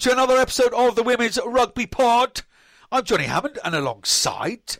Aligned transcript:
to 0.00 0.10
another 0.10 0.38
episode 0.38 0.72
of 0.72 0.94
the 0.96 1.02
Women's 1.02 1.38
Rugby 1.44 1.84
Pod. 1.84 2.40
I'm 2.90 3.04
Johnny 3.04 3.24
Hammond, 3.24 3.58
and 3.62 3.74
alongside 3.74 4.78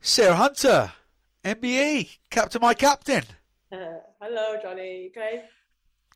Sarah 0.00 0.34
Hunter, 0.34 0.94
MBE, 1.44 2.18
captain, 2.28 2.60
my 2.60 2.74
captain. 2.74 3.22
Uh, 3.70 3.76
hello, 4.20 4.58
Johnny. 4.60 5.12
Okay. 5.12 5.44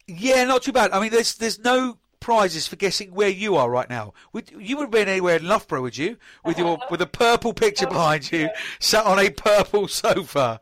Yeah, 0.08 0.42
not 0.42 0.64
too 0.64 0.72
bad. 0.72 0.90
I 0.90 0.98
mean, 0.98 1.12
there's 1.12 1.36
there's 1.36 1.60
no 1.60 1.98
prizes 2.18 2.66
for 2.66 2.74
guessing 2.74 3.14
where 3.14 3.28
you 3.28 3.54
are 3.54 3.70
right 3.70 3.88
now. 3.88 4.12
Would, 4.32 4.50
you 4.58 4.76
would 4.76 4.84
have 4.84 4.90
been 4.90 5.08
anywhere 5.08 5.36
in 5.36 5.46
Loughborough, 5.46 5.82
would 5.82 5.96
you? 5.96 6.16
With 6.44 6.58
your 6.58 6.80
with 6.90 7.00
a 7.00 7.06
purple 7.06 7.54
picture 7.54 7.86
behind 7.86 8.32
you, 8.32 8.48
sat 8.80 9.06
on 9.06 9.20
a 9.20 9.30
purple 9.30 9.86
sofa. 9.86 10.60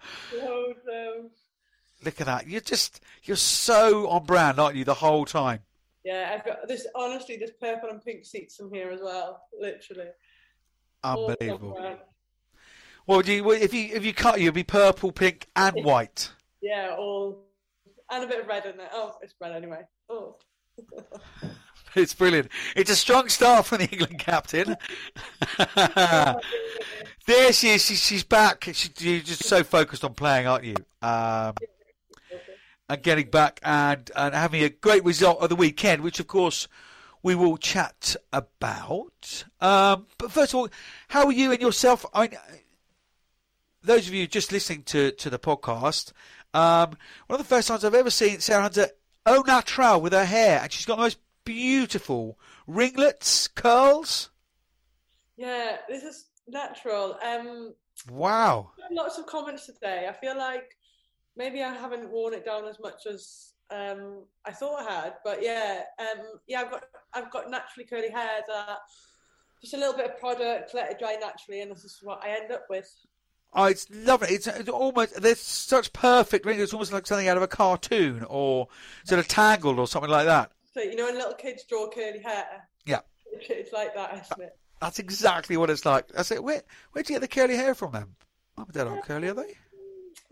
Look 2.04 2.20
at 2.20 2.26
that. 2.26 2.46
You're 2.46 2.60
just 2.60 3.00
you're 3.24 3.38
so 3.38 4.06
on 4.10 4.26
brand, 4.26 4.60
aren't 4.60 4.76
you, 4.76 4.84
the 4.84 4.92
whole 4.92 5.24
time? 5.24 5.60
Yeah, 6.04 6.34
I've 6.34 6.44
got 6.44 6.66
this. 6.66 6.86
Honestly, 6.94 7.36
there's 7.36 7.50
purple 7.60 7.90
and 7.90 8.02
pink 8.02 8.24
seats 8.24 8.58
in 8.60 8.72
here 8.72 8.90
as 8.90 9.00
well. 9.02 9.42
Literally. 9.58 10.08
Unbelievable. 11.04 11.70
All 11.70 11.76
on 11.76 11.82
brand. 11.82 11.98
Well, 13.06 13.18
would 13.18 13.28
you 13.28 13.50
if 13.52 13.74
you 13.74 13.90
if 13.92 14.04
you 14.04 14.14
cut 14.14 14.38
you, 14.38 14.44
it'd 14.44 14.54
be 14.54 14.64
purple, 14.64 15.12
pink, 15.12 15.48
and 15.56 15.74
white. 15.84 16.30
Yeah, 16.62 16.94
all 16.98 17.46
and 18.10 18.24
a 18.24 18.26
bit 18.26 18.40
of 18.40 18.46
red 18.46 18.66
in 18.66 18.76
there. 18.76 18.90
Oh, 18.92 19.16
it's 19.22 19.34
red 19.40 19.52
anyway. 19.52 19.82
Oh. 20.08 20.36
It's 21.96 22.14
brilliant. 22.14 22.50
It's 22.76 22.90
a 22.90 22.94
strong 22.94 23.28
start 23.28 23.66
from 23.66 23.78
the 23.78 23.88
England 23.88 24.18
captain. 24.20 24.76
there 27.26 27.52
she 27.52 27.70
is. 27.70 27.84
She's, 27.84 28.00
she's 28.00 28.22
back. 28.22 28.68
She, 28.72 28.90
you're 28.98 29.20
just 29.20 29.44
so 29.44 29.64
focused 29.64 30.04
on 30.04 30.14
playing, 30.14 30.46
aren't 30.46 30.64
you? 30.64 30.76
Um, 31.02 31.54
and 32.90 33.02
getting 33.04 33.30
back 33.30 33.60
and, 33.62 34.10
and 34.16 34.34
having 34.34 34.64
a 34.64 34.68
great 34.68 35.04
result 35.04 35.40
of 35.40 35.48
the 35.48 35.54
weekend, 35.56 36.02
which 36.02 36.18
of 36.18 36.26
course 36.26 36.66
we 37.22 37.36
will 37.36 37.56
chat 37.56 38.16
about. 38.32 39.44
Um, 39.60 40.06
but 40.18 40.32
first 40.32 40.52
of 40.52 40.58
all, 40.58 40.68
how 41.08 41.26
are 41.26 41.32
you 41.32 41.52
and 41.52 41.60
yourself? 41.60 42.04
I 42.12 42.28
mean, 42.28 42.38
those 43.82 44.08
of 44.08 44.14
you 44.14 44.26
just 44.26 44.50
listening 44.50 44.82
to, 44.84 45.12
to 45.12 45.30
the 45.30 45.38
podcast, 45.38 46.12
um, 46.52 46.96
one 47.28 47.38
of 47.38 47.38
the 47.38 47.44
first 47.44 47.68
times 47.68 47.84
I've 47.84 47.94
ever 47.94 48.10
seen 48.10 48.40
Sarah 48.40 48.62
Hunter 48.62 48.88
au 49.24 49.42
naturel 49.46 50.00
with 50.00 50.12
her 50.12 50.24
hair, 50.24 50.58
and 50.60 50.72
she's 50.72 50.86
got 50.86 50.96
the 50.96 51.02
most 51.02 51.18
beautiful 51.44 52.38
ringlets, 52.66 53.46
curls. 53.46 54.30
Yeah, 55.36 55.76
this 55.88 56.02
is 56.02 56.26
natural. 56.48 57.16
Um, 57.22 57.74
Wow. 58.10 58.70
lots 58.90 59.18
of 59.18 59.26
comments 59.26 59.66
today. 59.66 60.08
I 60.08 60.12
feel 60.14 60.36
like 60.36 60.74
maybe 61.40 61.62
I 61.62 61.72
haven't 61.74 62.10
worn 62.10 62.34
it 62.34 62.44
down 62.44 62.66
as 62.66 62.78
much 62.78 63.06
as 63.10 63.54
um, 63.70 64.24
I 64.44 64.52
thought 64.52 64.86
I 64.86 64.92
had, 64.92 65.14
but 65.24 65.42
yeah, 65.42 65.84
um, 65.98 66.26
yeah, 66.46 66.60
I've 66.60 66.70
got 66.70 66.82
I've 67.14 67.30
got 67.30 67.50
naturally 67.50 67.88
curly 67.88 68.10
hair 68.10 68.42
that 68.46 68.78
just 69.62 69.74
a 69.74 69.78
little 69.78 69.94
bit 69.94 70.10
of 70.10 70.18
product, 70.20 70.74
let 70.74 70.90
it 70.90 70.98
dry 70.98 71.16
naturally, 71.20 71.62
and 71.62 71.70
this 71.70 71.84
is 71.84 71.98
what 72.02 72.22
I 72.22 72.30
end 72.30 72.52
up 72.52 72.64
with. 72.68 72.88
Oh, 73.52 73.64
it's 73.64 73.88
lovely. 73.90 74.28
It's, 74.28 74.46
it's 74.46 74.68
almost 74.68 75.20
there's 75.20 75.40
such 75.40 75.92
perfect 75.92 76.44
ringlets. 76.44 76.68
It's 76.68 76.72
almost 76.74 76.92
like 76.92 77.06
something 77.06 77.26
out 77.26 77.36
of 77.36 77.42
a 77.42 77.48
cartoon 77.48 78.24
or 78.28 78.68
sort 79.04 79.18
of 79.18 79.26
Tangled 79.26 79.78
or 79.78 79.88
something 79.88 80.10
like 80.10 80.26
that. 80.26 80.52
So 80.74 80.82
you 80.82 80.94
know, 80.94 81.06
when 81.06 81.14
little 81.16 81.34
kids 81.34 81.64
draw 81.64 81.88
curly 81.88 82.20
hair, 82.20 82.68
Yeah, 82.84 83.00
it's 83.32 83.72
like 83.72 83.94
that, 83.94 84.12
isn't 84.12 84.46
it? 84.46 84.58
that's 84.80 84.98
exactly 84.98 85.56
what 85.56 85.70
it's 85.70 85.84
like. 85.86 86.06
I 86.16 86.22
said, 86.22 86.40
where 86.40 86.62
where 86.92 87.02
do 87.02 87.12
you 87.12 87.18
get 87.18 87.22
the 87.22 87.34
curly 87.40 87.56
hair 87.56 87.74
from 87.74 87.92
then? 87.92 88.06
Mum 88.56 88.66
and 88.66 88.74
Dad 88.74 88.86
aren't 88.88 89.04
curly, 89.04 89.28
are 89.28 89.34
they? 89.34 89.54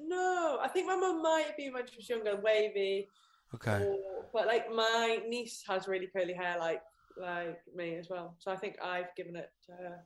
No, 0.09 0.59
I 0.63 0.69
think 0.69 0.87
my 0.87 0.97
mum 0.97 1.23
might 1.23 1.57
be 1.57 1.71
when 1.71 1.87
she 1.87 1.97
was 1.97 2.09
younger, 2.09 2.37
wavy, 2.37 3.09
Okay. 3.55 3.83
or, 3.85 4.25
but 4.33 4.47
like 4.47 4.73
my 4.75 5.21
niece 5.29 5.63
has 5.69 5.87
really 5.87 6.07
curly 6.07 6.33
hair, 6.35 6.57
like 6.59 6.81
like 7.21 7.59
me 7.75 7.97
as 7.97 8.09
well. 8.09 8.37
So 8.39 8.51
I 8.51 8.57
think 8.57 8.77
I've 8.83 9.15
given 9.17 9.37
it 9.37 9.51
to 9.67 9.73
her. 9.73 9.99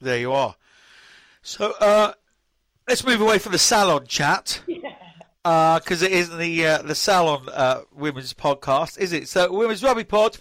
There 0.00 0.18
you 0.18 0.32
are. 0.32 0.54
So 1.42 1.72
uh, 1.80 2.12
let's 2.88 3.04
move 3.04 3.20
away 3.20 3.38
from 3.38 3.52
the 3.52 3.58
salon 3.58 4.06
chat 4.06 4.62
because 5.44 6.02
it 6.02 6.12
isn't 6.12 6.38
the 6.38 6.66
uh, 6.66 6.82
the 6.82 6.94
salon 6.94 7.48
uh, 7.52 7.80
women's 7.92 8.34
podcast, 8.34 8.98
is 8.98 9.12
it? 9.12 9.28
So 9.28 9.52
women's 9.52 9.82
rugby 9.82 10.04
pod. 10.04 10.38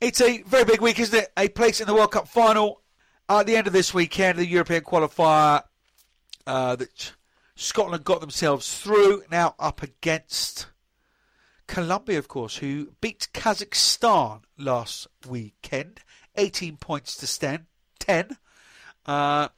It's 0.00 0.20
a 0.20 0.42
very 0.42 0.64
big 0.64 0.80
week, 0.80 0.98
isn't 0.98 1.18
it? 1.18 1.32
A 1.36 1.48
place 1.48 1.80
in 1.80 1.86
the 1.86 1.94
World 1.94 2.10
Cup 2.12 2.26
final 2.28 2.82
at 3.28 3.46
the 3.46 3.56
end 3.56 3.66
of 3.66 3.72
this 3.72 3.94
weekend, 3.94 4.36
the 4.38 4.46
European 4.46 4.82
qualifier 4.82 5.62
uh, 6.46 6.76
that 6.76 7.12
Scotland 7.54 8.04
got 8.04 8.20
themselves 8.20 8.78
through. 8.78 9.24
Now 9.30 9.54
up 9.58 9.82
against 9.82 10.66
Colombia, 11.66 12.18
of 12.18 12.28
course, 12.28 12.56
who 12.56 12.92
beat 13.00 13.28
Kazakhstan 13.32 14.42
last 14.58 15.06
weekend, 15.28 16.00
18 16.36 16.76
points 16.76 17.16
to 17.16 17.26
sten- 17.26 17.66
10. 17.98 18.36
Uh, 19.06 19.48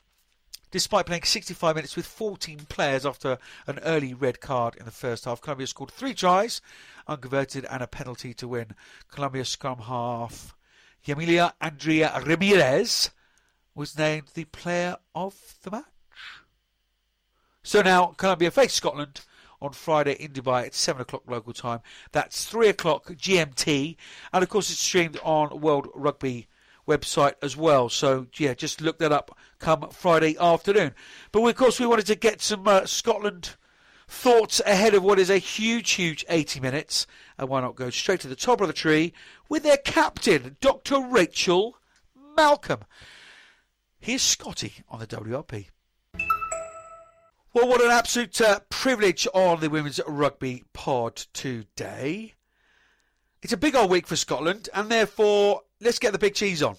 despite 0.71 1.07
playing 1.07 1.23
65 1.23 1.77
minutes 1.77 1.95
with 1.95 2.05
14 2.07 2.67
players 2.69 3.07
after 3.07 3.39
an 3.67 3.79
early 3.81 4.13
red 4.13 4.41
card 4.41 4.75
in 4.75 4.85
the 4.85 4.91
first 4.91 5.25
half. 5.25 5.41
Colombia 5.41 5.69
scored 5.69 5.93
three 5.93 6.15
tries, 6.15 6.61
unconverted, 7.07 7.65
and 7.71 7.83
a 7.83 7.87
penalty 7.87 8.35
to 8.35 8.49
win. 8.49 8.73
Colombia 9.09 9.45
scrum 9.45 9.79
half 9.79 10.55
Yamilia 11.07 11.53
Andrea 11.61 12.21
Ramirez 12.25 13.11
was 13.75 13.99
named 13.99 14.29
the 14.35 14.45
player 14.47 14.97
of 15.15 15.35
the 15.63 15.71
match. 15.71 15.85
So 17.67 17.81
now 17.81 18.09
Colombia 18.19 18.51
face 18.51 18.75
Scotland 18.75 19.23
on 19.61 19.73
Friday 19.73 20.13
in 20.23 20.33
Dubai 20.33 20.67
at 20.67 20.75
7 20.75 21.01
o'clock 21.01 21.23
local 21.27 21.55
time. 21.55 21.81
That's 22.13 22.45
3 22.45 22.69
o'clock 22.69 23.07
GMT. 23.07 23.97
And 24.35 24.43
of 24.43 24.51
course, 24.51 24.71
it's 24.71 24.81
streamed 24.81 25.19
on 25.25 25.63
World 25.63 25.89
Rugby 25.95 26.47
website 26.87 27.35
as 27.41 27.57
well. 27.57 27.89
So 27.89 28.27
yeah, 28.37 28.53
just 28.53 28.83
look 28.83 28.99
that 28.99 29.13
up 29.13 29.39
come 29.59 29.89
Friday 29.91 30.37
afternoon. 30.39 30.93
But 31.33 31.41
we, 31.41 31.51
of 31.51 31.57
course, 31.57 31.81
we 31.81 31.87
wanted 31.87 32.07
to 32.09 32.15
get 32.15 32.43
some 32.43 32.69
uh, 32.69 32.85
Scotland 32.85 33.57
thoughts 34.07 34.61
ahead 34.67 34.93
of 34.93 35.03
what 35.03 35.19
is 35.19 35.31
a 35.31 35.39
huge, 35.39 35.93
huge 35.93 36.23
80 36.29 36.61
minutes. 36.61 37.07
And 37.39 37.49
why 37.49 37.63
not 37.63 37.77
go 37.77 37.89
straight 37.89 38.21
to 38.21 38.29
the 38.29 38.37
top 38.37 38.61
of 38.61 38.67
the 38.67 38.75
tree 38.75 39.15
with 39.49 39.63
their 39.63 39.79
captain, 39.79 40.59
Dr. 40.61 41.01
Rachel 41.01 41.79
Malcolm. 42.37 42.81
Here's 43.99 44.21
Scotty 44.21 44.75
on 44.91 45.01
the 45.01 45.07
WRP. 45.07 45.69
Well, 47.55 47.69
what 47.69 47.81
an 47.81 47.93
absolute 47.93 48.41
uh, 48.41 48.59
privilege 48.69 49.29
on 49.33 49.61
the 49.61 49.71
Women's 49.71 50.01
Rugby 50.09 50.65
Pod 50.73 51.15
today. 51.33 52.35
It's 53.43 53.53
a 53.53 53.57
big 53.57 53.77
old 53.77 53.93
week 53.93 54.09
for 54.09 54.17
Scotland, 54.17 54.69
and 54.75 54.89
therefore, 54.91 55.61
let's 55.81 56.01
get 56.01 56.11
the 56.11 56.19
big 56.19 56.35
cheese 56.35 56.65
on. 56.65 56.75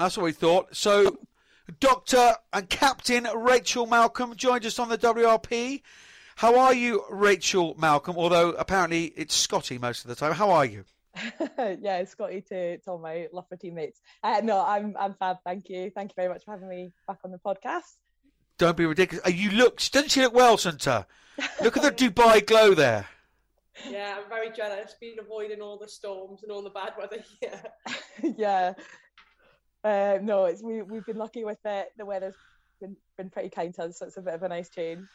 That's 0.00 0.16
what 0.16 0.24
we 0.24 0.32
thought. 0.32 0.74
So, 0.74 1.20
Doctor 1.78 2.34
and 2.52 2.68
Captain 2.68 3.28
Rachel 3.36 3.86
Malcolm 3.86 4.34
joined 4.34 4.66
us 4.66 4.80
on 4.80 4.88
the 4.88 4.98
WRP. 4.98 5.82
How 6.34 6.58
are 6.58 6.74
you, 6.74 7.04
Rachel 7.08 7.76
Malcolm? 7.78 8.16
Although 8.18 8.50
apparently 8.50 9.12
it's 9.16 9.36
Scotty 9.36 9.78
most 9.78 10.04
of 10.04 10.08
the 10.08 10.16
time. 10.16 10.32
How 10.32 10.50
are 10.50 10.64
you? 10.64 10.86
yeah, 11.80 12.02
Scotty 12.02 12.40
to, 12.48 12.78
to 12.78 12.90
all 12.90 12.98
my 12.98 13.28
Loughborough 13.32 13.58
teammates. 13.58 14.00
Uh, 14.24 14.40
no, 14.42 14.60
I'm 14.60 14.96
I'm 14.98 15.14
fab. 15.14 15.36
Thank 15.44 15.68
you. 15.68 15.92
Thank 15.94 16.10
you 16.10 16.14
very 16.16 16.28
much 16.28 16.44
for 16.44 16.50
having 16.50 16.68
me 16.68 16.90
back 17.06 17.18
on 17.24 17.30
the 17.30 17.38
podcast. 17.38 17.94
Don't 18.58 18.76
be 18.76 18.86
ridiculous. 18.86 19.32
You 19.32 19.50
look, 19.50 19.78
doesn't 19.90 20.10
she 20.10 20.22
look 20.22 20.34
well, 20.34 20.56
Santa? 20.56 21.06
Look 21.62 21.76
at 21.76 21.82
the 21.82 21.90
Dubai 22.10 22.46
glow 22.46 22.74
there. 22.74 23.06
Yeah, 23.88 24.16
I'm 24.18 24.28
very 24.28 24.50
jealous. 24.50 24.94
Been 25.00 25.18
avoiding 25.18 25.60
all 25.60 25.78
the 25.78 25.88
storms 25.88 26.42
and 26.42 26.50
all 26.50 26.62
the 26.62 26.70
bad 26.70 26.94
weather 26.98 27.22
here. 27.40 27.62
yeah. 28.36 28.72
Uh, 29.84 30.18
no, 30.22 30.46
it's 30.46 30.62
we 30.62 30.82
we've 30.82 31.04
been 31.04 31.18
lucky 31.18 31.44
with 31.44 31.58
it. 31.64 31.88
The 31.98 32.06
weather's 32.06 32.34
been 32.80 32.96
been 33.16 33.30
pretty 33.30 33.50
kind 33.50 33.74
to 33.74 33.84
us, 33.84 33.98
so 33.98 34.06
it's 34.06 34.16
a 34.16 34.22
bit 34.22 34.34
of 34.34 34.42
a 34.42 34.48
nice 34.48 34.70
change. 34.70 35.06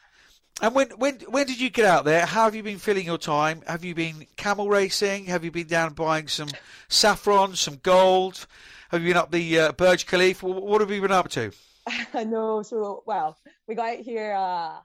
And 0.60 0.74
when 0.74 0.90
when 0.90 1.16
when 1.28 1.46
did 1.46 1.60
you 1.60 1.70
get 1.70 1.84
out 1.84 2.04
there? 2.04 2.24
How 2.24 2.44
have 2.44 2.54
you 2.54 2.62
been 2.62 2.78
filling 2.78 3.04
your 3.04 3.18
time? 3.18 3.62
Have 3.66 3.84
you 3.84 3.94
been 3.94 4.26
camel 4.36 4.68
racing? 4.68 5.24
Have 5.26 5.44
you 5.44 5.50
been 5.50 5.66
down 5.66 5.94
buying 5.94 6.28
some 6.28 6.48
saffron, 6.88 7.56
some 7.56 7.80
gold? 7.82 8.46
Have 8.90 9.02
you 9.02 9.08
been 9.08 9.16
up 9.16 9.32
the 9.32 9.58
uh, 9.58 9.72
Burj 9.72 10.06
Khalifa? 10.06 10.46
What 10.46 10.80
have 10.80 10.90
you 10.90 11.00
been 11.00 11.10
up 11.10 11.30
to? 11.30 11.52
Know. 12.14 12.62
So 12.62 13.02
well, 13.06 13.36
we 13.66 13.74
got 13.74 13.98
out 13.98 14.04
here 14.04 14.34
uh, 14.34 14.78
a 14.78 14.82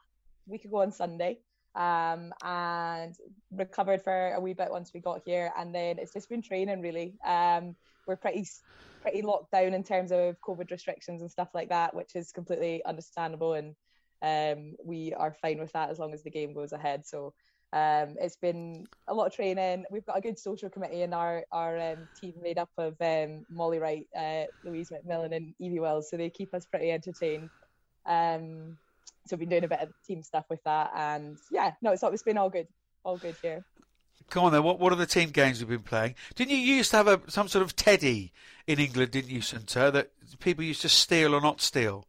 week 0.48 0.66
ago 0.66 0.82
on 0.82 0.92
Sunday, 0.92 1.40
um, 1.76 2.34
and 2.44 3.16
recovered 3.52 4.02
for 4.02 4.34
a 4.34 4.40
wee 4.40 4.54
bit 4.54 4.72
once 4.72 4.92
we 4.94 5.00
got 5.00 5.22
here, 5.26 5.52
and 5.58 5.74
then 5.74 6.00
it's 6.00 6.14
just 6.14 6.30
been 6.30 6.42
training 6.42 6.82
really. 6.82 7.16
Um, 7.26 7.76
we're 8.08 8.16
pretty 8.16 8.48
pretty 9.02 9.22
locked 9.22 9.52
down 9.52 9.74
in 9.74 9.84
terms 9.84 10.12
of 10.12 10.40
COVID 10.42 10.72
restrictions 10.72 11.22
and 11.22 11.30
stuff 11.30 11.50
like 11.54 11.70
that, 11.70 11.94
which 11.94 12.16
is 12.16 12.32
completely 12.32 12.84
understandable, 12.86 13.54
and 13.54 13.76
um, 14.22 14.76
we 14.84 15.14
are 15.14 15.34
fine 15.34 15.60
with 15.60 15.74
that 15.74 15.90
as 15.90 16.00
long 16.00 16.14
as 16.14 16.24
the 16.24 16.32
game 16.32 16.54
goes 16.54 16.72
ahead. 16.72 17.06
So. 17.06 17.34
Um, 17.74 18.16
it's 18.20 18.38
been 18.38 18.88
a 19.08 19.14
lot 19.14 19.28
of 19.28 19.34
training. 19.34 19.86
We've 19.92 20.06
got 20.06 20.18
a 20.18 20.22
good 20.22 20.40
social 20.40 20.70
committee 20.70 21.02
in 21.02 21.14
our 21.14 21.44
our 21.52 21.78
um, 21.80 22.08
team 22.20 22.34
made 22.42 22.58
up 22.58 22.70
of 22.78 22.96
um, 23.02 23.46
Molly 23.50 23.80
Wright, 23.80 24.08
uh, 24.18 24.46
Louise 24.64 24.90
McMillan, 24.90 25.36
and 25.36 25.54
Evie 25.60 25.80
Wells, 25.80 26.10
so 26.10 26.18
they 26.18 26.30
keep 26.30 26.54
us 26.54 26.66
pretty 26.66 26.92
entertained. 26.92 27.50
Um, 28.06 28.78
so 29.26 29.36
we've 29.36 29.42
been 29.42 29.50
doing 29.50 29.64
a 29.66 29.68
bit 29.68 29.82
of 29.82 29.90
team 30.08 30.24
stuff 30.24 30.46
with 30.50 30.64
that, 30.64 30.92
and 30.96 31.38
yeah, 31.52 31.74
no, 31.82 31.92
it's 31.92 32.04
it's 32.04 32.24
been 32.24 32.38
all 32.38 32.50
good, 32.50 32.68
all 33.04 33.18
good 33.18 33.36
here. 33.42 33.66
Come 34.30 34.46
on 34.46 34.52
then. 34.54 34.64
What 34.64 34.80
what 34.80 34.94
are 34.94 34.98
the 34.98 35.06
team 35.06 35.30
games 35.32 35.60
we've 35.60 35.70
been 35.70 35.80
playing? 35.80 36.16
Didn't 36.36 36.52
you 36.52 36.58
used 36.58 36.92
to 36.92 36.98
have 36.98 37.08
a 37.08 37.22
some 37.28 37.50
sort 37.50 37.64
of 37.64 37.76
teddy 37.76 38.32
in 38.66 38.80
England, 38.80 39.12
didn't 39.12 39.32
you, 39.32 39.42
Sunter, 39.42 39.92
that 39.92 40.12
people 40.40 40.64
used 40.64 40.82
to 40.84 40.90
steal 40.90 41.36
or 41.36 41.42
not 41.42 41.62
steal? 41.62 42.08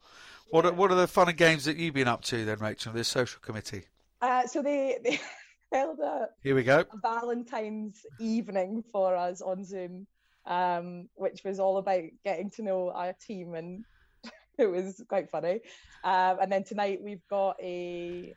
What 0.51 0.65
are, 0.65 0.73
what 0.73 0.91
are 0.91 0.95
the 0.95 1.07
fun 1.07 1.29
and 1.29 1.37
games 1.37 1.65
that 1.67 1.77
you've 1.77 1.95
been 1.95 2.09
up 2.09 2.23
to 2.25 2.45
then, 2.45 2.59
Rachel, 2.59 2.93
this 2.93 3.09
social 3.09 3.41
committee? 3.41 3.85
Uh, 4.21 4.47
so 4.47 4.63
they, 4.63 4.99
they 5.05 5.21
held 5.73 5.99
a, 6.01 6.29
Here 6.43 6.55
we 6.55 6.63
go. 6.63 6.81
a 6.81 6.97
Valentine's 7.03 8.05
evening 8.21 8.85
for 8.93 9.17
us 9.17 9.41
on 9.41 9.65
Zoom, 9.65 10.07
um, 10.47 11.09
which 11.15 11.43
was 11.45 11.61
all 11.61 11.79
about 11.79 12.05
getting 12.25 12.51
to 12.51 12.63
know 12.63 12.91
our 12.91 13.15
team, 13.27 13.55
and 13.55 13.85
it 14.59 14.67
was 14.67 15.03
quite 15.09 15.31
funny. 15.31 15.61
Um, 16.05 16.39
and 16.43 16.53
then 16.53 16.65
tonight 16.65 17.01
we've 17.03 17.27
got 17.29 17.57
a, 17.63 18.35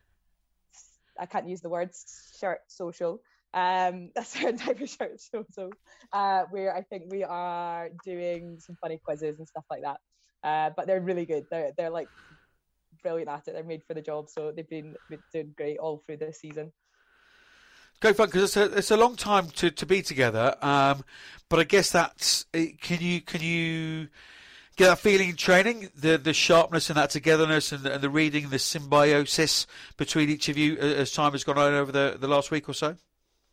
I 1.20 1.26
can't 1.26 1.48
use 1.48 1.62
the 1.62 1.70
words 1.70 2.36
shirt 2.40 2.60
social. 2.68 3.22
Um, 3.54 4.12
a 4.16 4.24
certain 4.24 4.58
type 4.58 4.82
of 4.82 4.90
shirt 4.90 5.20
social, 5.20 5.72
uh, 6.14 6.44
where 6.52 6.76
I 6.76 6.84
think 6.84 7.12
we 7.12 7.24
are 7.24 7.90
doing 8.06 8.60
some 8.60 8.78
funny 8.82 9.00
quizzes 9.04 9.40
and 9.40 9.48
stuff 9.48 9.66
like 9.70 9.82
that. 9.84 10.00
Uh, 10.44 10.72
but 10.76 10.88
they're 10.88 11.02
really 11.02 11.26
good. 11.26 11.46
They're 11.52 11.72
they're 11.78 11.92
like 11.92 12.08
brilliant 13.04 13.30
at 13.30 13.48
it. 13.48 13.54
They're 13.54 13.64
made 13.64 13.84
for 13.84 13.94
the 13.94 14.02
job, 14.02 14.30
so 14.30 14.52
they've 14.52 14.70
been, 14.70 14.96
been 15.10 15.20
doing 15.34 15.54
great 15.56 15.78
all 15.78 16.02
through 16.06 16.18
this 16.18 16.40
season. 16.40 16.72
Great 18.02 18.16
fun 18.16 18.26
because 18.26 18.44
it's 18.44 18.58
a 18.58 18.78
it's 18.78 18.90
a 18.90 18.98
long 18.98 19.16
time 19.16 19.48
to, 19.50 19.70
to 19.70 19.86
be 19.86 20.02
together. 20.02 20.56
Um, 20.62 21.04
but 21.50 21.60
I 21.60 21.64
guess 21.66 21.92
that's 21.92 22.46
can 22.82 23.00
you 23.00 23.22
can 23.22 23.42
you 23.42 24.08
get 24.76 24.88
that 24.88 24.98
feeling 24.98 25.30
in 25.30 25.36
training 25.36 25.90
the 25.96 26.18
the 26.18 26.34
sharpness 26.34 26.90
and 26.90 26.98
that 26.98 27.12
togetherness 27.12 27.72
and, 27.72 27.86
and 27.86 28.02
the 28.02 28.10
reading 28.10 28.50
the 28.50 28.58
symbiosis 28.58 29.68
between 29.98 30.30
each 30.30 30.50
of 30.50 30.58
you 30.58 30.78
as 30.78 31.12
time 31.12 31.34
has 31.34 31.44
gone 31.44 31.60
on 31.60 31.76
over 31.76 31.92
the, 31.92 32.18
the 32.20 32.28
last 32.28 32.50
week 32.50 32.68
or 32.68 32.74
so. 32.74 32.96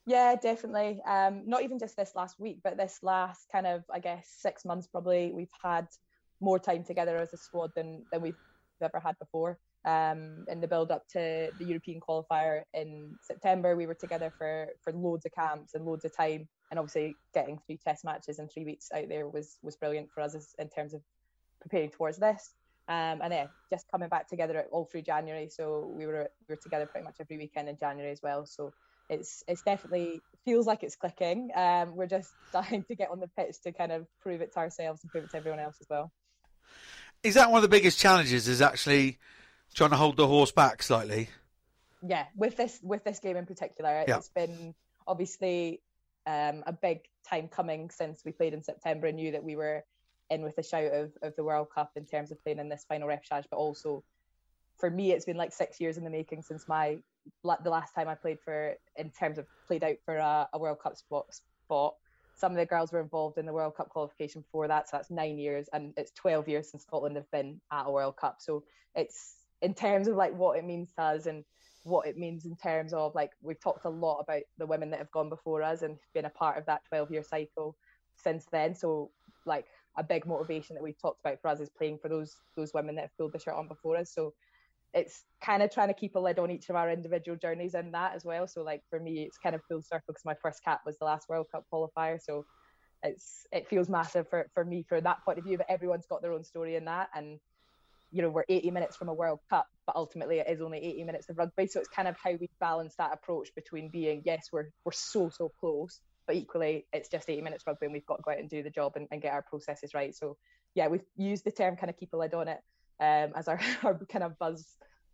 Yeah, 0.07 0.35
definitely. 0.37 1.03
Um, 1.07 1.43
not 1.45 1.63
even 1.63 1.79
just 1.79 1.95
this 1.95 2.13
last 2.15 2.41
week, 2.41 2.61
but 2.65 2.79
this 2.79 3.01
last 3.03 3.49
kind 3.53 3.67
of 3.67 3.85
I 3.93 3.99
guess 3.99 4.35
six 4.39 4.65
months 4.65 4.87
probably 4.87 5.31
we've 5.35 5.53
had 5.63 5.89
more 6.41 6.59
time 6.59 6.85
together 6.85 7.19
as 7.19 7.35
a 7.35 7.37
squad 7.37 7.73
than 7.77 8.07
than 8.11 8.23
we've 8.23 8.35
ever 8.81 8.99
had 8.99 9.19
before. 9.19 9.59
Um, 9.89 10.45
in 10.49 10.61
the 10.61 10.69
build 10.69 10.91
up 10.91 11.09
to 11.13 11.51
the 11.59 11.65
European 11.65 11.99
qualifier 11.99 12.61
in 12.75 13.17
September, 13.23 13.75
we 13.75 13.87
were 13.87 13.95
together 13.95 14.31
for 14.37 14.69
for 14.85 14.93
loads 14.93 15.25
of 15.25 15.33
camps 15.33 15.75
and 15.75 15.87
loads 15.87 16.05
of 16.05 16.15
time, 16.15 16.47
and 16.71 16.79
obviously 16.79 17.17
getting 17.33 17.59
three 17.65 17.79
test 17.83 18.05
matches 18.05 18.39
in 18.39 18.49
three 18.49 18.65
weeks 18.65 18.91
out 18.95 19.09
there 19.09 19.27
was 19.27 19.57
was 19.63 19.77
brilliant 19.77 20.11
for 20.11 20.21
us 20.21 20.35
as, 20.35 20.55
in 20.59 20.69
terms 20.69 20.93
of 20.93 21.01
preparing 21.63 21.89
towards 21.89 22.19
this. 22.19 22.51
Um, 22.87 23.21
and 23.23 23.33
yeah, 23.33 23.47
just 23.71 23.91
coming 23.91 24.11
back 24.11 24.29
together 24.29 24.67
all 24.73 24.85
through 24.85 25.03
January, 25.03 25.49
so 25.49 25.91
we 25.97 26.07
were 26.07 26.29
we 26.47 26.55
were 26.55 26.61
together 26.63 26.85
pretty 26.85 27.05
much 27.05 27.17
every 27.19 27.39
weekend 27.39 27.71
in 27.71 27.79
January 27.79 28.13
as 28.13 28.21
well. 28.23 28.45
So 28.45 28.73
it's 29.09 29.43
it's 29.49 29.63
definitely 29.63 30.21
feels 30.45 30.67
like 30.67 30.83
it's 30.83 30.97
clicking. 30.97 31.49
Um, 31.57 31.97
we're 31.97 32.09
just 32.09 32.33
dying 32.53 32.85
to 32.89 32.95
get 32.95 33.11
on 33.11 33.21
the 33.21 33.29
pitch 33.29 33.57
to 33.63 33.73
kind 33.73 33.93
of 33.93 34.07
prove 34.21 34.43
it 34.43 34.53
to 34.53 34.59
ourselves 34.59 35.03
and 35.03 35.11
prove 35.11 35.25
it 35.25 35.31
to 35.31 35.39
everyone 35.39 35.61
else 35.61 35.77
as 35.81 35.87
well. 35.89 36.13
Is 37.23 37.35
that 37.35 37.51
one 37.51 37.59
of 37.59 37.63
the 37.63 37.75
biggest 37.75 37.99
challenges? 37.99 38.49
Is 38.49 38.61
actually 38.61 39.19
trying 39.75 39.91
to 39.91 39.97
hold 39.97 40.17
the 40.17 40.27
horse 40.27 40.51
back 40.51 40.83
slightly? 40.83 41.29
Yeah, 42.07 42.27
with 42.37 42.57
this 42.57 42.79
with 42.83 43.05
this 43.05 43.19
game 43.19 43.37
in 43.37 43.47
particular, 43.47 44.05
yeah. 44.07 44.17
it's 44.17 44.29
been 44.29 44.75
obviously 45.07 45.81
um, 46.27 46.63
a 46.67 46.73
big 46.73 47.01
time 47.29 47.49
coming 47.49 47.91
since 47.91 48.25
we 48.25 48.33
played 48.33 48.55
in 48.55 48.63
September 48.63 49.07
and 49.07 49.17
knew 49.17 49.33
that 49.33 49.43
we 49.43 49.57
were 49.57 49.85
in 50.31 50.43
with 50.43 50.59
a 50.59 50.63
shout 50.63 50.93
of, 50.93 51.13
of 51.23 51.35
the 51.37 51.45
World 51.45 51.69
Cup 51.75 51.93
in 51.97 52.05
terms 52.05 52.31
of 52.31 52.43
playing 52.43 52.59
in 52.59 52.69
this 52.69 52.85
final 52.87 53.09
repechage, 53.09 53.45
but 53.51 53.57
also 53.57 54.05
for 54.79 54.91
me, 54.91 55.13
it's 55.13 55.25
been 55.25 55.37
like 55.37 55.53
six 55.53 55.81
years 55.81 55.97
in 55.97 56.05
the 56.05 56.11
making 56.11 56.43
since 56.43 56.69
my 56.69 56.99
the 57.43 57.71
last 57.71 57.95
time 57.95 58.09
I 58.09 58.15
played 58.15 58.39
for 58.41 58.75
in 58.97 59.11
terms 59.11 59.37
of 59.37 59.47
played 59.67 59.85
out 59.85 59.97
for 60.05 60.17
a, 60.17 60.49
a 60.53 60.59
World 60.59 60.79
Cup 60.83 60.97
spot. 60.97 61.27
Spot. 61.65 61.95
Some 62.37 62.53
of 62.53 62.57
the 62.57 62.67
girls 62.67 62.93
were 62.93 63.01
involved 63.01 63.37
in 63.37 63.47
the 63.47 63.53
World 63.53 63.77
Cup 63.77 63.89
qualification 63.89 64.43
before 64.43 64.69
that, 64.69 64.89
so 64.89 64.97
that's 64.97 65.11
nine 65.11 65.39
years, 65.39 65.69
and 65.73 65.93
it's 65.97 66.13
12 66.13 66.49
years 66.49 66.71
since 66.71 66.85
Scotland 66.85 67.17
have 67.17 67.31
been 67.33 67.61
at 67.73 67.87
a 67.87 67.91
World 67.91 68.17
Cup. 68.17 68.37
So 68.39 68.63
it's 68.95 69.35
in 69.63 69.75
terms 69.75 70.09
of 70.09 70.17
like 70.17 70.35
what 70.35 70.59
it 70.59 70.65
means 70.65 70.93
to 70.95 71.03
us 71.03 71.27
and 71.27 71.45
what 71.85 72.07
it 72.07 72.17
means 72.17 72.45
in 72.45 72.57
terms 72.57 72.93
of 72.93 73.15
like 73.15 73.31
we've 73.43 73.61
talked 73.61 73.85
a 73.85 73.91
lot 73.91 74.19
about 74.19 74.43
the 74.59 74.67
women 74.67 74.91
that 74.91 74.99
have 74.99 75.11
gone 75.11 75.29
before 75.29 75.63
us 75.63 75.83
and 75.83 75.97
been 76.15 76.27
a 76.27 76.31
part 76.31 76.59
of 76.59 76.67
that 76.67 76.83
12 76.89 77.11
year 77.11 77.23
cycle 77.23 77.77
since 78.17 78.47
then. 78.53 78.75
So 78.75 79.11
like 79.47 79.67
a 79.97 80.03
big 80.03 80.27
motivation 80.27 80.75
that 80.75 80.83
we've 80.83 81.01
talked 81.01 81.21
about 81.21 81.41
for 81.41 81.49
us 81.49 81.61
is 81.61 81.71
playing 81.71 81.99
for 81.99 82.09
those 82.09 82.37
those 82.57 82.73
women 82.75 82.95
that 82.97 83.03
have 83.03 83.17
pulled 83.17 83.33
the 83.33 83.39
shirt 83.39 83.55
on 83.55 83.69
before 83.69 83.97
us. 83.97 84.13
So 84.15 84.35
it's 84.95 85.25
kind 85.43 85.63
of 85.63 85.73
trying 85.73 85.89
to 85.89 85.95
keep 85.95 86.15
a 86.15 86.19
lid 86.19 86.39
on 86.39 86.51
each 86.51 86.71
of 86.71 86.77
our 86.77 86.91
individual 86.91 87.37
journeys 87.37 87.75
in 87.75 87.93
that 87.93 88.15
as 88.15 88.25
well. 88.25 88.47
So 88.47 88.63
like 88.63 88.83
for 88.89 88.99
me, 88.99 89.23
it's 89.23 89.39
kind 89.39 89.55
of 89.55 89.63
full 89.69 89.83
circle 89.83 90.13
because 90.13 90.25
my 90.25 90.35
first 90.35 90.65
cap 90.65 90.81
was 90.87 90.99
the 90.99 91.05
last 91.05 91.29
World 91.29 91.47
Cup 91.53 91.65
qualifier. 91.73 92.19
So 92.23 92.47
it's 93.03 93.47
it 93.53 93.69
feels 93.69 93.89
massive 93.89 94.29
for, 94.29 94.49
for 94.55 94.65
me 94.65 94.85
for 94.89 95.01
that 95.01 95.25
point 95.25 95.39
of 95.39 95.45
view. 95.45 95.59
But 95.59 95.71
everyone's 95.71 96.07
got 96.07 96.23
their 96.23 96.33
own 96.33 96.45
story 96.45 96.77
in 96.77 96.87
that, 96.87 97.09
and 97.15 97.39
you 98.11 98.23
know 98.23 98.31
we're 98.31 98.45
80 98.49 98.71
minutes 98.71 98.97
from 98.97 99.09
a 99.09 99.15
World 99.15 99.41
Cup, 99.51 99.67
but 99.87 99.97
ultimately 99.97 100.39
it 100.39 100.49
is 100.49 100.61
only 100.61 100.79
80 100.79 101.05
minutes 101.05 101.29
of 101.29 101.39
rugby. 101.39 101.67
So 101.67 101.81
it's 101.81 101.89
kind 101.89 102.09
of 102.09 102.17
how 102.23 102.33
we 102.33 102.49
balance 102.61 102.95
that 102.97 103.13
approach 103.13 103.55
between 103.55 103.89
being 103.89 104.23
yes 104.25 104.49
we're 104.53 104.71
we're 104.85 104.93
so 104.93 105.31
so 105.31 105.51
close, 105.61 106.01
but 106.27 106.37
equally 106.37 106.87
it's 106.93 107.09
just 107.09 107.29
80 107.29 107.43
minutes 107.43 107.65
rugby 107.67 107.87
and 107.87 107.93
we've 107.93 108.07
got 108.07 108.17
to 108.17 108.23
go 108.23 108.31
out 108.31 108.39
and 108.39 108.49
do 108.49 108.63
the 108.63 108.71
job 108.71 108.93
and, 108.97 109.09
and 109.11 109.23
get 109.23 109.33
our 109.33 109.43
processes 109.43 109.95
right. 109.95 110.15
So 110.15 110.37
yeah, 110.75 110.89
we've 110.89 111.05
used 111.17 111.45
the 111.45 111.51
term 111.51 111.77
kind 111.77 111.91
of 111.91 111.97
keep 111.97 112.13
a 112.13 112.17
lid 112.17 112.35
on 112.35 112.49
it 112.49 112.61
um, 113.01 113.33
as 113.37 113.49
our, 113.49 113.61
our 113.83 113.99
kind 114.11 114.25
of 114.25 114.39
buzz 114.39 114.65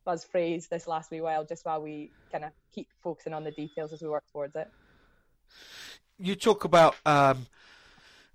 buzz 0.05 0.25
phrase 0.25 0.69
this 0.69 0.87
last 0.87 1.11
wee 1.11 1.21
while, 1.21 1.45
just 1.45 1.65
while 1.65 1.81
we 1.81 2.11
kind 2.31 2.45
of 2.45 2.51
keep 2.75 2.89
focusing 3.03 3.33
on 3.33 3.43
the 3.43 3.51
details 3.51 3.93
as 3.93 4.03
we 4.03 4.09
work 4.09 4.25
towards 4.31 4.55
it. 4.55 4.69
You 6.19 6.35
talk 6.35 6.65
about 6.65 6.95
um, 7.07 7.47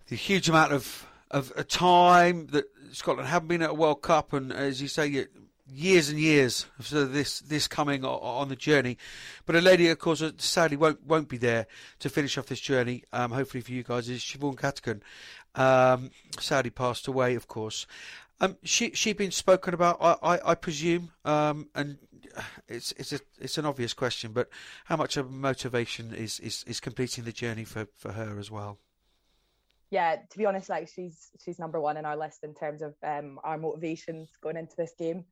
the 0.08 0.16
huge 0.16 0.50
amount 0.50 0.74
of 0.74 1.06
of 1.31 1.54
a 1.56 1.64
time 1.64 2.48
that 2.48 2.66
Scotland 2.92 3.28
haven't 3.28 3.48
been 3.48 3.62
at 3.62 3.70
a 3.72 3.74
World 3.74 4.02
Cup, 4.02 4.34
and 4.34 4.52
as 4.52 4.81
you 4.81 4.88
say, 4.88 5.28
years 5.72 6.10
and 6.10 6.20
years 6.20 6.66
of 6.80 7.14
this 7.14 7.40
this 7.42 7.68
coming 7.68 8.04
on 8.04 8.50
the 8.50 8.56
journey. 8.56 8.98
But 9.46 9.56
a 9.56 9.62
lady, 9.62 9.90
of 9.90 10.00
course, 10.00 10.24
sadly 10.38 10.78
won't 10.78 11.06
won't 11.06 11.30
be 11.30 11.38
there 11.38 11.68
to 12.00 12.10
finish 12.10 12.38
off 12.38 12.48
this 12.48 12.59
journey. 12.59 13.04
Um, 13.14 13.31
hopefully 13.31 13.62
for 13.62 13.71
you 13.71 13.83
guys, 13.83 14.09
is 14.09 14.21
Siobhan 14.21 14.57
Cadogan. 14.57 15.04
Um, 15.56 16.12
sadly 16.40 16.71
passed 16.71 17.07
away, 17.07 17.36
of 17.36 17.48
course. 17.48 17.88
Um, 18.42 18.57
she 18.64 18.92
she 18.92 19.14
been 19.14 19.31
spoken 19.31 19.74
about, 19.74 19.98
I 20.02 20.16
I, 20.21 20.52
I 20.52 20.56
presume, 20.56 21.12
um, 21.26 21.68
and 21.76 21.98
it's 22.68 22.92
it's 22.94 23.14
a 23.14 23.19
it's 23.40 23.57
an 23.57 23.66
obvious 23.66 23.94
question, 23.94 24.31
but 24.31 24.50
how 24.86 24.95
much 24.95 25.18
of 25.18 25.30
motivation 25.31 26.14
is, 26.14 26.40
is, 26.40 26.64
is 26.68 26.80
completing 26.80 27.24
the 27.24 27.31
journey 27.31 27.66
for, 27.66 27.88
for 27.98 28.14
her 28.14 28.40
as 28.40 28.50
well? 28.50 28.78
Yeah, 29.92 30.18
to 30.18 30.38
be 30.38 30.46
honest, 30.46 30.69
like 30.69 30.88
she's 30.88 31.30
she's 31.44 31.58
number 31.58 31.81
one 31.81 31.98
in 31.98 32.06
our 32.06 32.16
list 32.16 32.44
in 32.44 32.54
terms 32.54 32.81
of 32.81 32.94
um, 33.04 33.40
our 33.44 33.58
motivations 33.58 34.30
going 34.42 34.58
into 34.58 34.76
this 34.76 34.94
game. 34.98 35.26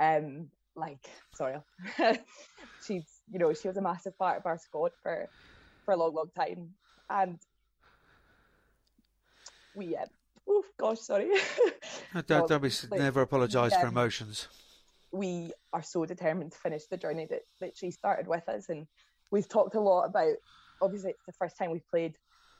Um, 0.00 0.48
like 0.74 1.10
sorry, 1.34 1.56
she's 2.86 3.04
you 3.30 3.38
know 3.38 3.52
she 3.52 3.68
was 3.68 3.76
a 3.76 3.82
massive 3.82 4.16
part 4.18 4.38
of 4.38 4.46
our 4.46 4.58
squad 4.58 4.92
for 5.02 5.28
for 5.84 5.92
a 5.92 5.96
long 5.96 6.14
long 6.14 6.30
time, 6.34 6.70
and 7.10 7.38
we 9.74 9.94
uh, 9.96 10.06
oh 10.48 10.64
gosh, 10.78 11.00
sorry. 11.00 11.30
don't, 12.26 12.48
don't 12.48 12.62
be, 12.62 12.70
never 12.92 13.22
apologise 13.22 13.74
for 13.76 13.86
emotions. 13.86 14.48
We 15.10 15.52
are 15.72 15.82
so 15.82 16.04
determined 16.06 16.52
to 16.52 16.58
finish 16.58 16.84
the 16.86 16.96
journey 16.96 17.26
that, 17.30 17.42
that 17.60 17.76
she 17.76 17.90
started 17.90 18.26
with 18.26 18.48
us, 18.48 18.68
and 18.68 18.86
we've 19.30 19.48
talked 19.48 19.74
a 19.74 19.80
lot 19.80 20.04
about. 20.04 20.36
Obviously, 20.80 21.10
it's 21.10 21.26
the 21.26 21.32
first 21.32 21.58
time 21.58 21.72
we've 21.72 21.90
played 21.90 22.14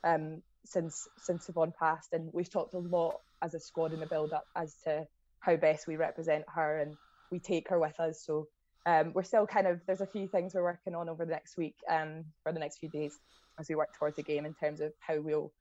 um, 0.04 0.42
since 0.68 1.08
since 1.18 1.46
Siobhan 1.46 1.74
passed, 1.74 2.12
and 2.12 2.30
we've 2.32 2.50
talked 2.50 2.74
a 2.74 2.78
lot 2.78 3.20
as 3.42 3.54
a 3.54 3.60
squad 3.60 3.92
in 3.92 4.00
the 4.00 4.06
build-up 4.06 4.46
as 4.56 4.74
to 4.84 5.06
how 5.40 5.56
best 5.56 5.86
we 5.86 5.96
represent 5.96 6.44
her 6.48 6.78
and 6.78 6.96
we 7.30 7.38
take 7.38 7.68
her 7.68 7.78
with 7.78 7.98
us. 8.00 8.22
So 8.24 8.48
um, 8.86 9.12
we're 9.14 9.22
still 9.22 9.46
kind 9.46 9.66
of 9.66 9.80
there's 9.86 10.00
a 10.00 10.06
few 10.06 10.28
things 10.28 10.54
we're 10.54 10.62
working 10.62 10.94
on 10.94 11.08
over 11.08 11.24
the 11.24 11.30
next 11.30 11.56
week 11.56 11.76
um, 11.88 12.24
for 12.42 12.52
the 12.52 12.60
next 12.60 12.78
few 12.78 12.88
days 12.88 13.18
as 13.58 13.68
we 13.68 13.74
work 13.74 13.96
towards 13.98 14.16
the 14.16 14.22
game 14.22 14.44
in 14.46 14.54
terms 14.54 14.80
of 14.80 14.92
how 14.98 15.20
we'll 15.20 15.52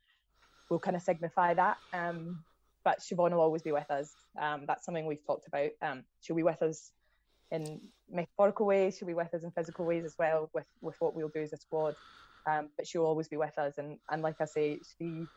we'll 0.70 0.80
kind 0.80 0.96
of 0.96 1.02
signify 1.02 1.54
that. 1.54 1.78
Um, 1.94 2.44
but 2.84 3.00
Siobhan 3.00 3.32
will 3.32 3.42
always 3.42 3.64
be 3.64 3.72
with 3.72 3.90
us. 3.92 4.16
Um, 4.40 4.64
that's 4.66 4.86
something 4.86 5.06
we've 5.06 5.26
talked 5.26 5.48
about. 5.48 5.72
Um, 5.82 6.04
she'll 6.22 6.36
be 6.36 6.44
with 6.44 6.62
us 6.62 6.92
in 7.52 7.82
metaphorical 8.10 8.66
ways. 8.66 8.98
She'll 8.98 9.08
be 9.08 9.14
with 9.14 9.34
us 9.34 9.44
in 9.44 9.52
physical 9.52 9.86
ways 9.86 10.06
as 10.06 10.16
well, 10.18 10.50
with 10.54 10.68
with 10.82 10.96
what 11.00 11.16
we'll 11.16 11.30
do 11.30 11.42
as 11.42 11.54
a 11.54 11.58
squad. 11.58 11.96
Um, 12.48 12.70
but 12.78 12.88
she'll 12.88 13.06
always 13.06 13.28
be 13.28 13.38
with 13.38 13.58
us. 13.58 13.78
And 13.78 14.00
and 14.10 14.22
like 14.22 14.38
I 14.40 14.46
say, 14.46 14.80
she 14.98 15.28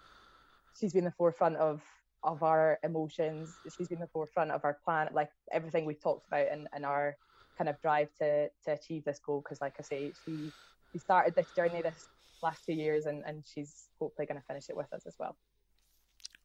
she's 0.79 0.93
been 0.93 1.05
the 1.05 1.11
forefront 1.11 1.57
of 1.57 1.83
of 2.23 2.43
our 2.43 2.79
emotions. 2.85 3.59
She's 3.75 3.89
been 3.89 4.01
the 4.01 4.07
forefront 4.07 4.51
of 4.51 4.65
our 4.65 4.79
plan, 4.85 5.09
like 5.13 5.31
everything 5.53 5.85
we've 5.85 6.03
talked 6.03 6.27
about, 6.27 6.49
and, 6.51 6.69
and 6.73 6.85
our 6.85 7.17
kind 7.59 7.69
of 7.69 7.81
drive 7.81 8.09
to 8.21 8.49
to 8.65 8.73
achieve 8.73 9.05
this 9.05 9.19
goal. 9.19 9.43
Because 9.45 9.61
like 9.61 9.75
I 9.79 9.83
say, 9.83 10.13
she 10.25 10.53
she 10.93 10.99
started 10.99 11.35
this 11.35 11.53
journey 11.53 11.83
this 11.83 12.09
last 12.43 12.65
two 12.65 12.73
years, 12.75 13.07
and, 13.07 13.23
and 13.27 13.45
she's 13.47 13.89
hopefully 13.99 14.27
going 14.27 14.41
to 14.41 14.47
finish 14.47 14.69
it 14.69 14.77
with 14.77 14.93
us 14.93 15.07
as 15.07 15.17
well. 15.19 15.37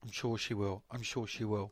I'm 0.03 0.11
sure 0.11 0.37
she 0.37 0.53
will. 0.53 0.83
I'm 0.91 1.01
sure 1.01 1.27
she 1.27 1.43
will. 1.45 1.71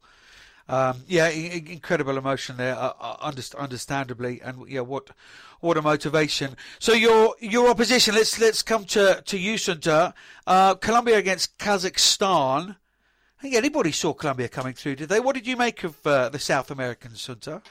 Um, 0.70 1.04
yeah, 1.08 1.28
incredible 1.28 2.18
emotion 2.18 2.58
there, 2.58 2.76
uh, 2.76 2.94
uh 3.00 3.32
understandably, 3.58 4.42
and 4.42 4.70
yeah, 4.70 4.80
what 4.82 5.10
what 5.60 5.78
a 5.78 5.82
motivation. 5.82 6.56
So 6.80 6.94
your 6.94 7.36
your 7.40 7.70
opposition. 7.70 8.16
Let's 8.16 8.40
let's 8.40 8.62
come 8.62 8.86
to 8.86 9.22
to 9.26 9.38
you, 9.38 9.56
Sunter. 9.56 10.14
Uh, 10.48 10.76
Colombia 10.76 11.18
against 11.18 11.58
Kazakhstan. 11.58 12.78
I 13.44 13.50
anybody 13.50 13.92
saw 13.92 14.14
Colombia 14.14 14.48
coming 14.48 14.74
through, 14.74 14.96
did 14.96 15.10
they? 15.10 15.20
What 15.20 15.36
did 15.36 15.46
you 15.46 15.58
make 15.58 15.84
of 15.84 16.08
uh, 16.08 16.30
the 16.30 16.40
South 16.40 16.72
Americans, 16.72 17.22
Sunter? 17.22 17.62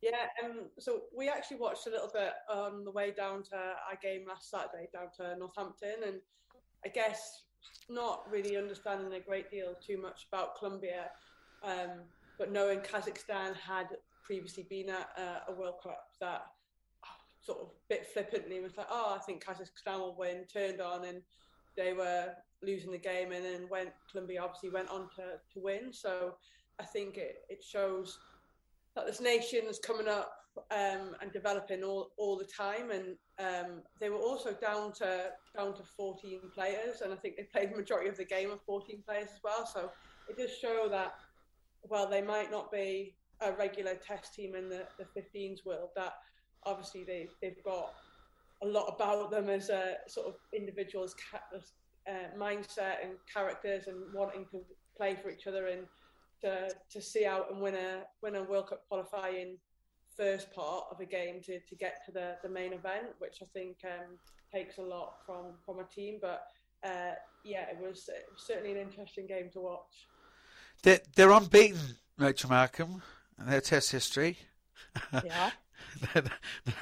Yeah, 0.00 0.12
um, 0.42 0.62
so 0.78 1.02
we 1.14 1.28
actually 1.28 1.58
watched 1.58 1.86
a 1.86 1.90
little 1.90 2.10
bit 2.12 2.32
on 2.48 2.84
the 2.84 2.90
way 2.90 3.10
down 3.10 3.42
to 3.44 3.56
our 3.56 3.98
game 4.02 4.26
last 4.26 4.50
Saturday, 4.50 4.88
down 4.92 5.08
to 5.18 5.36
Northampton, 5.36 5.96
and 6.06 6.20
I 6.86 6.88
guess 6.88 7.42
not 7.88 8.22
really 8.30 8.56
understanding 8.56 9.12
a 9.12 9.20
great 9.20 9.50
deal 9.50 9.74
too 9.84 10.00
much 10.00 10.26
about 10.32 10.58
Colombia, 10.58 11.10
um, 11.62 12.00
but 12.40 12.50
knowing 12.50 12.80
Kazakhstan 12.80 13.54
had 13.54 13.88
previously 14.24 14.66
been 14.70 14.88
at 14.88 15.10
uh, 15.18 15.52
a 15.52 15.52
World 15.52 15.74
Cup 15.82 16.06
that 16.22 16.46
sort 17.42 17.58
of 17.60 17.68
bit 17.90 18.06
flippantly 18.06 18.60
was 18.60 18.78
like, 18.78 18.86
oh, 18.90 19.14
I 19.14 19.22
think 19.22 19.44
Kazakhstan 19.44 19.98
will 19.98 20.16
win, 20.18 20.46
turned 20.50 20.80
on 20.80 21.04
and 21.04 21.20
they 21.76 21.92
were 21.92 22.28
losing 22.62 22.92
the 22.92 22.98
game 22.98 23.32
and 23.32 23.44
then 23.44 23.68
went 23.70 23.90
Colombia 24.10 24.42
obviously 24.42 24.70
went 24.70 24.88
on 24.88 25.10
to, 25.16 25.22
to 25.52 25.60
win. 25.60 25.92
So 25.92 26.36
I 26.80 26.84
think 26.84 27.18
it, 27.18 27.42
it 27.50 27.62
shows 27.62 28.18
that 28.96 29.06
this 29.06 29.20
nation 29.20 29.66
is 29.68 29.78
coming 29.78 30.08
up 30.08 30.32
um, 30.70 31.14
and 31.20 31.30
developing 31.34 31.84
all, 31.84 32.10
all 32.16 32.38
the 32.38 32.46
time. 32.46 32.90
And 32.90 33.16
um, 33.38 33.82
they 34.00 34.08
were 34.08 34.16
also 34.16 34.54
down 34.54 34.92
to 34.94 35.32
down 35.54 35.74
to 35.74 35.82
14 35.82 36.40
players, 36.54 37.02
and 37.02 37.12
I 37.12 37.16
think 37.16 37.36
they 37.36 37.42
played 37.42 37.72
the 37.72 37.76
majority 37.76 38.08
of 38.08 38.16
the 38.16 38.24
game 38.24 38.50
of 38.50 38.62
14 38.62 39.02
players 39.06 39.28
as 39.34 39.40
well. 39.44 39.66
So 39.66 39.90
it 40.28 40.38
does 40.38 40.56
show 40.56 40.88
that 40.90 41.14
while 41.82 42.08
they 42.08 42.22
might 42.22 42.50
not 42.50 42.70
be 42.70 43.14
a 43.40 43.52
regular 43.52 43.94
test 43.94 44.34
team 44.34 44.54
in 44.54 44.68
the, 44.68 44.86
the 44.98 45.20
15s 45.20 45.64
world, 45.64 45.90
that 45.96 46.14
obviously 46.64 47.04
they 47.04 47.28
they've 47.40 47.62
got 47.64 47.94
a 48.62 48.66
lot 48.66 48.94
about 48.94 49.30
them 49.30 49.48
as 49.48 49.70
a 49.70 49.96
sort 50.06 50.26
of 50.26 50.34
individuals, 50.54 51.14
uh, 51.42 52.12
mindset 52.38 53.02
and 53.02 53.12
characters, 53.32 53.86
and 53.86 53.96
wanting 54.12 54.44
to 54.50 54.60
play 54.96 55.14
for 55.14 55.30
each 55.30 55.46
other 55.46 55.68
and 55.68 55.86
to 56.42 56.70
to 56.90 57.00
see 57.00 57.24
out 57.24 57.50
and 57.50 57.60
win 57.60 57.74
a 57.74 58.02
win 58.22 58.36
a 58.36 58.42
World 58.42 58.68
Cup 58.68 58.82
qualifying 58.88 59.56
first 60.16 60.52
part 60.52 60.84
of 60.90 61.00
a 61.00 61.04
game 61.04 61.40
to, 61.40 61.58
to 61.60 61.74
get 61.74 62.04
to 62.04 62.12
the, 62.12 62.36
the 62.42 62.48
main 62.48 62.74
event, 62.74 63.06
which 63.18 63.38
I 63.42 63.46
think 63.54 63.78
um, 63.84 64.18
takes 64.52 64.78
a 64.78 64.82
lot 64.82 65.14
from 65.24 65.54
from 65.64 65.78
a 65.78 65.84
team. 65.84 66.18
But 66.20 66.46
uh, 66.84 67.14
yeah, 67.44 67.64
it 67.70 67.78
was, 67.80 68.08
it 68.08 68.26
was, 68.32 68.44
certainly 68.46 68.72
an 68.72 68.78
interesting 68.78 69.26
game 69.26 69.50
to 69.52 69.60
watch. 69.60 70.08
They're, 70.82 71.00
they're 71.14 71.30
unbeaten, 71.30 71.96
Rachel 72.18 72.50
Malcolm. 72.50 73.02
their 73.38 73.60
Test 73.60 73.92
history. 73.92 74.38
Yeah. 75.24 75.50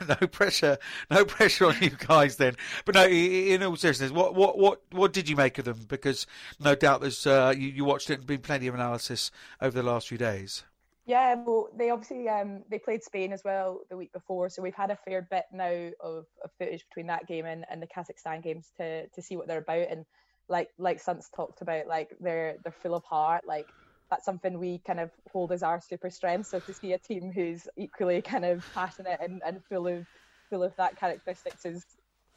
no 0.08 0.26
pressure, 0.26 0.78
no 1.10 1.24
pressure 1.24 1.66
on 1.66 1.76
you 1.80 1.90
guys 1.90 2.36
then. 2.36 2.56
But 2.84 2.94
no, 2.94 3.06
in 3.06 3.62
all 3.62 3.76
seriousness, 3.76 4.10
what 4.10 4.34
what 4.34 4.58
what 4.58 4.82
what 4.92 5.12
did 5.12 5.28
you 5.28 5.36
make 5.36 5.58
of 5.58 5.64
them? 5.64 5.86
Because 5.88 6.26
no 6.60 6.74
doubt 6.74 7.00
there's 7.00 7.26
uh, 7.26 7.54
you, 7.56 7.68
you 7.68 7.84
watched 7.84 8.10
it 8.10 8.18
and 8.18 8.26
been 8.26 8.40
plenty 8.40 8.66
of 8.66 8.74
analysis 8.74 9.30
over 9.60 9.76
the 9.76 9.88
last 9.88 10.08
few 10.08 10.18
days. 10.18 10.64
Yeah, 11.06 11.36
well, 11.36 11.70
they 11.74 11.88
obviously 11.88 12.28
um, 12.28 12.64
they 12.70 12.78
played 12.78 13.02
Spain 13.02 13.32
as 13.32 13.42
well 13.42 13.80
the 13.88 13.96
week 13.96 14.12
before, 14.12 14.50
so 14.50 14.62
we've 14.62 14.74
had 14.74 14.90
a 14.90 14.96
fair 14.96 15.22
bit 15.22 15.44
now 15.52 15.90
of, 16.00 16.26
of 16.44 16.50
footage 16.58 16.86
between 16.88 17.06
that 17.06 17.26
game 17.26 17.46
and, 17.46 17.64
and 17.70 17.80
the 17.80 17.86
Kazakhstan 17.86 18.42
games 18.42 18.70
to 18.76 19.06
to 19.08 19.22
see 19.22 19.36
what 19.36 19.46
they're 19.48 19.58
about. 19.58 19.88
And 19.90 20.04
like 20.48 20.68
like 20.76 21.00
Suns 21.00 21.30
talked 21.34 21.62
about, 21.62 21.86
like 21.86 22.10
they're 22.20 22.56
they're 22.62 22.72
full 22.72 22.94
of 22.94 23.04
heart. 23.04 23.46
Like 23.46 23.66
that's 24.10 24.24
something 24.24 24.58
we 24.58 24.78
kind 24.86 25.00
of 25.00 25.10
hold 25.32 25.52
as 25.52 25.62
our 25.62 25.80
super 25.80 26.10
strength. 26.10 26.46
So 26.46 26.60
to 26.60 26.74
see 26.74 26.92
a 26.92 26.98
team 26.98 27.30
who's 27.32 27.68
equally 27.76 28.22
kind 28.22 28.44
of 28.44 28.64
passionate 28.74 29.18
and, 29.20 29.42
and 29.44 29.62
full 29.64 29.86
of 29.86 30.06
full 30.50 30.62
of 30.62 30.74
that 30.76 30.96
characteristics 30.96 31.66
is 31.66 31.84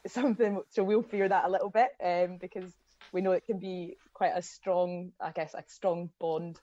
something. 0.06 0.60
So 0.70 0.84
we'll 0.84 1.02
fear 1.02 1.28
that 1.28 1.44
a 1.44 1.50
little 1.50 1.70
bit 1.70 1.90
um, 2.04 2.38
because 2.40 2.72
we 3.12 3.20
know 3.20 3.32
it 3.32 3.46
can 3.46 3.58
be 3.58 3.96
quite 4.12 4.32
a 4.34 4.42
strong, 4.42 5.12
I 5.20 5.30
guess, 5.30 5.54
a 5.54 5.62
strong 5.66 6.10
bond 6.20 6.60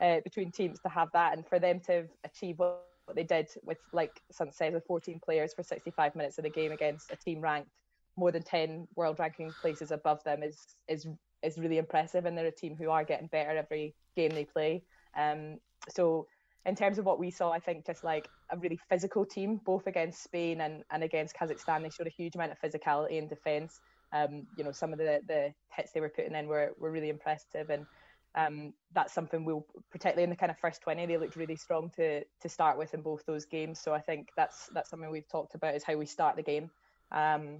uh, 0.00 0.20
between 0.24 0.50
teams 0.50 0.80
to 0.80 0.88
have 0.88 1.08
that, 1.12 1.36
and 1.36 1.46
for 1.46 1.58
them 1.58 1.80
to 1.86 2.04
achieve 2.24 2.58
what, 2.58 2.84
they 3.14 3.24
did 3.24 3.48
with, 3.64 3.78
like 3.92 4.22
Sun 4.30 4.52
says, 4.52 4.72
with 4.72 4.86
14 4.86 5.20
players 5.24 5.52
for 5.52 5.62
65 5.62 6.14
minutes 6.14 6.38
of 6.38 6.44
the 6.44 6.50
game 6.50 6.72
against 6.72 7.10
a 7.10 7.16
team 7.16 7.40
ranked 7.40 7.68
more 8.16 8.30
than 8.30 8.42
10 8.42 8.86
world 8.94 9.18
ranking 9.18 9.52
places 9.60 9.90
above 9.90 10.22
them 10.24 10.42
is 10.42 10.58
is 10.88 11.06
is 11.42 11.58
really 11.58 11.78
impressive, 11.78 12.24
and 12.26 12.36
they're 12.36 12.46
a 12.46 12.50
team 12.52 12.76
who 12.76 12.90
are 12.90 13.04
getting 13.04 13.28
better 13.28 13.56
every 13.56 13.94
game 14.16 14.30
they 14.30 14.44
play. 14.44 14.82
Um, 15.16 15.58
so 15.88 16.26
in 16.64 16.76
terms 16.76 16.98
of 16.98 17.04
what 17.04 17.18
we 17.18 17.30
saw, 17.30 17.50
I 17.50 17.58
think 17.58 17.86
just 17.86 18.04
like 18.04 18.28
a 18.50 18.56
really 18.56 18.78
physical 18.88 19.24
team, 19.24 19.60
both 19.64 19.86
against 19.86 20.22
Spain 20.22 20.60
and, 20.60 20.84
and 20.90 21.02
against 21.02 21.34
Kazakhstan, 21.34 21.82
they 21.82 21.90
showed 21.90 22.06
a 22.06 22.10
huge 22.10 22.34
amount 22.36 22.52
of 22.52 22.60
physicality 22.60 23.18
in 23.18 23.26
defence. 23.26 23.80
Um, 24.12 24.46
you 24.56 24.64
know, 24.64 24.72
some 24.72 24.92
of 24.92 24.98
the, 24.98 25.20
the 25.26 25.52
hits 25.74 25.92
they 25.92 26.00
were 26.00 26.08
putting 26.08 26.34
in 26.34 26.46
were, 26.46 26.72
were 26.78 26.90
really 26.90 27.08
impressive, 27.08 27.70
and 27.70 27.86
um, 28.34 28.72
that's 28.94 29.12
something 29.12 29.44
we'll, 29.44 29.66
particularly 29.90 30.24
in 30.24 30.30
the 30.30 30.36
kind 30.36 30.50
of 30.50 30.58
first 30.58 30.82
twenty, 30.82 31.04
they 31.06 31.18
looked 31.18 31.36
really 31.36 31.56
strong 31.56 31.90
to 31.96 32.22
to 32.24 32.48
start 32.48 32.78
with 32.78 32.94
in 32.94 33.02
both 33.02 33.24
those 33.26 33.44
games. 33.44 33.80
So 33.80 33.92
I 33.92 34.00
think 34.00 34.28
that's 34.36 34.68
that's 34.74 34.90
something 34.90 35.10
we've 35.10 35.28
talked 35.28 35.54
about 35.54 35.74
is 35.74 35.82
how 35.82 35.96
we 35.96 36.06
start 36.06 36.36
the 36.36 36.42
game. 36.42 36.70
Um, 37.10 37.58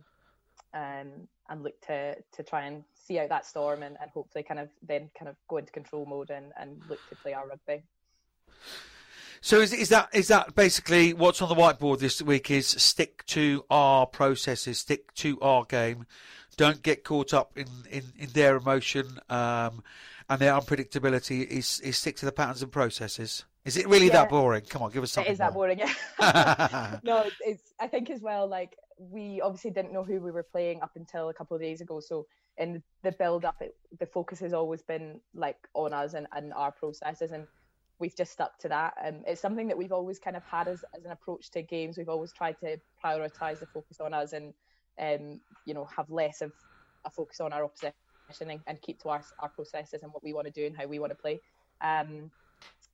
and 0.74 1.28
and 1.48 1.62
look 1.62 1.80
to 1.82 2.16
to 2.32 2.42
try 2.42 2.66
and 2.66 2.84
see 2.94 3.18
out 3.18 3.28
that 3.28 3.46
storm 3.46 3.82
and, 3.82 3.96
and 4.00 4.10
hopefully 4.10 4.42
kind 4.42 4.60
of 4.60 4.68
then 4.86 5.10
kind 5.18 5.28
of 5.28 5.36
go 5.48 5.58
into 5.58 5.72
control 5.72 6.06
mode 6.06 6.30
and, 6.30 6.52
and 6.58 6.80
look 6.88 7.00
to 7.08 7.16
play 7.16 7.32
our 7.32 7.46
rugby. 7.46 7.82
So 9.40 9.60
is, 9.60 9.72
is 9.72 9.88
that 9.88 10.08
is 10.12 10.28
that 10.28 10.54
basically 10.54 11.12
what's 11.12 11.42
on 11.42 11.48
the 11.48 11.54
whiteboard 11.54 11.98
this 11.98 12.22
week? 12.22 12.50
Is 12.50 12.68
stick 12.68 13.26
to 13.26 13.64
our 13.70 14.06
processes, 14.06 14.78
stick 14.78 15.12
to 15.14 15.40
our 15.40 15.64
game, 15.64 16.06
don't 16.56 16.82
get 16.82 17.04
caught 17.04 17.34
up 17.34 17.56
in, 17.56 17.66
in, 17.90 18.04
in 18.18 18.28
their 18.30 18.56
emotion 18.56 19.18
um, 19.28 19.82
and 20.28 20.38
their 20.38 20.52
unpredictability. 20.52 21.44
Is 21.44 21.80
is 21.80 21.98
stick 21.98 22.16
to 22.18 22.26
the 22.26 22.32
patterns 22.32 22.62
and 22.62 22.70
processes. 22.70 23.44
Is 23.64 23.76
it 23.76 23.88
really 23.88 24.06
yeah. 24.06 24.12
that 24.12 24.30
boring? 24.30 24.62
Come 24.68 24.82
on, 24.82 24.90
give 24.90 25.02
us 25.02 25.12
something. 25.12 25.30
It 25.30 25.34
is 25.34 25.38
that 25.38 25.54
boring, 25.54 25.78
yeah. 25.78 26.98
no, 27.02 27.24
it's. 27.40 27.74
I 27.80 27.86
think 27.86 28.10
as 28.10 28.20
well. 28.20 28.46
Like 28.46 28.76
we 29.10 29.40
obviously 29.40 29.70
didn't 29.70 29.92
know 29.92 30.04
who 30.04 30.20
we 30.20 30.30
were 30.30 30.42
playing 30.42 30.82
up 30.82 30.92
until 30.96 31.28
a 31.28 31.34
couple 31.34 31.54
of 31.54 31.60
days 31.60 31.80
ago. 31.80 32.00
So 32.00 32.26
in 32.58 32.82
the 33.02 33.12
build 33.12 33.44
up, 33.44 33.56
it, 33.60 33.74
the 33.98 34.06
focus 34.06 34.40
has 34.40 34.52
always 34.52 34.82
been 34.82 35.20
like 35.34 35.56
on 35.74 35.92
us 35.92 36.14
and, 36.14 36.26
and 36.32 36.52
our 36.52 36.72
processes, 36.72 37.32
and 37.32 37.46
we've 37.98 38.16
just 38.16 38.32
stuck 38.32 38.58
to 38.58 38.68
that. 38.68 38.94
And 39.02 39.16
um, 39.16 39.22
it's 39.26 39.40
something 39.40 39.68
that 39.68 39.78
we've 39.78 39.92
always 39.92 40.18
kind 40.18 40.36
of 40.36 40.44
had 40.44 40.68
as, 40.68 40.84
as 40.96 41.04
an 41.04 41.12
approach 41.12 41.50
to 41.52 41.62
games. 41.62 41.96
We've 41.96 42.08
always 42.08 42.32
tried 42.32 42.58
to 42.60 42.78
prioritize 43.04 43.60
the 43.60 43.66
focus 43.66 44.00
on 44.00 44.14
us 44.14 44.32
and 44.32 44.52
um, 45.00 45.40
you 45.64 45.74
know 45.74 45.86
have 45.96 46.10
less 46.10 46.42
of 46.42 46.52
a 47.04 47.10
focus 47.10 47.40
on 47.40 47.52
our 47.52 47.64
opposition 47.64 47.94
and, 48.40 48.60
and 48.66 48.80
keep 48.82 49.00
to 49.02 49.08
our, 49.08 49.22
our 49.38 49.48
processes 49.48 50.02
and 50.02 50.12
what 50.12 50.22
we 50.22 50.32
want 50.32 50.46
to 50.46 50.52
do 50.52 50.66
and 50.66 50.76
how 50.76 50.86
we 50.86 50.98
want 50.98 51.10
to 51.10 51.16
play. 51.16 51.40
Um, 51.80 52.30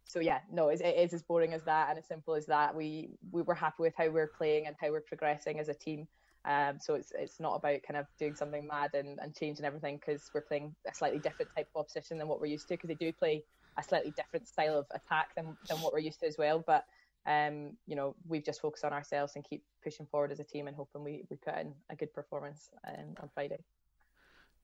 so 0.08 0.20
yeah, 0.20 0.40
no, 0.50 0.70
it, 0.70 0.80
it 0.80 0.96
is 0.96 1.12
as 1.12 1.22
boring 1.22 1.52
as 1.52 1.62
that 1.64 1.90
and 1.90 1.98
as 1.98 2.06
simple 2.06 2.34
as 2.34 2.46
that. 2.46 2.74
We 2.74 3.10
we 3.30 3.42
were 3.42 3.54
happy 3.54 3.82
with 3.82 3.94
how 3.96 4.08
we're 4.08 4.32
playing 4.38 4.66
and 4.66 4.74
how 4.80 4.90
we're 4.90 5.02
progressing 5.02 5.60
as 5.60 5.68
a 5.68 5.74
team. 5.74 6.08
Um, 6.46 6.78
so 6.80 6.94
it's 6.94 7.12
it's 7.16 7.38
not 7.38 7.56
about 7.56 7.82
kind 7.82 7.98
of 7.98 8.06
doing 8.18 8.34
something 8.34 8.66
mad 8.66 8.94
and, 8.94 9.18
and 9.20 9.36
changing 9.36 9.66
everything 9.66 9.96
because 9.96 10.30
we're 10.34 10.40
playing 10.40 10.74
a 10.90 10.94
slightly 10.94 11.18
different 11.18 11.50
type 11.54 11.68
of 11.74 11.80
opposition 11.80 12.16
than 12.16 12.26
what 12.26 12.40
we're 12.40 12.46
used 12.46 12.68
to 12.68 12.74
because 12.74 12.88
they 12.88 12.94
do 12.94 13.12
play 13.12 13.44
a 13.76 13.82
slightly 13.82 14.12
different 14.16 14.48
style 14.48 14.78
of 14.78 14.86
attack 14.92 15.34
than, 15.36 15.56
than 15.68 15.78
what 15.78 15.92
we're 15.92 15.98
used 15.98 16.20
to 16.20 16.26
as 16.26 16.38
well. 16.38 16.64
But 16.66 16.86
um, 17.26 17.76
you 17.86 17.94
know, 17.94 18.16
we've 18.26 18.44
just 18.44 18.62
focused 18.62 18.86
on 18.86 18.94
ourselves 18.94 19.34
and 19.36 19.44
keep 19.44 19.62
pushing 19.84 20.06
forward 20.06 20.32
as 20.32 20.40
a 20.40 20.44
team 20.44 20.68
and 20.68 20.74
hoping 20.74 21.04
we, 21.04 21.24
we 21.28 21.36
put 21.36 21.58
in 21.58 21.74
a 21.90 21.96
good 21.96 22.14
performance 22.14 22.70
um, 22.86 23.14
on 23.20 23.28
Friday. 23.34 23.58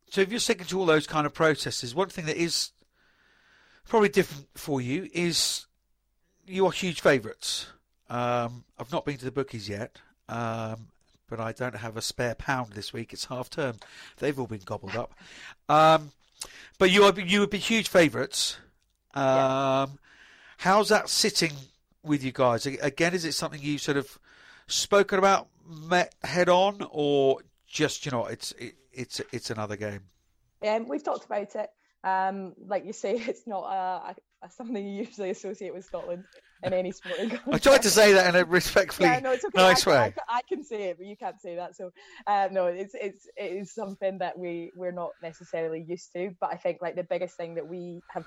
So 0.09 0.23
if 0.23 0.31
you're 0.31 0.41
sticking 0.41 0.67
to 0.67 0.81
all 0.81 0.87
those 0.87 1.07
kind 1.07 1.27
of 1.27 1.35
processes, 1.35 1.95
one 1.95 2.09
thing 2.09 2.25
that 2.27 2.39
is 2.39 2.71
probably 3.89 4.09
different 4.09 4.49
for 4.55 4.81
you 4.81 5.09
is 5.13 5.67
you 6.47 6.67
are 6.67 6.73
huge 6.73 7.01
favourites. 7.01 7.67
Um, 8.09 8.65
I've 8.79 8.93
not 8.93 9.05
been 9.05 9.17
to 9.19 9.25
the 9.25 9.31
bookies 9.31 9.69
yet, 9.69 9.99
um, 10.29 10.89
but 11.29 11.41
I 11.41 11.53
don't 11.53 11.77
have 11.77 11.97
a 11.97 12.03
spare 12.03 12.35
pound 12.35 12.73
this 12.73 12.93
week. 12.93 13.13
It's 13.13 13.27
half 13.27 13.51
term; 13.51 13.77
they've 14.19 14.39
all 14.39 14.47
been 14.47 14.63
gobbled 14.65 14.97
up. 14.97 15.15
Um, 15.69 16.13
but 16.79 16.91
you 16.91 17.05
are 17.05 17.19
you 17.19 17.41
would 17.41 17.51
be 17.51 17.59
huge 17.59 17.89
favourites. 17.89 18.59
Yeah. 19.17 19.83
Um, 19.83 19.99
how's 20.59 20.89
that 20.89 21.09
sitting 21.09 21.53
with 22.03 22.23
you 22.23 22.33
guys? 22.33 22.67
Again, 22.67 23.15
is 23.15 23.25
it 23.25 23.33
something 23.33 23.61
you 23.63 23.79
sort 23.79 23.97
of 23.97 24.19
spoken 24.67 25.19
about, 25.19 25.49
met 25.67 26.15
head 26.23 26.49
on, 26.49 26.87
or 26.91 27.41
just 27.67 28.05
you 28.05 28.13
know 28.13 28.27
it's 28.27 28.53
it, 28.53 28.75
it's 28.93 29.21
it's 29.33 29.51
another 29.51 29.77
game? 29.77 30.01
Um, 30.67 30.89
we've 30.89 31.05
talked 31.05 31.25
about 31.25 31.55
it. 31.55 31.71
Um, 32.05 32.53
like 32.67 32.85
you 32.85 32.93
say, 32.93 33.15
it's 33.29 33.47
not 33.47 33.65
a, 33.65 34.15
a, 34.43 34.51
something 34.51 34.87
you 34.87 35.05
usually 35.05 35.31
associate 35.31 35.75
with 35.75 35.85
Scotland 35.85 36.25
in 36.63 36.73
any 36.73 36.93
sporting. 36.93 37.39
I 37.53 37.59
tried 37.59 37.83
to 37.83 37.91
say 37.91 38.13
that 38.13 38.35
in 38.35 38.41
a 38.41 38.45
respectfully 38.45 39.09
yeah, 39.09 39.21
no, 39.21 39.33
it's 39.33 39.45
okay. 39.45 39.61
nice 39.61 39.87
I, 39.87 39.91
way. 39.91 40.15
I, 40.29 40.37
I, 40.37 40.41
can 40.49 40.63
say 40.63 40.91
it, 40.91 40.99
but 40.99 41.07
you 41.07 41.17
can't 41.17 41.41
say 41.41 41.57
that. 41.57 41.77
So, 41.77 41.93
uh, 42.27 42.49
no, 42.53 42.67
it's 42.67 42.95
it's 42.95 43.27
it 43.37 43.53
is 43.53 43.75
something 43.75 44.19
that 44.19 44.39
we 44.39 44.73
we're 44.77 44.93
not 44.93 45.11
necessarily 45.23 45.85
used 45.87 46.13
to. 46.15 46.35
But 46.41 46.51
I 46.53 46.57
think 46.57 46.79
like 46.83 46.97
the 46.97 47.05
biggest 47.05 47.37
thing 47.37 47.55
that 47.55 47.67
we 47.67 48.01
have 48.11 48.25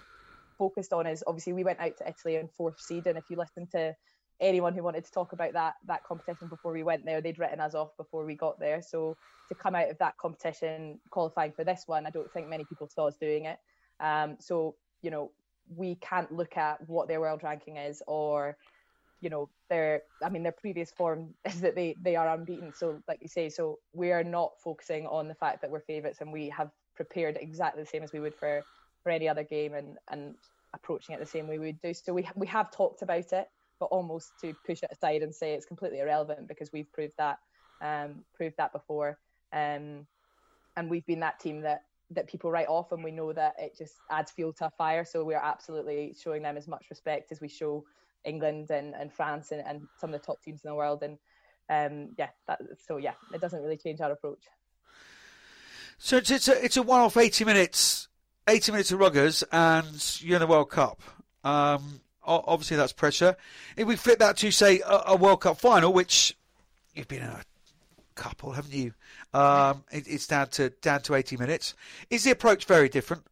focused 0.57 0.93
on 0.93 1.05
is 1.05 1.23
obviously 1.27 1.53
we 1.53 1.63
went 1.63 1.79
out 1.79 1.97
to 1.97 2.07
Italy 2.07 2.35
in 2.35 2.49
fourth 2.57 2.79
seed, 2.79 3.05
and 3.05 3.17
if 3.17 3.25
you 3.29 3.37
listen 3.37 3.67
to 3.73 3.95
anyone 4.39 4.73
who 4.73 4.83
wanted 4.83 5.05
to 5.05 5.11
talk 5.11 5.33
about 5.33 5.53
that 5.53 5.75
that 5.87 6.03
competition 6.03 6.47
before 6.47 6.71
we 6.71 6.83
went 6.83 7.05
there, 7.05 7.21
they'd 7.21 7.39
written 7.39 7.59
us 7.59 7.75
off 7.75 7.95
before 7.97 8.25
we 8.25 8.35
got 8.35 8.59
there. 8.59 8.81
So 8.81 9.15
to 9.49 9.55
come 9.55 9.75
out 9.75 9.89
of 9.89 9.97
that 9.99 10.17
competition 10.17 10.99
qualifying 11.09 11.51
for 11.51 11.63
this 11.63 11.83
one, 11.87 12.05
I 12.05 12.09
don't 12.09 12.31
think 12.31 12.47
many 12.47 12.65
people 12.65 12.87
saw 12.87 13.07
us 13.07 13.15
doing 13.15 13.45
it. 13.45 13.57
Um, 13.99 14.37
so 14.39 14.75
you 15.01 15.11
know 15.11 15.31
we 15.75 15.95
can't 15.95 16.31
look 16.31 16.57
at 16.57 16.77
what 16.87 17.07
their 17.07 17.19
world 17.19 17.43
ranking 17.43 17.77
is 17.77 18.01
or 18.07 18.57
you 19.21 19.29
know 19.29 19.49
their 19.69 20.03
i 20.23 20.29
mean 20.29 20.43
their 20.43 20.51
previous 20.51 20.91
form 20.91 21.33
is 21.45 21.61
that 21.61 21.75
they 21.75 21.95
they 22.01 22.15
are 22.15 22.33
unbeaten 22.35 22.73
so 22.73 23.01
like 23.07 23.19
you 23.21 23.27
say 23.27 23.49
so 23.49 23.79
we 23.93 24.11
are 24.11 24.23
not 24.23 24.51
focusing 24.63 25.05
on 25.07 25.27
the 25.27 25.35
fact 25.35 25.61
that 25.61 25.71
we're 25.71 25.79
favorites 25.79 26.21
and 26.21 26.31
we 26.31 26.49
have 26.49 26.69
prepared 26.95 27.37
exactly 27.39 27.81
the 27.81 27.89
same 27.89 28.03
as 28.03 28.11
we 28.11 28.19
would 28.19 28.35
for 28.35 28.61
for 29.03 29.09
any 29.09 29.27
other 29.27 29.43
game 29.43 29.73
and 29.73 29.97
and 30.09 30.35
approaching 30.73 31.15
it 31.15 31.19
the 31.19 31.25
same 31.25 31.47
way 31.47 31.57
we 31.57 31.67
would 31.67 31.81
do 31.81 31.93
so 31.93 32.13
we 32.13 32.27
we 32.35 32.47
have 32.47 32.71
talked 32.71 33.01
about 33.01 33.31
it 33.33 33.47
but 33.79 33.85
almost 33.85 34.31
to 34.41 34.53
push 34.65 34.83
it 34.83 34.89
aside 34.91 35.21
and 35.21 35.33
say 35.33 35.53
it's 35.53 35.65
completely 35.65 35.99
irrelevant 35.99 36.47
because 36.47 36.71
we've 36.71 36.91
proved 36.91 37.13
that 37.17 37.39
um 37.81 38.23
proved 38.35 38.55
that 38.57 38.71
before 38.73 39.17
um 39.53 40.05
and 40.75 40.89
we've 40.89 41.05
been 41.05 41.19
that 41.19 41.39
team 41.39 41.61
that 41.61 41.83
that 42.09 42.27
people 42.27 42.49
write 42.49 42.67
off 42.67 42.91
and 42.91 43.03
we 43.03 43.11
know 43.11 43.33
that 43.33 43.53
it 43.59 43.77
just 43.77 43.95
adds 44.09 44.31
fuel 44.31 44.53
to 44.53 44.65
a 44.65 44.69
fire 44.71 45.05
so 45.05 45.23
we 45.23 45.33
are 45.33 45.43
absolutely 45.43 46.15
showing 46.21 46.41
them 46.41 46.57
as 46.57 46.67
much 46.67 46.85
respect 46.89 47.31
as 47.31 47.41
we 47.41 47.47
show 47.47 47.83
England 48.27 48.69
and, 48.69 48.93
and 48.93 49.11
France 49.11 49.51
and, 49.51 49.63
and 49.65 49.87
some 49.99 50.13
of 50.13 50.19
the 50.19 50.25
top 50.25 50.41
teams 50.43 50.61
in 50.63 50.69
the 50.69 50.75
world. 50.75 51.03
And 51.03 51.17
um, 51.69 52.13
yeah, 52.17 52.29
that, 52.47 52.61
so 52.85 52.97
yeah, 52.97 53.13
it 53.33 53.41
doesn't 53.41 53.61
really 53.61 53.77
change 53.77 54.01
our 54.01 54.11
approach. 54.11 54.43
So 55.97 56.17
it's, 56.17 56.29
it's 56.29 56.47
a 56.47 56.63
it's 56.63 56.77
a 56.77 56.83
one 56.83 57.01
off 57.01 57.17
eighty 57.17 57.43
minutes, 57.43 58.07
eighty 58.47 58.71
minutes 58.71 58.91
of 58.91 58.99
ruggers, 58.99 59.43
and 59.51 60.21
you're 60.21 60.35
in 60.35 60.41
the 60.41 60.47
World 60.47 60.69
Cup. 60.69 61.01
Um, 61.43 62.01
obviously, 62.27 62.77
that's 62.77 62.93
pressure. 62.93 63.35
If 63.75 63.87
we 63.87 63.95
flip 63.95 64.19
that 64.19 64.37
to 64.37 64.51
say 64.51 64.81
a, 64.81 65.03
a, 65.07 65.15
World 65.15 65.41
Cup 65.41 65.57
final, 65.57 65.93
which 65.93 66.35
you've 66.93 67.07
been 67.07 67.23
in 67.23 67.29
a 67.29 67.41
couple, 68.15 68.51
haven't 68.51 68.73
you? 68.73 68.93
Um, 69.33 69.83
it, 69.91 70.07
it's 70.07 70.27
down 70.27 70.47
to 70.49 70.69
down 70.81 71.01
to 71.03 71.15
eighty 71.15 71.37
minutes. 71.37 71.73
Is 72.09 72.23
the 72.23 72.31
approach 72.31 72.65
very 72.65 72.89
different? 72.89 73.23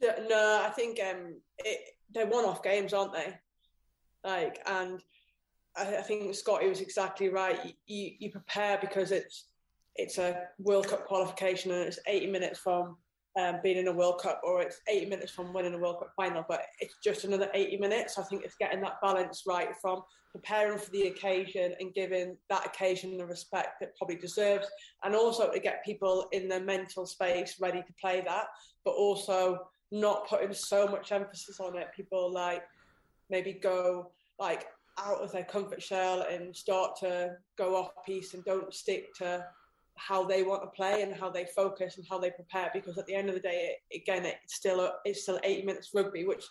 No, 0.00 0.62
I 0.64 0.70
think 0.70 1.00
um, 1.00 1.36
it, 1.58 1.96
they're 2.12 2.26
one-off 2.26 2.62
games, 2.62 2.92
aren't 2.92 3.14
they? 3.14 3.34
Like, 4.22 4.60
and 4.66 5.02
I, 5.76 5.96
I 5.96 6.02
think 6.02 6.34
Scotty 6.34 6.68
was 6.68 6.80
exactly 6.80 7.28
right. 7.28 7.74
You, 7.86 8.10
you 8.18 8.30
prepare 8.30 8.78
because 8.78 9.10
it's 9.10 9.46
it's 9.94 10.18
a 10.18 10.48
World 10.58 10.88
Cup 10.88 11.06
qualification 11.06 11.70
and 11.70 11.82
it's 11.82 11.98
80 12.06 12.26
minutes 12.26 12.58
from 12.58 12.96
um, 13.36 13.60
being 13.62 13.76
in 13.76 13.88
a 13.88 13.92
World 13.92 14.20
Cup 14.20 14.40
or 14.42 14.62
it's 14.62 14.80
80 14.88 15.06
minutes 15.06 15.32
from 15.32 15.52
winning 15.52 15.74
a 15.74 15.78
World 15.78 15.98
Cup 15.98 16.12
final, 16.16 16.44
but 16.48 16.62
it's 16.80 16.96
just 17.04 17.24
another 17.24 17.50
80 17.52 17.76
minutes. 17.78 18.18
I 18.18 18.22
think 18.22 18.44
it's 18.44 18.56
getting 18.56 18.80
that 18.80 19.00
balance 19.02 19.42
right 19.46 19.68
from 19.80 20.02
preparing 20.32 20.78
for 20.78 20.90
the 20.90 21.08
occasion 21.08 21.74
and 21.80 21.94
giving 21.94 22.36
that 22.50 22.66
occasion 22.66 23.16
the 23.16 23.26
respect 23.26 23.82
it 23.82 23.94
probably 23.96 24.16
deserves, 24.16 24.66
and 25.04 25.14
also 25.14 25.50
to 25.50 25.60
get 25.60 25.84
people 25.84 26.28
in 26.32 26.48
their 26.48 26.60
mental 26.60 27.06
space 27.06 27.56
ready 27.60 27.82
to 27.82 27.94
play 28.00 28.22
that, 28.26 28.46
but 28.84 28.92
also 28.92 29.60
not 29.92 30.28
putting 30.28 30.52
so 30.52 30.86
much 30.86 31.12
emphasis 31.12 31.60
on 31.60 31.76
it. 31.76 31.88
People 31.94 32.32
like 32.32 32.62
maybe 33.30 33.52
go 33.52 34.10
like 34.38 34.66
out 34.98 35.20
of 35.20 35.30
their 35.32 35.44
comfort 35.44 35.82
shell 35.82 36.22
and 36.22 36.56
start 36.56 36.96
to 36.96 37.32
go 37.58 37.76
off 37.76 37.90
piece 38.04 38.34
and 38.34 38.44
don't 38.44 38.72
stick 38.72 39.14
to 39.14 39.44
how 39.96 40.24
they 40.24 40.42
want 40.42 40.62
to 40.62 40.68
play 40.68 41.02
and 41.02 41.14
how 41.14 41.30
they 41.30 41.46
focus 41.56 41.96
and 41.96 42.06
how 42.08 42.18
they 42.18 42.30
prepare 42.30 42.70
because 42.72 42.98
at 42.98 43.06
the 43.06 43.14
end 43.14 43.28
of 43.28 43.34
the 43.34 43.40
day 43.40 43.76
it, 43.90 44.02
again 44.02 44.24
it's 44.24 44.54
still 44.54 44.92
it's 45.04 45.22
still 45.22 45.40
80 45.42 45.62
minutes 45.64 45.90
rugby 45.94 46.24
which 46.24 46.44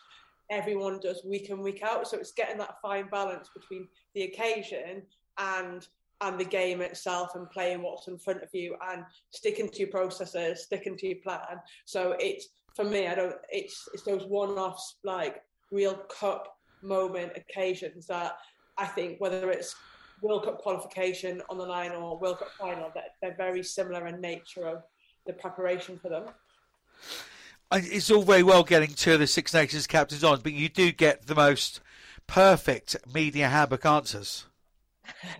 everyone 0.51 0.99
does 0.99 1.23
week 1.25 1.49
in 1.49 1.61
week 1.61 1.81
out 1.83 2.07
so 2.07 2.17
it's 2.17 2.31
getting 2.31 2.57
that 2.57 2.81
fine 2.81 3.07
balance 3.09 3.49
between 3.55 3.87
the 4.13 4.23
occasion 4.23 5.03
and 5.37 5.87
and 6.21 6.39
the 6.39 6.45
game 6.45 6.81
itself 6.81 7.35
and 7.35 7.49
playing 7.49 7.81
what's 7.83 8.07
in 8.07 8.17
front 8.17 8.41
of 8.41 8.49
you 8.53 8.75
and 8.89 9.03
sticking 9.31 9.69
to 9.69 9.79
your 9.79 9.89
processes 9.89 10.63
sticking 10.63 10.97
to 10.97 11.07
your 11.07 11.17
plan 11.17 11.59
so 11.85 12.15
it's 12.19 12.49
for 12.75 12.83
me, 12.83 13.07
I 13.07 13.15
don't. 13.15 13.35
It's 13.49 13.87
it's 13.93 14.03
those 14.03 14.25
one-offs 14.25 14.97
like 15.03 15.41
real 15.71 15.95
cup 15.95 16.57
moment 16.83 17.31
occasions 17.35 18.05
that 18.07 18.33
I 18.77 18.85
think 18.85 19.19
whether 19.19 19.49
it's 19.49 19.75
World 20.25 20.43
Cup 20.43 20.57
qualification 20.57 21.41
on 21.49 21.57
the 21.57 21.65
line 21.65 21.91
or 21.91 22.17
World 22.17 22.39
Cup 22.39 22.51
final, 22.59 22.91
that 22.95 23.15
they're 23.21 23.35
very 23.35 23.63
similar 23.63 24.07
in 24.07 24.19
nature 24.19 24.67
of 24.67 24.83
the 25.27 25.33
preparation 25.33 25.99
for 25.99 26.09
them. 26.09 26.25
It's 27.71 28.09
all 28.09 28.23
very 28.23 28.43
well 28.43 28.63
getting 28.63 28.93
two 28.93 29.13
of 29.13 29.19
the 29.19 29.27
Six 29.27 29.53
Nations 29.53 29.85
captains 29.87 30.23
on, 30.23 30.41
but 30.41 30.53
you 30.53 30.69
do 30.69 30.91
get 30.91 31.27
the 31.27 31.35
most 31.35 31.79
perfect 32.27 32.95
media 33.13 33.49
handbook 33.49 33.85
answers. 33.85 34.45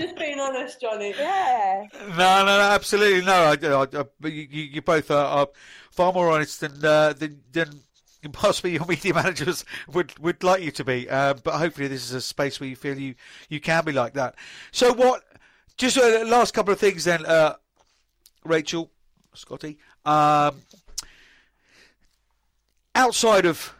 Just 0.00 0.16
being 0.16 0.40
honest, 0.40 0.80
Johnny. 0.80 1.12
Yeah. 1.18 1.86
No, 1.92 2.06
no, 2.06 2.44
no 2.44 2.60
absolutely 2.60 3.22
no. 3.22 3.32
I, 3.32 3.56
I, 3.62 3.82
I, 4.00 4.28
you, 4.28 4.62
you 4.62 4.82
both 4.82 5.10
are, 5.10 5.24
are, 5.24 5.48
far 5.90 6.12
more 6.12 6.30
honest 6.30 6.60
than 6.60 6.82
uh, 6.82 7.12
than, 7.12 7.42
than 7.52 7.80
possibly 8.32 8.72
your 8.72 8.86
media 8.86 9.14
managers 9.14 9.64
would, 9.92 10.18
would 10.18 10.42
like 10.42 10.62
you 10.62 10.70
to 10.72 10.84
be. 10.84 11.08
Uh, 11.08 11.34
but 11.34 11.54
hopefully, 11.54 11.88
this 11.88 12.04
is 12.04 12.12
a 12.12 12.20
space 12.20 12.60
where 12.60 12.68
you 12.68 12.76
feel 12.76 12.98
you, 12.98 13.14
you 13.48 13.60
can 13.60 13.84
be 13.84 13.92
like 13.92 14.14
that. 14.14 14.34
So, 14.72 14.92
what? 14.92 15.22
Just 15.76 15.96
uh, 15.96 16.24
last 16.26 16.52
couple 16.52 16.72
of 16.72 16.78
things 16.78 17.04
then, 17.04 17.24
uh, 17.24 17.54
Rachel, 18.44 18.90
Scotty. 19.34 19.78
Um, 20.04 20.56
outside 22.94 23.46
of 23.46 23.74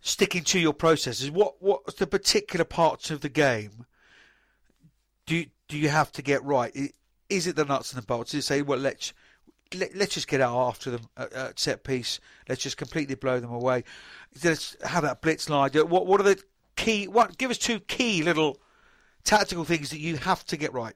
sticking 0.00 0.42
to 0.44 0.58
your 0.58 0.72
processes, 0.72 1.30
what 1.30 1.60
what's 1.60 1.94
the 1.94 2.06
particular 2.06 2.64
parts 2.64 3.10
of 3.10 3.20
the 3.20 3.28
game 3.28 3.86
do 5.26 5.44
do 5.68 5.78
you 5.78 5.88
have 5.88 6.12
to 6.12 6.22
get 6.22 6.42
right? 6.44 6.74
Is 7.28 7.46
it 7.46 7.56
the 7.56 7.64
nuts 7.64 7.92
and 7.92 8.02
the 8.02 8.06
bolts? 8.06 8.34
Is 8.34 8.44
it 8.44 8.46
say, 8.46 8.62
well, 8.62 8.78
let's 8.78 9.12
let, 9.74 9.94
us 9.96 10.08
just 10.08 10.28
get 10.28 10.40
out 10.40 10.68
after 10.68 10.90
them 10.90 11.02
at, 11.16 11.32
at, 11.32 11.58
set 11.58 11.84
piece. 11.84 12.20
Let's 12.48 12.62
just 12.62 12.76
completely 12.76 13.14
blow 13.14 13.40
them 13.40 13.52
away. 13.52 13.84
Let's 14.44 14.76
have 14.84 15.02
that 15.02 15.22
blitz 15.22 15.48
line. 15.48 15.70
What 15.72 16.06
what 16.06 16.20
are 16.20 16.24
the 16.24 16.42
key? 16.76 17.08
What 17.08 17.38
give 17.38 17.50
us 17.50 17.58
two 17.58 17.80
key 17.80 18.22
little 18.22 18.60
tactical 19.24 19.64
things 19.64 19.90
that 19.90 19.98
you 19.98 20.16
have 20.16 20.44
to 20.46 20.56
get 20.56 20.72
right. 20.72 20.94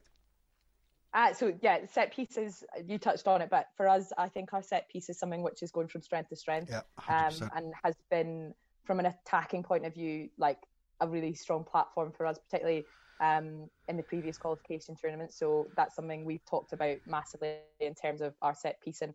Uh, 1.13 1.33
so 1.33 1.53
yeah, 1.61 1.79
set 1.91 2.13
pieces. 2.13 2.63
You 2.85 2.97
touched 2.97 3.27
on 3.27 3.41
it, 3.41 3.49
but 3.49 3.67
for 3.75 3.87
us, 3.87 4.11
I 4.17 4.27
think 4.29 4.53
our 4.53 4.61
set 4.61 4.89
piece 4.89 5.09
is 5.09 5.17
something 5.17 5.41
which 5.41 5.63
is 5.63 5.71
going 5.71 5.87
from 5.87 6.01
strength 6.01 6.29
to 6.29 6.35
strength, 6.35 6.71
yeah, 6.71 6.81
um, 7.07 7.49
and 7.55 7.73
has 7.83 7.95
been 8.11 8.53
from 8.83 8.99
an 8.99 9.07
attacking 9.07 9.63
point 9.63 9.85
of 9.85 9.93
view, 9.93 10.29
like 10.37 10.59
a 10.99 11.07
really 11.07 11.33
strong 11.33 11.63
platform 11.63 12.11
for 12.15 12.25
us, 12.25 12.37
particularly 12.37 12.85
um, 13.19 13.69
in 13.87 13.97
the 13.97 14.03
previous 14.03 14.37
qualification 14.37 14.95
tournament. 14.95 15.33
So 15.33 15.67
that's 15.75 15.95
something 15.95 16.25
we've 16.25 16.45
talked 16.45 16.73
about 16.73 16.97
massively 17.05 17.57
in 17.79 17.95
terms 17.95 18.21
of 18.21 18.33
our 18.41 18.53
set 18.53 18.81
piece. 18.81 19.01
And 19.01 19.13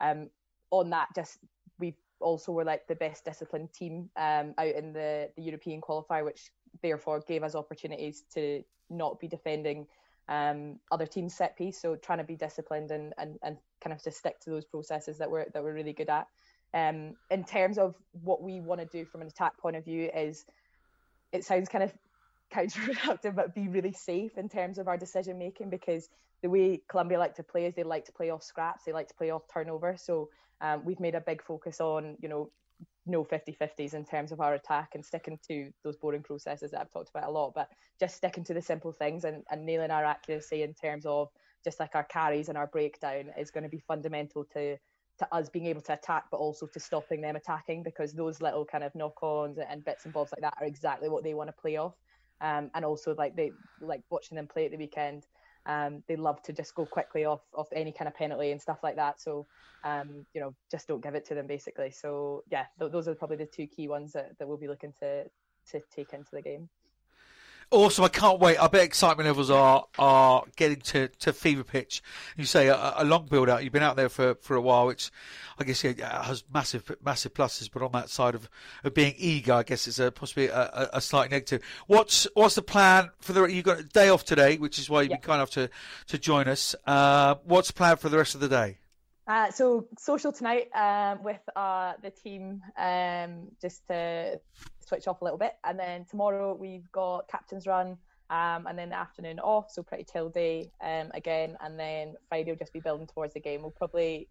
um, 0.00 0.30
on 0.70 0.90
that, 0.90 1.08
just 1.14 1.38
we 1.78 1.96
also 2.20 2.52
were 2.52 2.64
like 2.64 2.86
the 2.86 2.94
best 2.94 3.24
disciplined 3.24 3.72
team 3.72 4.10
um, 4.16 4.54
out 4.58 4.74
in 4.74 4.92
the, 4.92 5.30
the 5.36 5.42
European 5.42 5.80
qualifier, 5.80 6.24
which 6.24 6.50
therefore 6.82 7.20
gave 7.26 7.42
us 7.42 7.54
opportunities 7.54 8.24
to 8.34 8.62
not 8.88 9.18
be 9.18 9.28
defending 9.28 9.86
um, 10.28 10.78
other 10.92 11.06
teams' 11.06 11.34
set 11.34 11.56
piece. 11.56 11.80
So 11.80 11.96
trying 11.96 12.18
to 12.18 12.24
be 12.24 12.36
disciplined 12.36 12.90
and, 12.90 13.12
and, 13.18 13.38
and 13.42 13.56
kind 13.82 13.92
of 13.92 14.02
just 14.02 14.18
stick 14.18 14.38
to 14.40 14.50
those 14.50 14.64
processes 14.64 15.18
that 15.18 15.30
we're 15.30 15.46
that 15.52 15.62
we're 15.62 15.74
really 15.74 15.92
good 15.92 16.10
at. 16.10 16.26
Um, 16.72 17.16
in 17.30 17.42
terms 17.42 17.78
of 17.78 17.96
what 18.12 18.42
we 18.42 18.60
want 18.60 18.80
to 18.80 18.86
do 18.86 19.04
from 19.04 19.22
an 19.22 19.26
attack 19.26 19.58
point 19.58 19.74
of 19.74 19.84
view, 19.84 20.08
is 20.14 20.44
it 21.32 21.44
sounds 21.44 21.68
kind 21.68 21.82
of 21.82 21.92
counterproductive, 22.54 23.34
but 23.34 23.54
be 23.54 23.68
really 23.68 23.92
safe 23.92 24.36
in 24.38 24.48
terms 24.48 24.78
of 24.78 24.88
our 24.88 24.96
decision 24.96 25.38
making 25.38 25.70
because 25.70 26.08
the 26.42 26.48
way 26.48 26.80
Colombia 26.88 27.18
like 27.18 27.34
to 27.36 27.42
play 27.42 27.66
is 27.66 27.74
they 27.74 27.82
like 27.82 28.04
to 28.06 28.12
play 28.12 28.30
off 28.30 28.42
scraps, 28.42 28.84
they 28.84 28.92
like 28.92 29.08
to 29.08 29.14
play 29.14 29.30
off 29.30 29.42
turnover. 29.52 29.96
So 29.98 30.30
um, 30.60 30.84
we've 30.84 31.00
made 31.00 31.14
a 31.14 31.20
big 31.20 31.42
focus 31.42 31.80
on, 31.80 32.16
you 32.20 32.28
know, 32.28 32.50
no 33.06 33.24
50 33.24 33.56
50s 33.60 33.94
in 33.94 34.04
terms 34.04 34.32
of 34.32 34.40
our 34.40 34.54
attack 34.54 34.90
and 34.94 35.04
sticking 35.04 35.38
to 35.48 35.70
those 35.84 35.96
boring 35.96 36.22
processes 36.22 36.70
that 36.70 36.80
I've 36.80 36.90
talked 36.90 37.10
about 37.10 37.28
a 37.28 37.30
lot, 37.30 37.52
but 37.54 37.68
just 37.98 38.16
sticking 38.16 38.44
to 38.44 38.54
the 38.54 38.62
simple 38.62 38.92
things 38.92 39.24
and, 39.24 39.42
and 39.50 39.66
nailing 39.66 39.90
our 39.90 40.04
accuracy 40.04 40.62
in 40.62 40.74
terms 40.74 41.04
of 41.06 41.28
just 41.64 41.80
like 41.80 41.94
our 41.94 42.04
carries 42.04 42.48
and 42.48 42.56
our 42.56 42.66
breakdown 42.66 43.30
is 43.38 43.50
going 43.50 43.64
to 43.64 43.70
be 43.70 43.82
fundamental 43.86 44.44
to 44.54 44.76
to 45.18 45.34
us 45.34 45.50
being 45.50 45.66
able 45.66 45.82
to 45.82 45.92
attack, 45.92 46.24
but 46.30 46.38
also 46.38 46.66
to 46.66 46.80
stopping 46.80 47.20
them 47.20 47.36
attacking 47.36 47.82
because 47.82 48.14
those 48.14 48.40
little 48.40 48.64
kind 48.64 48.82
of 48.82 48.94
knock-ons 48.94 49.58
and 49.58 49.84
bits 49.84 50.06
and 50.06 50.14
bobs 50.14 50.32
like 50.32 50.40
that 50.40 50.56
are 50.58 50.66
exactly 50.66 51.10
what 51.10 51.22
they 51.22 51.34
want 51.34 51.48
to 51.48 51.60
play 51.60 51.76
off. 51.76 51.92
Um, 52.40 52.70
and 52.74 52.84
also 52.84 53.14
like 53.14 53.36
they 53.36 53.52
like 53.80 54.02
watching 54.10 54.36
them 54.36 54.46
play 54.46 54.66
at 54.66 54.70
the 54.70 54.78
weekend. 54.78 55.26
Um, 55.66 56.02
they 56.08 56.16
love 56.16 56.42
to 56.42 56.52
just 56.52 56.74
go 56.74 56.86
quickly 56.86 57.24
off 57.24 57.42
off 57.54 57.68
any 57.72 57.92
kind 57.92 58.08
of 58.08 58.14
penalty 58.14 58.50
and 58.50 58.60
stuff 58.60 58.78
like 58.82 58.96
that. 58.96 59.20
So 59.20 59.46
um, 59.84 60.26
you 60.34 60.40
know, 60.40 60.54
just 60.70 60.88
don't 60.88 61.02
give 61.02 61.14
it 61.14 61.26
to 61.26 61.34
them 61.34 61.46
basically. 61.46 61.90
So 61.90 62.44
yeah, 62.50 62.66
th- 62.78 62.92
those 62.92 63.08
are 63.08 63.14
probably 63.14 63.36
the 63.36 63.46
two 63.46 63.66
key 63.66 63.88
ones 63.88 64.12
that, 64.12 64.38
that 64.38 64.46
we'll 64.48 64.58
be 64.58 64.68
looking 64.68 64.92
to 65.00 65.24
to 65.70 65.80
take 65.94 66.12
into 66.12 66.30
the 66.32 66.42
game. 66.42 66.68
Awesome! 67.72 68.04
I 68.04 68.08
can't 68.08 68.40
wait. 68.40 68.58
I 68.58 68.66
bet 68.66 68.82
excitement 68.82 69.28
levels 69.28 69.48
are 69.48 69.84
are 69.96 70.42
getting 70.56 70.80
to, 70.80 71.06
to 71.20 71.32
fever 71.32 71.62
pitch. 71.62 72.02
You 72.36 72.44
say 72.44 72.66
a, 72.66 72.94
a 72.96 73.04
long 73.04 73.26
build 73.26 73.48
out. 73.48 73.62
You've 73.62 73.72
been 73.72 73.84
out 73.84 73.94
there 73.94 74.08
for, 74.08 74.34
for 74.42 74.56
a 74.56 74.60
while, 74.60 74.88
which 74.88 75.12
I 75.56 75.62
guess 75.62 75.84
yeah, 75.84 76.24
has 76.24 76.42
massive 76.52 76.90
massive 77.04 77.32
pluses. 77.32 77.70
But 77.72 77.82
on 77.82 77.92
that 77.92 78.08
side 78.08 78.34
of, 78.34 78.50
of 78.82 78.92
being 78.92 79.14
eager, 79.16 79.52
I 79.52 79.62
guess 79.62 79.86
it's 79.86 80.00
a, 80.00 80.10
possibly 80.10 80.48
a, 80.48 80.90
a, 80.94 81.00
slight 81.00 81.30
negative. 81.30 81.62
What's 81.86 82.26
what's 82.34 82.56
the 82.56 82.62
plan 82.62 83.10
for 83.20 83.34
the? 83.34 83.44
You 83.44 83.62
got 83.62 83.78
a 83.78 83.84
day 83.84 84.08
off 84.08 84.24
today, 84.24 84.56
which 84.56 84.80
is 84.80 84.90
why 84.90 85.02
you've 85.02 85.10
yeah. 85.10 85.16
been 85.18 85.22
kind 85.22 85.36
enough 85.36 85.50
to 85.50 85.70
to 86.08 86.18
join 86.18 86.48
us. 86.48 86.74
Uh, 86.88 87.36
what's 87.44 87.68
the 87.68 87.74
plan 87.74 87.98
for 87.98 88.08
the 88.08 88.18
rest 88.18 88.34
of 88.34 88.40
the 88.40 88.48
day? 88.48 88.78
Uh, 89.28 89.48
so 89.52 89.86
social 89.96 90.32
tonight 90.32 90.68
um, 90.74 91.22
with 91.22 91.40
uh, 91.54 91.92
the 92.02 92.10
team, 92.10 92.60
um, 92.76 93.46
just 93.62 93.86
to 93.86 94.40
switch 94.90 95.08
off 95.08 95.20
a 95.22 95.24
little 95.24 95.38
bit, 95.38 95.54
and 95.64 95.78
then 95.78 96.04
tomorrow 96.04 96.54
we've 96.54 96.90
got 96.92 97.28
captain's 97.28 97.66
run, 97.66 97.96
um, 98.28 98.66
and 98.66 98.78
then 98.78 98.90
the 98.90 98.96
afternoon 98.96 99.38
off, 99.38 99.70
so 99.70 99.82
pretty 99.82 100.04
chill 100.04 100.28
day 100.28 100.70
um, 100.82 101.10
again, 101.14 101.56
and 101.60 101.78
then 101.78 102.14
Friday 102.28 102.50
will 102.50 102.58
just 102.58 102.72
be 102.72 102.80
building 102.80 103.06
towards 103.06 103.34
the 103.34 103.40
game. 103.40 103.62
We'll 103.62 103.70
probably 103.70 104.28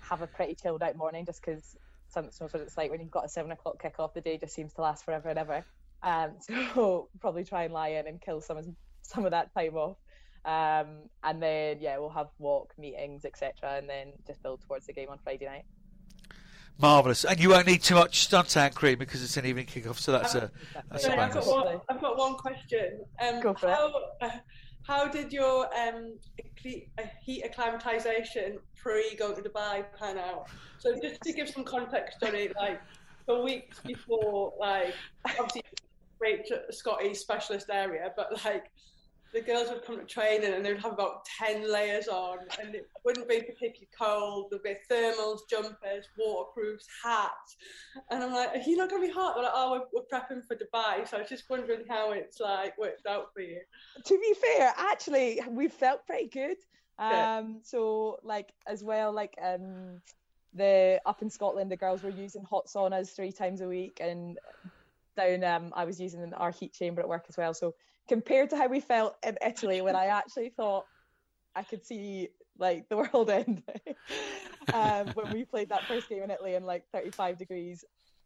have 0.00 0.22
a 0.22 0.26
pretty 0.26 0.54
chilled 0.54 0.82
out 0.82 0.96
morning, 0.96 1.24
just 1.24 1.40
because 1.44 1.76
sometimes 2.08 2.40
what 2.40 2.62
it's 2.62 2.76
like 2.76 2.90
when 2.90 3.00
you've 3.00 3.10
got 3.10 3.26
a 3.26 3.28
seven 3.28 3.52
o'clock 3.52 3.80
kick 3.80 3.94
off. 3.98 4.14
The 4.14 4.20
day 4.20 4.38
just 4.38 4.54
seems 4.54 4.72
to 4.74 4.82
last 4.82 5.04
forever 5.04 5.28
and 5.28 5.38
ever. 5.38 5.64
Um, 6.02 6.32
so 6.74 7.08
probably 7.20 7.44
try 7.44 7.64
and 7.64 7.74
lie 7.74 7.90
in 7.90 8.06
and 8.06 8.20
kill 8.20 8.40
some 8.40 8.56
of 8.56 8.66
some 9.02 9.24
of 9.24 9.30
that 9.32 9.54
time 9.54 9.76
off. 9.76 9.96
Um, 10.44 11.10
and 11.22 11.42
then 11.42 11.78
yeah, 11.80 11.98
we'll 11.98 12.10
have 12.10 12.28
walk 12.38 12.72
meetings, 12.78 13.24
etc., 13.24 13.52
and 13.76 13.88
then 13.88 14.12
just 14.26 14.42
build 14.42 14.62
towards 14.66 14.86
the 14.86 14.92
game 14.92 15.08
on 15.10 15.18
Friday 15.22 15.46
night. 15.46 15.64
Marvelous, 16.78 17.24
and 17.24 17.38
you 17.40 17.50
won't 17.50 17.66
need 17.66 17.82
too 17.82 17.94
much 17.94 18.20
stunt 18.20 18.56
cream 18.74 18.98
because 18.98 19.22
it's 19.22 19.36
an 19.36 19.44
evening 19.44 19.66
kickoff, 19.66 19.98
so 19.98 20.12
that's 20.12 20.34
a. 20.34 20.50
That's 20.90 21.04
Sorry, 21.04 21.18
I've, 21.18 21.32
got 21.32 21.46
one, 21.46 21.80
I've 21.88 22.00
got 22.00 22.18
one 22.18 22.34
question. 22.34 23.00
Um, 23.20 23.40
Go 23.40 23.54
for 23.54 23.68
how, 23.68 23.88
it. 23.88 23.94
Uh, 24.22 24.30
how 24.82 25.06
did 25.06 25.32
your 25.32 25.68
um, 25.78 26.14
heat 26.56 27.42
acclimatization 27.44 28.58
pre 28.76 29.14
going 29.14 29.36
to 29.36 29.48
Dubai 29.48 29.84
pan 29.98 30.18
out? 30.18 30.48
So 30.78 30.98
just 31.00 31.20
to 31.22 31.32
give 31.32 31.48
some 31.48 31.64
context 31.64 32.22
on 32.24 32.34
it, 32.34 32.56
like 32.56 32.80
the 33.26 33.40
weeks 33.40 33.80
before, 33.80 34.52
like 34.58 34.94
obviously 35.26 35.62
great 36.18 36.46
Scotty 36.70 37.14
specialist 37.14 37.68
area, 37.70 38.10
but 38.16 38.44
like 38.44 38.70
the 39.32 39.40
girls 39.40 39.68
would 39.68 39.84
come 39.84 39.98
to 39.98 40.04
training 40.04 40.54
and 40.54 40.64
they 40.64 40.72
would 40.72 40.82
have 40.82 40.92
about 40.92 41.24
10 41.38 41.70
layers 41.70 42.08
on 42.08 42.38
and 42.60 42.74
it 42.74 42.88
wouldn't 43.04 43.28
be 43.28 43.40
particularly 43.40 43.88
cold. 43.96 44.46
There'd 44.50 44.62
be 44.62 44.76
thermals, 44.90 45.40
jumpers, 45.48 46.08
waterproofs, 46.18 46.86
hats. 47.02 47.56
And 48.10 48.22
I'm 48.22 48.32
like, 48.32 48.50
are 48.54 48.58
you 48.58 48.76
not 48.76 48.90
going 48.90 49.02
to 49.02 49.08
be 49.08 49.14
hot? 49.14 49.34
They're 49.34 49.44
like, 49.44 49.52
oh, 49.54 49.72
we're, 49.92 50.00
we're, 50.00 50.18
prepping 50.18 50.46
for 50.46 50.56
Dubai. 50.56 51.08
So 51.08 51.16
I 51.16 51.20
was 51.20 51.28
just 51.28 51.48
wondering 51.48 51.82
how 51.88 52.12
it's 52.12 52.40
like 52.40 52.76
worked 52.76 53.06
out 53.06 53.32
for 53.32 53.40
you. 53.40 53.60
To 54.04 54.18
be 54.18 54.34
fair, 54.34 54.74
actually, 54.76 55.40
we 55.48 55.68
felt 55.68 56.06
pretty 56.06 56.28
good. 56.28 56.56
Um, 56.98 57.60
so 57.62 58.18
like 58.22 58.52
as 58.66 58.84
well, 58.84 59.12
like 59.12 59.34
um, 59.42 60.02
the 60.54 61.00
up 61.06 61.22
in 61.22 61.30
Scotland, 61.30 61.70
the 61.70 61.76
girls 61.76 62.02
were 62.02 62.10
using 62.10 62.44
hot 62.44 62.66
saunas 62.66 63.14
three 63.14 63.32
times 63.32 63.62
a 63.62 63.68
week 63.68 63.98
and 64.00 64.38
down 65.16 65.44
um, 65.44 65.72
I 65.74 65.84
was 65.84 66.00
using 66.00 66.32
our 66.34 66.50
heat 66.50 66.72
chamber 66.72 67.00
at 67.00 67.08
work 67.08 67.24
as 67.28 67.36
well. 67.36 67.54
So 67.54 67.74
compared 68.10 68.50
to 68.50 68.56
how 68.56 68.66
we 68.66 68.80
felt 68.80 69.16
in 69.24 69.38
Italy 69.40 69.80
when 69.80 69.94
I 69.94 70.06
actually 70.06 70.48
thought 70.48 70.84
I 71.54 71.62
could 71.62 71.86
see 71.86 72.30
like 72.58 72.88
the 72.88 72.96
world 72.96 73.30
end 73.40 73.62
um, 74.74 75.12
when 75.14 75.32
we 75.32 75.44
played 75.44 75.68
that 75.68 75.84
first 75.84 76.08
game 76.08 76.24
in 76.24 76.30
Italy 76.30 76.56
in 76.56 76.64
like 76.64 76.82
35 76.92 77.38
degrees. 77.38 77.84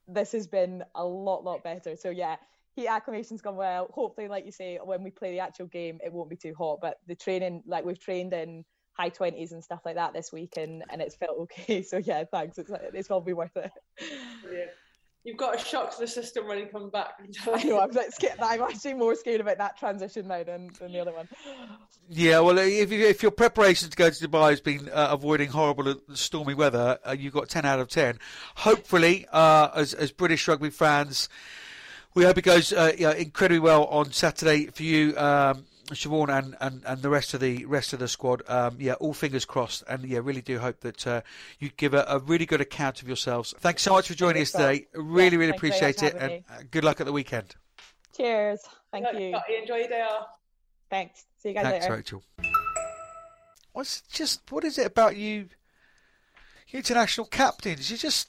This 0.08 0.32
has 0.32 0.46
been 0.46 0.82
a 0.94 1.04
lot, 1.04 1.44
lot 1.44 1.62
better. 1.62 1.96
So 1.96 2.08
yeah, 2.08 2.36
heat 2.74 2.88
acclimation's 2.88 3.42
gone 3.42 3.56
well. 3.56 3.88
Hopefully, 3.92 4.26
like 4.26 4.46
you 4.46 4.52
say, 4.52 4.78
when 4.82 5.02
we 5.02 5.10
play 5.10 5.32
the 5.32 5.40
actual 5.40 5.66
game, 5.66 5.98
it 6.02 6.10
won't 6.10 6.30
be 6.30 6.36
too 6.36 6.54
hot. 6.56 6.78
But 6.80 6.96
the 7.06 7.14
training, 7.14 7.62
like 7.66 7.84
we've 7.84 8.00
trained 8.00 8.32
in 8.32 8.64
high 8.94 9.10
20s 9.10 9.52
and 9.52 9.62
stuff 9.62 9.80
like 9.84 9.96
that 9.96 10.14
this 10.14 10.32
week, 10.32 10.54
and 10.56 10.82
and 10.88 11.02
it's 11.02 11.14
felt 11.14 11.38
okay. 11.40 11.82
So 11.90 11.98
yeah, 11.98 12.24
thanks. 12.24 12.56
It's 12.56 12.70
it's 12.94 13.08
probably 13.08 13.34
worth 13.34 13.56
it. 13.56 13.70
Yeah 14.50 14.64
you've 15.24 15.36
got 15.36 15.56
a 15.56 15.58
shock 15.58 15.92
to 15.94 16.00
the 16.00 16.06
system 16.06 16.46
when 16.46 16.58
you 16.60 16.66
come 16.66 16.90
back. 16.90 17.14
I 17.52 17.64
know. 17.64 17.80
I'm 17.80 17.90
like 17.90 18.12
scared. 18.12 18.38
I'm 18.40 18.62
actually 18.62 18.94
more 18.94 19.14
scared 19.14 19.40
about 19.40 19.58
that 19.58 19.76
transition 19.78 20.28
now 20.28 20.44
than, 20.44 20.70
than 20.78 20.92
the 20.92 21.00
other 21.00 21.12
one. 21.12 21.28
Yeah, 22.08 22.40
well, 22.40 22.58
if 22.58 22.92
you, 22.92 23.06
if 23.06 23.22
your 23.22 23.32
preparation 23.32 23.88
to 23.88 23.96
go 23.96 24.10
to 24.10 24.28
Dubai 24.28 24.50
has 24.50 24.60
been 24.60 24.88
uh, 24.90 25.08
avoiding 25.10 25.48
horrible 25.48 25.88
uh, 25.88 25.94
stormy 26.12 26.54
weather, 26.54 26.98
uh, 27.06 27.12
you 27.12 27.30
got 27.30 27.48
ten 27.48 27.64
out 27.64 27.80
of 27.80 27.88
ten. 27.88 28.18
Hopefully, 28.56 29.26
uh, 29.32 29.70
as 29.74 29.94
as 29.94 30.12
British 30.12 30.46
rugby 30.46 30.70
fans. 30.70 31.28
We 32.14 32.22
hope 32.22 32.38
it 32.38 32.42
goes 32.42 32.72
uh, 32.72 32.92
incredibly 33.18 33.58
well 33.58 33.86
on 33.86 34.12
Saturday 34.12 34.66
for 34.66 34.84
you. 34.84 35.16
Um, 35.16 35.64
Siobhan 35.86 36.38
and, 36.38 36.56
and, 36.60 36.82
and 36.84 37.02
the 37.02 37.10
rest 37.10 37.34
of 37.34 37.40
the 37.40 37.64
rest 37.66 37.92
of 37.92 37.98
the 37.98 38.08
squad, 38.08 38.42
um, 38.48 38.76
yeah, 38.78 38.94
all 38.94 39.12
fingers 39.12 39.44
crossed, 39.44 39.84
and 39.88 40.04
yeah, 40.04 40.20
really 40.22 40.40
do 40.40 40.58
hope 40.58 40.80
that 40.80 41.06
uh, 41.06 41.20
you 41.58 41.70
give 41.76 41.94
a, 41.94 42.04
a, 42.08 42.18
really 42.18 42.46
good 42.46 42.60
account 42.60 43.02
of 43.02 43.08
yourselves. 43.08 43.54
Thanks 43.58 43.82
so 43.82 43.92
much 43.92 44.08
for 44.08 44.14
joining 44.14 44.42
us 44.42 44.52
today. 44.52 44.86
Really, 44.94 45.32
yeah, 45.32 45.38
really 45.38 45.50
appreciate 45.50 46.02
it, 46.02 46.14
and 46.14 46.32
me. 46.32 46.44
good 46.70 46.84
luck 46.84 47.00
at 47.00 47.06
the 47.06 47.12
weekend. 47.12 47.54
Cheers. 48.16 48.60
Thank 48.92 49.06
you. 49.18 49.36
Enjoy 49.60 49.76
your 49.76 49.88
day 49.88 50.02
off. 50.02 50.28
Thanks. 50.88 51.24
See 51.38 51.50
you 51.50 51.54
guys 51.54 51.64
Thanks, 51.64 51.84
later. 51.86 51.96
Rachel. 51.96 52.22
What's 53.72 54.02
just 54.02 54.50
what 54.50 54.64
is 54.64 54.78
it 54.78 54.86
about 54.86 55.16
you, 55.16 55.48
international 56.72 57.26
captains? 57.26 57.90
You 57.90 57.96
just 57.96 58.28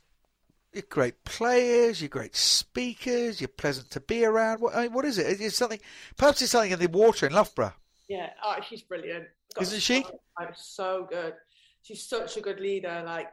you're 0.76 0.84
great 0.90 1.24
players, 1.24 2.02
you're 2.02 2.10
great 2.10 2.36
speakers, 2.36 3.40
you're 3.40 3.48
pleasant 3.48 3.90
to 3.92 4.02
be 4.02 4.26
around. 4.26 4.60
What, 4.60 4.76
I 4.76 4.84
mean, 4.84 4.94
what 4.94 5.06
is 5.06 5.18
it? 5.18 5.40
It's 5.40 5.56
something. 5.56 5.80
Perhaps 6.18 6.42
it's 6.42 6.52
something 6.52 6.72
in 6.72 6.80
the 6.80 6.88
water 6.88 7.26
in 7.26 7.34
Loughborough. 7.34 7.74
Yeah, 8.10 8.30
oh, 8.44 8.58
she's 8.68 8.82
brilliant. 8.82 9.26
Got 9.56 9.62
Isn't 9.64 9.80
she? 9.80 10.06
I'm 10.38 10.54
so 10.54 11.08
good. 11.10 11.34
She's 11.82 12.04
such 12.04 12.36
a 12.36 12.42
good 12.42 12.60
leader. 12.60 13.04
Like, 13.06 13.30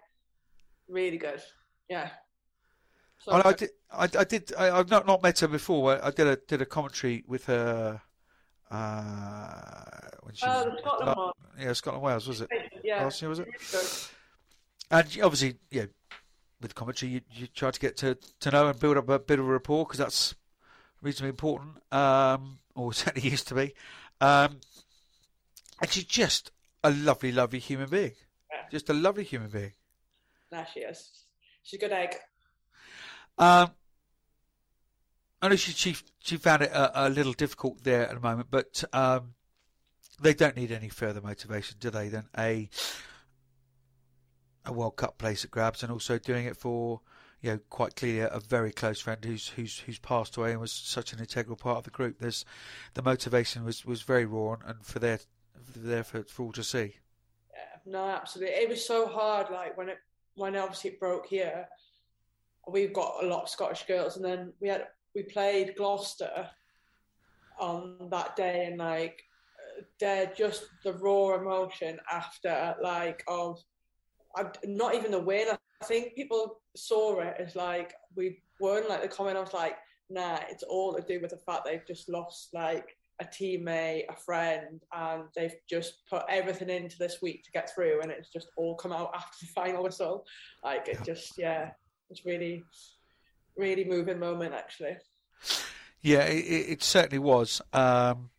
really 0.88 1.18
good. 1.18 1.42
Yeah. 1.90 2.11
So 3.18 3.33
I, 3.33 3.48
I, 3.48 3.52
did. 3.52 3.70
I, 3.90 4.09
I 4.18 4.24
did. 4.24 4.55
I, 4.55 4.76
have 4.76 4.88
not 4.88 5.07
not 5.07 5.22
met 5.22 5.40
her 5.40 5.48
before. 5.48 6.02
I 6.02 6.11
did 6.11 6.26
a 6.28 6.37
did 6.37 6.62
a 6.62 6.66
commentary 6.66 7.24
with 7.26 7.46
her. 7.46 8.00
Uh, 8.70 10.09
when 10.22 10.35
she 10.35 10.46
oh, 10.46 10.64
was, 10.64 10.78
Scotland 10.81 11.11
uh, 11.11 11.14
one. 11.14 11.33
Yeah, 11.61 11.72
Scotland 11.72 12.05
Wales 12.05 12.26
was 12.26 12.40
it? 12.40 12.48
Yeah. 12.85 13.02
Last 13.02 13.20
year 13.20 13.28
was 13.28 13.40
it? 13.40 13.48
And 14.90 15.07
obviously, 15.22 15.57
yeah, 15.70 15.87
with 16.62 16.75
commentary, 16.75 17.12
you, 17.12 17.20
you 17.33 17.46
try 17.48 17.70
to 17.70 17.81
get 17.81 17.96
to, 17.98 18.16
to 18.40 18.51
know 18.51 18.68
and 18.68 18.79
build 18.79 18.96
up 18.96 19.09
a 19.09 19.18
bit 19.18 19.38
of 19.38 19.46
a 19.46 19.53
rapport 19.53 19.85
because 19.85 19.98
that's 19.98 20.35
reasonably 21.03 21.31
important, 21.31 21.83
um, 21.92 22.59
or 22.75 22.92
certainly 22.92 23.29
used 23.29 23.48
to 23.48 23.55
be. 23.55 23.75
Um, 24.20 24.61
and 25.81 25.90
she's 25.90 26.05
just 26.05 26.51
a 26.85 26.90
lovely, 26.90 27.33
lovely 27.33 27.59
human 27.59 27.88
being. 27.88 28.12
Yeah. 28.51 28.62
Just 28.70 28.88
a 28.88 28.94
lovely 28.94 29.25
human 29.25 29.51
being. 29.51 29.72
There 30.51 30.66
she 30.72 30.81
is. 30.81 31.11
She's 31.62 31.79
a 31.79 31.81
good 31.81 31.92
egg. 31.92 32.14
Um, 33.38 33.70
I 35.40 35.48
know 35.48 35.57
she 35.57 35.72
she, 35.72 35.96
she 36.20 36.37
found 36.37 36.62
it 36.62 36.70
a, 36.70 37.07
a, 37.07 37.09
little 37.09 37.33
difficult 37.33 37.83
there 37.83 38.09
at 38.09 38.14
the 38.14 38.20
moment, 38.20 38.48
but 38.51 38.85
um, 38.92 39.35
they 40.20 40.35
don't 40.35 40.57
need 40.57 40.70
any 40.70 40.88
further 40.88 41.20
motivation, 41.20 41.79
do 41.81 41.90
they? 41.90 42.09
Then 42.09 42.27
a 42.38 42.68
a 44.64 44.72
World 44.72 44.96
Cup 44.96 45.18
place 45.18 45.44
at 45.44 45.51
Grabs, 45.51 45.83
and 45.83 45.92
also 45.92 46.18
doing 46.18 46.46
it 46.46 46.57
for 46.57 47.01
you 47.40 47.51
know 47.51 47.59
quite 47.70 47.96
clearly 47.96 48.20
a, 48.20 48.40
very 48.40 48.72
close 48.72 49.01
friend 49.01 49.25
who's 49.25 49.48
who's 49.48 49.81
who's 49.81 49.98
passed 49.98 50.37
away 50.37 50.53
and 50.53 50.61
was 50.61 50.72
such 50.72 51.12
an 51.12 51.18
integral 51.18 51.57
part 51.57 51.79
of 51.79 51.85
the 51.85 51.90
group. 51.90 52.18
There's 52.18 52.44
the 52.94 53.03
motivation 53.03 53.64
was 53.64 53.85
was 53.85 54.03
very 54.03 54.25
raw 54.25 54.57
and 54.66 54.85
for 54.85 54.98
there 54.98 55.20
there 55.77 56.05
for, 56.05 56.22
for 56.25 56.44
all 56.44 56.53
to 56.53 56.62
see. 56.62 56.94
Yeah, 57.53 57.92
no, 57.92 58.05
absolutely. 58.05 58.55
It 58.55 58.68
was 58.68 58.87
so 58.87 59.07
hard. 59.07 59.51
Like 59.51 59.77
when 59.77 59.88
it 59.88 59.98
when 60.35 60.57
obviously 60.57 60.90
it 60.90 61.01
broke 61.01 61.27
here, 61.27 61.68
we've 62.68 62.92
got 62.92 63.22
a 63.22 63.27
lot 63.27 63.42
of 63.42 63.48
Scottish 63.48 63.87
girls, 63.87 64.16
and 64.16 64.25
then 64.25 64.53
we 64.61 64.68
had 64.68 64.87
we 65.14 65.25
played 65.25 65.75
Gloucester 65.77 66.48
on 67.59 68.09
that 68.11 68.37
day, 68.37 68.66
and 68.66 68.79
like 68.79 69.22
they're 69.98 70.33
just 70.37 70.64
the 70.85 70.92
raw 70.94 71.35
emotion 71.35 71.98
after 72.11 72.75
like 72.83 73.25
of 73.27 73.62
I, 74.37 74.47
not 74.64 74.95
even 74.95 75.11
the 75.11 75.21
win. 75.21 75.47
I 75.51 75.85
think 75.85 76.14
people 76.14 76.61
saw 76.77 77.21
it 77.21 77.37
as 77.38 77.57
like 77.57 77.95
we 78.14 78.42
won. 78.61 78.88
Like 78.88 79.03
the 79.03 79.09
comment, 79.09 79.37
I 79.37 79.40
was 79.40 79.53
like, 79.53 79.77
nah, 80.11 80.38
it's 80.51 80.62
all 80.62 80.95
to 80.95 81.03
do 81.03 81.21
with 81.21 81.31
the 81.31 81.37
fact 81.37 81.64
they've 81.64 81.87
just 81.87 82.09
lost 82.09 82.51
like 82.53 82.97
a 83.21 83.25
teammate, 83.25 84.05
a 84.09 84.16
friend, 84.16 84.81
and 84.92 85.25
they've 85.35 85.55
just 85.68 86.07
put 86.09 86.25
everything 86.29 86.71
into 86.71 86.99
this 86.99 87.21
week 87.23 87.45
to 87.45 87.53
get 87.53 87.75
through, 87.75 88.01
and 88.03 88.11
it's 88.11 88.31
just 88.31 88.49
all 88.57 88.75
come 88.77 88.92
out 88.92 89.12
after 89.14 89.47
the 89.47 89.53
final 89.53 89.83
whistle. 89.83 90.25
Like 90.64 90.88
it 90.88 90.99
just, 91.05 91.38
yeah, 91.38 91.71
it's 92.11 92.25
really, 92.25 92.64
really 93.57 93.85
moving 93.85 94.18
moment 94.18 94.55
actually. 94.55 94.97
Yeah, 96.01 96.25
it, 96.25 96.71
it 96.71 96.83
certainly 96.83 97.21
was. 97.21 97.62
Um, 97.73 98.31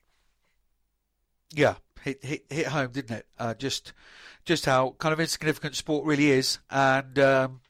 yeah, 1.53 1.75
hit, 2.01 2.23
hit 2.23 2.45
hit 2.49 2.67
home, 2.67 2.91
didn't 2.91 3.17
it? 3.17 3.25
Uh, 3.39 3.53
just 3.53 3.93
just 4.45 4.65
how 4.65 4.95
kind 4.99 5.13
of 5.13 5.19
insignificant 5.19 5.75
sport 5.75 6.05
really 6.05 6.31
is, 6.31 6.59
and 6.69 7.17
um, 7.19 7.61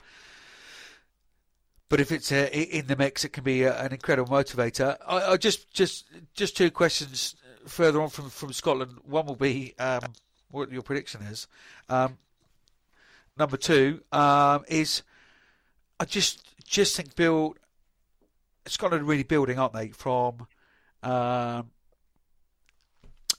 but 1.94 2.02
if 2.02 2.12
it's 2.12 2.32
uh, 2.32 2.50
in 2.52 2.88
the 2.88 2.96
mix, 2.96 3.24
it 3.24 3.34
can 3.34 3.44
be 3.44 3.68
uh, 3.68 3.86
an 3.86 3.92
incredible 3.92 4.32
motivator. 4.34 4.98
I, 5.08 5.34
I, 5.34 5.38
just, 5.38 5.72
just, 5.72 6.08
just 6.34 6.58
two 6.58 6.72
questions 6.72 7.36
further 7.68 8.02
on 8.02 8.10
from, 8.10 8.32
from 8.32 8.52
Scotland. 8.52 8.94
One 9.04 9.28
will 9.28 9.36
be 9.36 9.76
um, 9.78 10.02
what 10.50 10.72
your 10.72 10.82
prediction 10.82 11.22
is. 11.22 11.48
Um, 11.90 12.18
number 13.38 13.58
two 13.58 14.02
um, 14.12 14.66
is 14.68 15.04
I 16.00 16.06
just, 16.06 16.66
just 16.66 16.96
think 16.96 17.16
Bill 17.16 17.56
Scotland 18.66 19.04
are 19.04 19.06
really 19.06 19.22
building, 19.22 19.60
aren't 19.60 19.74
they? 19.74 19.90
From 19.90 20.48
um, 21.04 21.70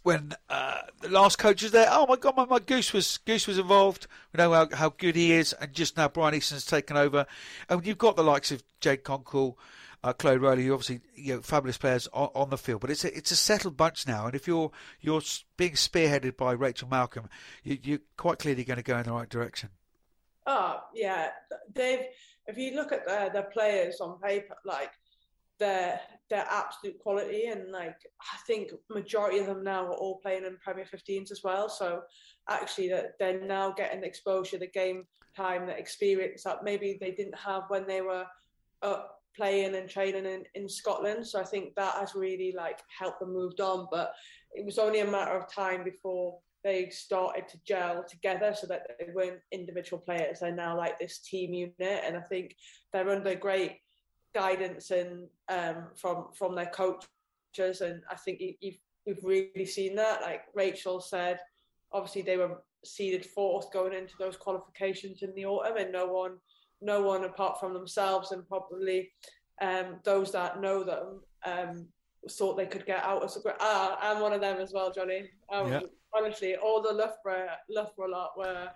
when 0.05 0.35
uh, 0.51 0.83
the 1.01 1.09
last 1.09 1.39
coach 1.39 1.63
was 1.63 1.73
there. 1.73 1.89
Oh 1.91 2.07
my 2.07 2.17
God, 2.17 2.37
my, 2.37 2.45
my 2.45 2.59
Goose 2.61 2.93
was 2.93 3.19
Goose 3.19 3.47
was 3.47 3.59
involved. 3.59 4.07
We 4.33 4.39
know 4.39 4.53
how, 4.53 4.69
how 4.73 4.91
good 4.91 5.17
he 5.17 5.33
is, 5.33 5.53
and 5.55 5.73
just 5.73 5.97
now 5.97 6.09
Bryan 6.09 6.35
Easton's 6.35 6.67
taken 6.67 6.97
over, 6.97 7.27
and 7.69 7.85
you've 7.85 7.99
got 7.99 8.15
the 8.15 8.23
likes 8.23 8.53
of 8.53 8.63
Jade 8.81 9.03
Konkel, 9.03 9.57
uh, 10.05 10.13
Chloe 10.13 10.37
Rollie, 10.37 10.65
who 10.67 10.75
obviously 10.75 11.01
you 11.17 11.37
know, 11.37 11.41
fabulous 11.41 11.79
players 11.79 12.07
on, 12.13 12.29
on, 12.35 12.51
the 12.51 12.59
field. 12.59 12.83
But 12.83 12.91
it's 12.91 13.05
a, 13.05 13.17
it's 13.17 13.31
a 13.31 13.37
settled 13.37 13.79
bunch 13.79 14.07
now, 14.07 14.27
and 14.27 14.35
if 14.35 14.47
you're 14.47 14.71
you're 15.01 15.23
being 15.57 15.73
spearheaded 15.73 16.37
by 16.37 16.53
Rachel 16.53 16.89
Malcolm, 16.89 17.31
you, 17.63 17.79
you're 17.83 17.99
quite 18.19 18.39
clearly 18.39 18.63
going 18.63 18.77
to 18.77 18.83
go 18.83 18.99
in 18.99 19.05
the 19.05 19.13
right 19.13 19.29
direction. 19.29 19.71
Oh 20.47 20.81
yeah, 20.95 21.31
Dave. 21.73 22.01
If 22.47 22.59
you 22.59 22.75
look 22.75 22.93
at 22.93 23.07
the 23.07 23.31
the 23.33 23.43
players 23.45 24.03
on 24.03 24.21
paper, 24.21 24.55
like 24.67 24.93
their 25.59 26.01
their 26.31 26.47
absolute 26.51 26.99
quality 26.99 27.47
and 27.47 27.71
like 27.71 27.97
I 28.21 28.37
think 28.47 28.71
majority 28.91 29.39
of 29.39 29.47
them 29.47 29.63
now 29.63 29.87
are 29.87 29.95
all 29.95 30.21
playing 30.23 30.45
in 30.45 30.57
Premier 30.63 30.85
15s 30.85 31.31
as 31.31 31.43
well. 31.45 31.69
So 31.69 32.03
actually 32.49 32.89
that 32.89 33.13
they're 33.19 33.41
now 33.41 33.73
getting 33.73 34.01
the 34.01 34.07
exposure, 34.07 34.59
the 34.59 34.67
game 34.67 35.05
time, 35.37 35.67
the 35.67 35.77
experience 35.77 36.43
that 36.45 36.65
maybe 36.65 36.99
they 37.01 37.13
didn't 37.13 37.39
have 37.39 37.65
when 37.69 37.87
they 37.87 38.01
were 38.01 38.25
up 38.83 39.19
playing 39.37 39.75
and 39.75 39.89
training 39.89 40.27
in, 40.27 40.45
in 40.55 40.69
Scotland. 40.69 41.27
So 41.27 41.41
I 41.41 41.45
think 41.45 41.75
that 41.75 41.95
has 41.97 42.15
really 42.15 42.55
like 42.57 42.81
helped 42.99 43.21
them 43.21 43.33
moved 43.33 43.61
on. 43.61 43.89
But 43.91 44.13
it 44.53 44.65
was 44.65 44.79
only 44.79 45.01
a 45.01 45.11
matter 45.11 45.37
of 45.37 45.53
time 45.53 45.85
before 45.85 46.39
they 46.63 46.89
started 46.89 47.47
to 47.49 47.59
gel 47.67 48.05
together 48.09 48.55
so 48.59 48.67
that 48.69 48.87
they 48.99 49.09
weren't 49.15 49.41
individual 49.53 50.01
players. 50.01 50.41
They're 50.41 50.55
now 50.55 50.77
like 50.77 50.99
this 50.99 51.19
team 51.19 51.53
unit. 51.53 52.03
And 52.05 52.17
I 52.17 52.23
think 52.23 52.57
they're 52.93 53.11
under 53.11 53.35
great 53.35 53.79
guidance 54.35 54.91
and 54.91 55.29
um, 55.49 55.87
from 55.97 56.27
from 56.35 56.55
their 56.55 56.67
coaches, 56.67 57.81
and 57.81 58.03
I 58.11 58.17
think 58.17 58.41
you, 58.41 58.55
you've 58.61 58.79
we've 59.07 59.25
really 59.25 59.67
seen 59.67 59.95
that. 59.97 60.23
Like 60.23 60.43
Rachel 60.55 61.01
said, 61.01 61.39
obviously 61.93 62.23
they 62.23 62.37
were 62.37 62.63
seeded 62.85 63.25
fourth 63.25 63.73
going 63.73 63.93
into 63.93 64.15
those 64.19 64.37
qualifications 64.37 65.23
in 65.23 65.35
the 65.35 65.47
autumn, 65.47 65.77
and 65.77 65.93
no 65.93 66.07
one, 66.07 66.37
no 66.81 67.03
one 67.03 67.25
apart 67.25 67.61
from 67.61 67.75
themselves 67.75 68.33
and 68.33 68.47
probably 68.49 69.11
um, 69.61 70.01
those 70.05 70.33
that 70.33 70.61
know 70.61 70.83
them 70.83 71.21
um, 71.45 71.87
thought 72.31 72.57
they 72.57 72.67
could 72.67 72.87
get 72.87 73.03
out 73.03 73.23
of. 73.23 73.33
Ah, 73.61 73.99
I'm 74.01 74.21
one 74.21 74.33
of 74.33 74.41
them 74.41 74.59
as 74.59 74.73
well, 74.73 74.93
Johnny. 74.93 75.31
Um, 75.53 75.69
yeah. 75.69 75.81
Honestly, 76.13 76.57
all 76.57 76.81
the 76.81 76.93
Loughborough, 76.93 77.49
Loughborough 77.69 78.09
lot 78.09 78.39
were 78.39 78.69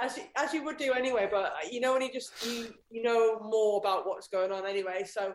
as 0.00 0.16
you, 0.16 0.24
as 0.36 0.54
you 0.54 0.64
would 0.64 0.76
do 0.76 0.92
anyway. 0.92 1.28
But 1.30 1.52
you 1.70 1.80
know 1.80 1.92
when 1.92 2.02
you 2.02 2.12
just 2.12 2.32
you 2.46 2.74
you 2.90 3.02
know 3.02 3.40
more 3.40 3.78
about 3.78 4.06
what's 4.06 4.28
going 4.28 4.52
on 4.52 4.66
anyway. 4.66 5.04
So 5.04 5.34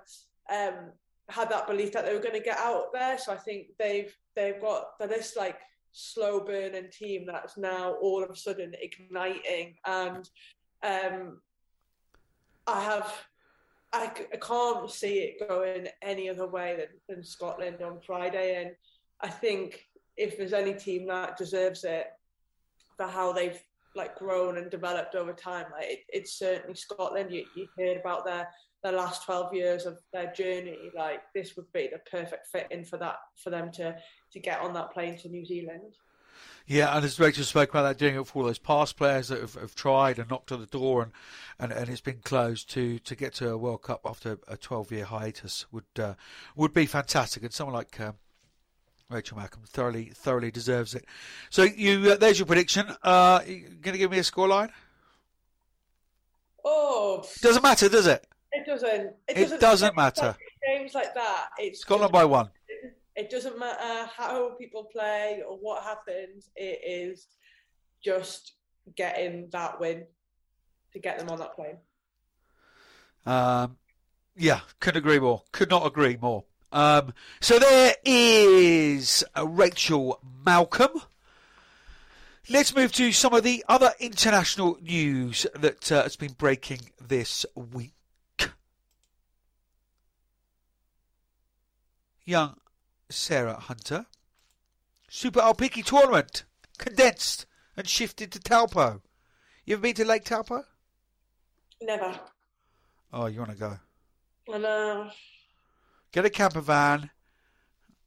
um, 0.51 0.91
had 1.29 1.49
that 1.49 1.67
belief 1.67 1.91
that 1.93 2.05
they 2.05 2.13
were 2.13 2.21
going 2.21 2.35
to 2.35 2.39
get 2.39 2.57
out 2.57 2.93
there. 2.93 3.17
So 3.17 3.33
I 3.33 3.37
think 3.37 3.67
they've 3.79 4.15
they've 4.35 4.61
got 4.61 4.99
this 4.99 5.35
like 5.35 5.59
slow 5.97 6.41
burning 6.41 6.89
team 6.91 7.25
that's 7.25 7.57
now 7.57 7.93
all 8.01 8.21
of 8.21 8.29
a 8.29 8.35
sudden 8.35 8.73
igniting 8.81 9.75
and 9.85 10.29
um, 10.83 11.39
I 12.67 12.83
have 12.83 13.13
I, 13.93 14.11
I 14.33 14.35
can't 14.35 14.91
see 14.91 15.19
it 15.19 15.47
going 15.47 15.87
any 16.01 16.29
other 16.29 16.47
way 16.47 16.75
than, 16.75 17.15
than 17.15 17.23
Scotland 17.23 17.81
on 17.81 18.01
Friday 18.05 18.61
and 18.61 18.75
I 19.21 19.29
think 19.29 19.87
if 20.17 20.37
there's 20.37 20.51
any 20.51 20.73
team 20.73 21.07
that 21.07 21.37
deserves 21.37 21.85
it 21.85 22.07
for 22.97 23.07
how 23.07 23.31
they've 23.31 23.61
like 23.95 24.15
grown 24.15 24.57
and 24.57 24.69
developed 24.69 25.15
over 25.15 25.33
time. 25.33 25.65
Like 25.71 25.85
it, 25.85 25.99
it's 26.09 26.37
certainly 26.37 26.75
Scotland. 26.75 27.31
You 27.31 27.45
you 27.55 27.67
heard 27.77 27.97
about 27.97 28.25
their 28.25 28.47
their 28.83 28.93
last 28.93 29.23
twelve 29.23 29.53
years 29.53 29.85
of 29.85 29.97
their 30.13 30.31
journey. 30.33 30.77
Like 30.95 31.21
this 31.33 31.55
would 31.55 31.71
be 31.73 31.89
the 31.91 31.99
perfect 32.09 32.47
fit 32.47 32.67
in 32.71 32.85
for 32.85 32.97
that 32.97 33.17
for 33.43 33.49
them 33.49 33.71
to 33.73 33.95
to 34.31 34.39
get 34.39 34.61
on 34.61 34.73
that 34.73 34.91
plane 34.91 35.17
to 35.19 35.29
New 35.29 35.45
Zealand. 35.45 35.95
Yeah, 36.67 36.95
and 36.95 37.05
as 37.05 37.19
Rachel 37.19 37.43
spoke 37.43 37.69
about 37.69 37.83
that, 37.83 37.97
doing 37.99 38.15
it 38.15 38.25
for 38.25 38.39
all 38.39 38.45
those 38.45 38.57
past 38.57 38.97
players 38.97 39.27
that 39.27 39.39
have, 39.39 39.53
have, 39.53 39.75
tried 39.75 40.17
and 40.17 40.29
knocked 40.29 40.51
on 40.51 40.59
the 40.59 40.65
door 40.65 41.03
and, 41.03 41.11
and, 41.59 41.71
and 41.71 41.89
it's 41.89 42.01
been 42.01 42.21
closed 42.23 42.69
to, 42.71 42.97
to 42.99 43.15
get 43.15 43.35
to 43.35 43.51
a 43.51 43.57
World 43.57 43.83
Cup 43.83 44.01
after 44.03 44.39
a 44.47 44.57
12 44.57 44.91
year 44.91 45.05
hiatus 45.05 45.67
would 45.71 45.85
uh, 45.99 46.15
would 46.55 46.73
be 46.73 46.87
fantastic. 46.87 47.43
And 47.43 47.53
someone 47.53 47.75
like 47.75 47.99
um, 47.99 48.15
Rachel 49.09 49.37
Malcolm 49.37 49.61
thoroughly 49.67 50.05
thoroughly 50.13 50.51
deserves 50.51 50.95
it. 50.95 51.05
So 51.49 51.63
you 51.63 52.11
uh, 52.11 52.15
there's 52.17 52.39
your 52.39 52.45
prediction. 52.45 52.87
Uh, 53.03 53.41
you 53.45 53.69
going 53.81 53.93
to 53.93 53.97
give 53.97 54.11
me 54.11 54.17
a 54.17 54.21
scoreline? 54.21 54.71
Oh, 56.63 57.23
doesn't 57.41 57.61
matter, 57.61 57.87
does 57.87 58.07
it? 58.07 58.25
It 58.51 58.65
doesn't. 58.65 58.89
It, 58.89 59.15
it 59.27 59.35
doesn't, 59.35 59.61
doesn't 59.61 59.95
matter. 59.95 60.35
Games 60.65 60.95
like 60.95 61.13
that, 61.13 61.49
it's 61.59 61.81
Scotland 61.81 62.11
by 62.11 62.25
one. 62.25 62.49
It 63.15 63.29
doesn't 63.29 63.59
matter 63.59 64.09
how 64.15 64.55
people 64.57 64.85
play 64.91 65.43
or 65.47 65.57
what 65.57 65.83
happens. 65.83 66.49
It 66.55 66.81
is 66.85 67.27
just 68.03 68.53
getting 68.95 69.49
that 69.51 69.79
win 69.79 70.05
to 70.93 70.99
get 70.99 71.19
them 71.19 71.29
on 71.29 71.39
that 71.39 71.55
plane. 71.55 71.77
Um, 73.25 73.77
yeah, 74.35 74.61
couldn't 74.79 74.99
agree 74.99 75.19
more. 75.19 75.43
Could 75.51 75.69
not 75.69 75.85
agree 75.85 76.17
more. 76.19 76.43
Um, 76.75 77.13
so 77.39 77.57
there 77.57 77.95
is 78.03 79.23
Rachel 79.41 80.19
Malcolm. 80.45 80.89
Let's 82.49 82.75
move 82.75 82.91
to 82.93 83.13
some 83.13 83.33
of 83.33 83.43
the 83.43 83.63
other 83.69 83.93
international 83.97 84.77
news 84.81 85.47
that 85.55 85.89
uh, 85.89 86.03
has 86.03 86.17
been 86.17 86.33
breaking 86.33 86.81
this 86.99 87.45
week. 87.55 87.93
Young 92.25 92.57
Sarah 93.09 93.57
Hunter. 93.57 94.05
Super 95.09 95.39
Aupiki 95.39 95.81
tournament 95.81 96.43
condensed 96.77 97.45
and 97.77 97.87
shifted 97.87 98.33
to 98.33 98.39
Taupo. 98.39 99.01
You 99.63 99.75
ever 99.75 99.81
been 99.81 99.95
to 99.95 100.03
Lake 100.03 100.25
Taupo? 100.25 100.65
Never. 101.81 102.19
Oh, 103.13 103.27
you 103.27 103.39
want 103.39 103.51
to 103.51 103.57
go? 103.57 103.79
I 104.53 104.57
know 104.57 105.09
get 106.15 106.23
a 106.23 106.29
camper 106.29 106.61
van 106.61 107.09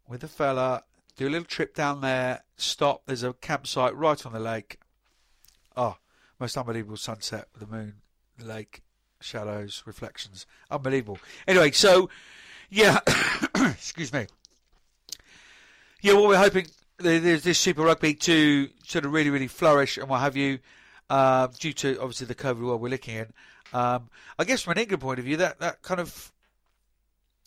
with 0.08 0.24
a 0.24 0.28
fella, 0.28 0.82
do 1.18 1.28
a 1.28 1.28
little 1.28 1.44
trip 1.44 1.74
down 1.74 2.00
there, 2.00 2.42
stop. 2.56 3.02
There's 3.04 3.22
a 3.22 3.34
campsite 3.34 3.94
right 3.94 4.24
on 4.24 4.32
the 4.32 4.40
lake. 4.40 4.78
Oh, 5.76 5.98
most 6.40 6.56
unbelievable 6.56 6.96
sunset 6.96 7.48
with 7.52 7.68
the 7.68 7.76
moon, 7.76 7.96
the 8.38 8.46
lake, 8.46 8.80
shadows, 9.20 9.82
reflections. 9.84 10.46
Unbelievable. 10.70 11.18
Anyway, 11.46 11.70
so, 11.72 12.08
yeah, 12.70 13.00
excuse 13.54 14.10
me. 14.10 14.26
Yeah, 16.00 16.14
what 16.14 16.28
we're 16.28 16.38
hoping 16.38 16.66
there's 16.96 17.42
this 17.42 17.58
Super 17.58 17.82
Rugby 17.82 18.14
to 18.14 18.70
sort 18.86 19.04
of 19.04 19.12
really, 19.12 19.28
really 19.28 19.48
flourish 19.48 19.98
and 19.98 20.08
what 20.08 20.20
have 20.20 20.34
you, 20.34 20.60
uh, 21.10 21.48
due 21.58 21.74
to 21.74 22.00
obviously 22.00 22.26
the 22.26 22.34
COVID 22.34 22.62
world 22.62 22.80
we're 22.80 22.88
looking 22.88 23.16
in. 23.16 23.32
Um, 23.74 24.08
I 24.38 24.44
guess 24.44 24.62
from 24.62 24.72
an 24.72 24.78
England 24.78 25.02
point 25.02 25.18
of 25.18 25.26
view, 25.26 25.36
that, 25.36 25.60
that 25.60 25.82
kind 25.82 26.00
of 26.00 26.32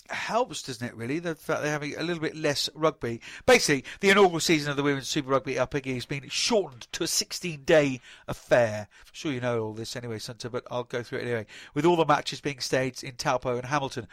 helps, 0.09 0.63
doesn't 0.63 0.87
it, 0.87 0.95
really? 0.95 1.19
The 1.19 1.35
fact 1.35 1.61
they're 1.61 1.71
having 1.71 1.95
a 1.95 2.03
little 2.03 2.21
bit 2.21 2.35
less 2.35 2.69
rugby. 2.73 3.21
Basically, 3.45 3.85
the 3.99 4.09
inaugural 4.09 4.39
season 4.39 4.71
of 4.71 4.77
the 4.77 4.83
Women's 4.83 5.07
Super 5.07 5.29
Rugby 5.29 5.55
Aupiki 5.55 5.93
has 5.93 6.05
been 6.05 6.27
shortened 6.29 6.87
to 6.93 7.03
a 7.03 7.07
16 7.07 7.63
day 7.63 7.99
affair. 8.27 8.87
I'm 8.89 9.11
sure 9.13 9.31
you 9.31 9.41
know 9.41 9.63
all 9.63 9.73
this 9.73 9.95
anyway, 9.95 10.19
Santa, 10.19 10.49
but 10.49 10.65
I'll 10.69 10.83
go 10.83 11.03
through 11.03 11.19
it 11.19 11.23
anyway. 11.23 11.45
With 11.73 11.85
all 11.85 11.95
the 11.95 12.05
matches 12.05 12.41
being 12.41 12.59
staged 12.59 13.03
in 13.03 13.15
Taupo 13.15 13.55
and 13.57 13.65
Hamilton. 13.65 14.07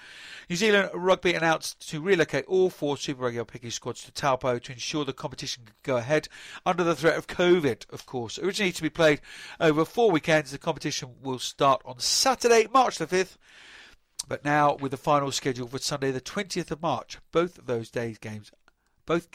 New 0.48 0.56
Zealand 0.56 0.90
Rugby 0.94 1.34
announced 1.34 1.88
to 1.90 2.00
relocate 2.00 2.44
all 2.46 2.70
four 2.70 2.96
Super 2.96 3.22
Rugby 3.22 3.38
Aupiki 3.38 3.72
squads 3.72 4.02
to 4.04 4.12
Taupo 4.12 4.58
to 4.58 4.72
ensure 4.72 5.04
the 5.04 5.12
competition 5.12 5.64
could 5.64 5.82
go 5.82 5.96
ahead 5.96 6.28
under 6.64 6.84
the 6.84 6.96
threat 6.96 7.16
of 7.16 7.26
COVID, 7.26 7.90
of 7.90 8.06
course. 8.06 8.38
Originally 8.38 8.72
to 8.72 8.82
be 8.82 8.90
played 8.90 9.20
over 9.60 9.84
four 9.84 10.10
weekends, 10.10 10.50
the 10.50 10.58
competition 10.58 11.14
will 11.22 11.38
start 11.38 11.82
on 11.84 11.98
Saturday, 11.98 12.66
March 12.72 12.98
the 12.98 13.06
5th 13.06 13.36
but 14.26 14.44
now 14.44 14.74
with 14.74 14.90
the 14.90 14.96
final 14.96 15.30
scheduled 15.30 15.70
for 15.70 15.78
Sunday, 15.78 16.10
the 16.10 16.20
20th 16.20 16.70
of 16.70 16.82
March, 16.82 17.18
both 17.32 17.58
of 17.58 17.66
those 17.66 17.90
days 17.90 18.18
games, 18.18 18.50
both 19.06 19.28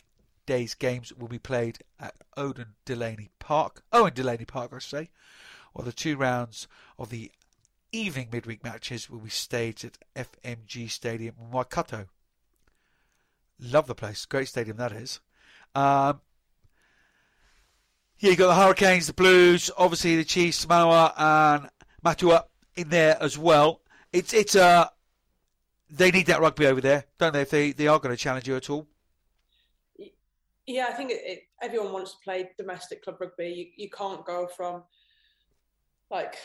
days 0.46 0.74
games 0.74 1.14
will 1.14 1.28
be 1.28 1.40
played 1.40 1.80
at 2.00 2.16
Odin 2.36 2.76
Delaney 2.86 3.30
Park. 3.40 3.84
Owen 3.92 4.14
Delaney 4.14 4.46
Park, 4.46 4.72
I 4.74 4.80
should 4.80 4.90
say. 4.90 5.10
While 5.74 5.86
the 5.86 5.94
two 5.94 6.18
rounds 6.18 6.68
of 7.00 7.10
the 7.10 7.32
evening 7.92 8.30
midweek 8.32 8.64
matches 8.64 9.10
will 9.10 9.20
be 9.20 9.30
staged 9.30 9.86
at 9.86 9.98
FMG 10.16 10.90
Stadium 10.90 11.36
in 11.40 11.52
Waikato. 11.52 12.08
Love 13.60 13.88
the 13.88 13.96
place, 13.96 14.26
great 14.26 14.48
stadium 14.48 14.78
that 14.78 14.92
is. 14.92 15.20
Um, 15.74 16.22
yeah, 18.20 18.32
you 18.32 18.36
got 18.36 18.48
the 18.48 18.56
Hurricanes, 18.56 19.08
the 19.08 19.14
Blues, 19.14 19.72
obviously 19.78 20.16
the 20.16 20.24
Chiefs, 20.24 20.66
Manawa 20.66 21.14
and 21.18 21.70
Matatū 22.04 22.44
in 22.76 22.90
there 22.90 23.18
as 23.22 23.38
well 23.38 23.82
it's 24.14 24.34
it's 24.34 24.56
uh 24.56 24.88
they 25.90 26.12
need 26.12 26.26
that 26.28 26.42
rugby 26.42 26.66
over 26.66 26.82
there, 26.82 27.06
don't 27.20 27.34
they? 27.34 27.42
If 27.42 27.52
they, 27.52 27.72
they 27.72 27.88
are 27.88 28.00
going 28.00 28.16
to 28.16 28.22
challenge 28.22 28.48
you 28.48 28.56
at 28.56 28.70
all. 28.70 28.88
Yeah, 30.66 30.88
I 30.90 30.94
think 30.94 31.12
it, 31.12 31.22
it, 31.24 31.44
everyone 31.62 31.92
wants 31.92 32.14
to 32.14 32.18
play 32.24 32.50
domestic 32.58 33.04
club 33.04 33.18
rugby. 33.20 33.48
You, 33.78 33.84
you 33.84 33.90
can't 33.90 34.26
go 34.26 34.48
from 34.48 34.84
like 36.10 36.36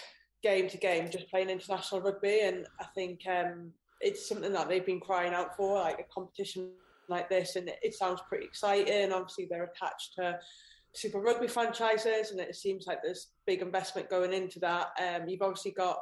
game 0.43 0.69
to 0.69 0.77
game 0.77 1.09
just 1.11 1.31
playing 1.31 1.51
international 1.51 2.01
rugby, 2.01 2.41
and 2.43 2.67
I 2.81 2.85
think 2.95 3.21
um, 3.27 3.73
it's 4.01 4.29
something 4.29 4.53
that 4.53 4.69
they've 4.69 4.85
been 4.85 5.01
crying 5.01 5.33
out 5.33 5.57
for, 5.57 5.79
like 5.79 6.01
a 6.01 6.13
competition 6.13 6.71
like 7.09 7.31
this, 7.31 7.57
and 7.57 7.69
it, 7.69 7.79
it 7.83 7.95
sounds 7.95 8.21
pretty 8.29 8.45
exciting. 8.45 9.13
Obviously, 9.13 9.47
they're 9.49 9.71
attached 9.75 10.15
to 10.17 10.39
Super 10.93 11.21
Rugby 11.21 11.49
franchises, 11.49 12.33
and 12.33 12.41
it 12.41 12.55
seems 12.57 12.87
like 12.87 12.99
there's 13.03 13.29
big 13.47 13.63
investment 13.63 14.11
going 14.11 14.33
into 14.33 14.59
that. 14.61 14.89
Um, 15.01 15.29
you've 15.29 15.43
obviously 15.43 15.71
got 15.71 16.01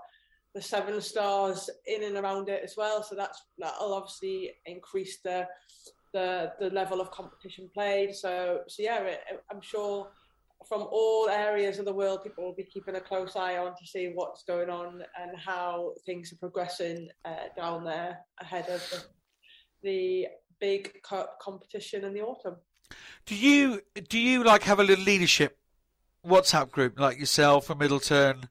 the 0.57 0.63
seven 0.63 1.03
stars 1.03 1.69
in 1.87 2.03
and 2.03 2.17
around 2.17 2.49
it 2.49 2.63
as 2.65 2.75
well, 2.79 3.03
so 3.03 3.15
that's 3.15 3.45
that'll 3.59 3.93
obviously 3.93 4.53
increase 4.65 5.19
the 5.19 5.47
the 6.15 6.51
the 6.59 6.71
level 6.71 6.99
of 6.99 7.11
competition 7.11 7.69
played. 7.75 8.15
So 8.15 8.61
so 8.67 8.83
yeah, 8.83 9.17
I'm 9.51 9.61
sure 9.61 10.09
from 10.67 10.89
all 10.91 11.29
areas 11.29 11.79
of 11.79 11.85
the 11.85 11.93
world, 11.93 12.25
people 12.25 12.43
will 12.43 12.55
be 12.55 12.65
keeping 12.65 12.97
a 12.97 13.01
close 13.01 13.37
eye 13.37 13.59
on 13.59 13.77
to 13.77 13.87
see 13.87 14.13
what's 14.15 14.45
going 14.45 14.71
on 14.71 15.03
and 15.21 15.39
how 15.39 15.93
things 16.07 16.33
are 16.33 16.37
progressing 16.37 17.09
uh, 17.27 17.49
down 17.55 17.85
there 17.85 18.19
ahead 18.41 18.67
of 18.71 18.83
the, 18.91 19.03
the 19.83 20.27
big 20.59 21.03
cup 21.03 21.39
competition 21.39 22.03
in 22.03 22.15
the 22.15 22.23
autumn. 22.23 22.57
Do 23.27 23.37
you 23.37 23.83
do 24.09 24.19
you 24.19 24.43
like 24.43 24.63
have 24.63 24.81
a 24.81 24.85
little 24.85 25.05
leadership 25.05 25.59
WhatsApp 26.27 26.71
group 26.71 26.99
like 26.99 27.19
yourself 27.19 27.67
from 27.67 27.79
Middleton? 27.79 28.49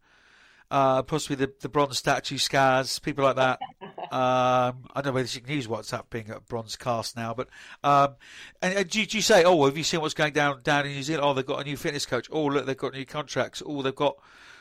Uh, 0.75 1.01
possibly 1.03 1.37
the, 1.37 1.53
the 1.61 1.69
bronze 1.69 1.97
statue 1.97 2.37
scars, 2.37 2.99
people 2.99 3.23
like 3.23 3.37
that. 3.37 3.59
Um, 4.05 4.85
I 4.93 5.01
don't 5.01 5.07
know 5.07 5.11
whether 5.13 5.27
you 5.27 5.41
can 5.41 5.51
use 5.51 5.67
WhatsApp 5.67 6.11
being 6.11 6.29
a 6.29 6.39
bronze 6.39 6.75
cast 6.75 7.17
now, 7.17 7.33
but 7.33 7.49
um, 7.83 8.15
and, 8.61 8.77
and 8.77 8.89
do, 8.89 9.03
do, 9.03 9.17
you 9.17 9.21
say, 9.21 9.43
oh, 9.43 9.65
have 9.65 9.75
you 9.75 9.83
seen 9.83 9.99
what's 9.99 10.13
going 10.13 10.31
down 10.31 10.61
down 10.61 10.85
in 10.85 10.93
New 10.93 11.01
Zealand? 11.01 11.25
Oh, 11.25 11.33
they've 11.33 11.45
got 11.45 11.59
a 11.59 11.63
new 11.63 11.75
fitness 11.75 12.05
coach. 12.05 12.29
Oh, 12.31 12.45
look, 12.45 12.67
they've 12.67 12.77
got 12.77 12.93
new 12.93 13.05
contracts. 13.05 13.63
Oh, 13.65 13.81
they've 13.81 13.95
got 13.95 14.15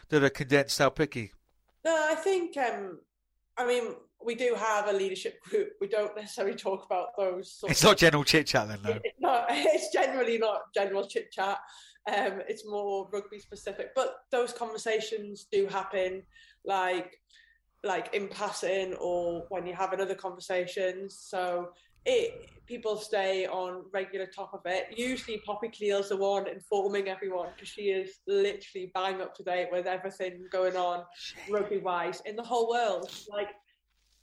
that 0.08 0.24
are 0.24 0.30
condensed 0.30 0.78
how 0.78 0.88
picky. 0.88 1.32
No, 1.84 1.94
I 2.10 2.14
think 2.14 2.56
um, 2.56 3.00
I 3.58 3.66
mean 3.66 3.94
we 4.24 4.34
do 4.34 4.54
have 4.56 4.88
a 4.88 4.92
leadership 4.92 5.42
group. 5.42 5.72
We 5.80 5.88
don't 5.88 6.16
necessarily 6.16 6.56
talk 6.56 6.86
about 6.86 7.08
those. 7.16 7.62
it's 7.68 7.84
not 7.84 7.98
general 7.98 8.24
chit 8.24 8.46
chat 8.46 8.68
then, 8.68 8.78
though. 8.82 8.98
no, 9.20 9.44
it's 9.50 9.92
generally 9.92 10.38
not 10.38 10.72
general 10.74 11.06
chit 11.06 11.30
chat. 11.30 11.58
Um, 12.06 12.42
it's 12.48 12.66
more 12.66 13.08
rugby 13.12 13.38
specific, 13.38 13.94
but 13.94 14.16
those 14.30 14.52
conversations 14.52 15.46
do 15.50 15.66
happen, 15.66 16.22
like 16.64 17.18
like 17.82 18.14
in 18.14 18.28
passing 18.28 18.94
or 18.94 19.44
when 19.50 19.66
you're 19.66 19.76
having 19.76 20.00
other 20.00 20.14
conversations. 20.14 21.18
So 21.18 21.70
it 22.04 22.50
people 22.66 22.96
stay 22.96 23.46
on 23.46 23.84
regular 23.92 24.26
top 24.26 24.54
of 24.54 24.60
it. 24.64 24.86
Usually, 24.96 25.38
Poppy 25.44 25.68
Cleall's 25.68 26.08
the 26.08 26.16
one 26.16 26.48
informing 26.48 27.08
everyone 27.08 27.48
because 27.54 27.68
she 27.68 27.90
is 27.90 28.20
literally 28.26 28.90
bang 28.94 29.20
up 29.20 29.34
to 29.36 29.42
date 29.42 29.68
with 29.70 29.86
everything 29.86 30.46
going 30.50 30.76
on 30.76 31.04
rugby 31.50 31.78
wise 31.78 32.22
in 32.24 32.36
the 32.36 32.42
whole 32.42 32.68
world. 32.68 33.10
Like 33.30 33.48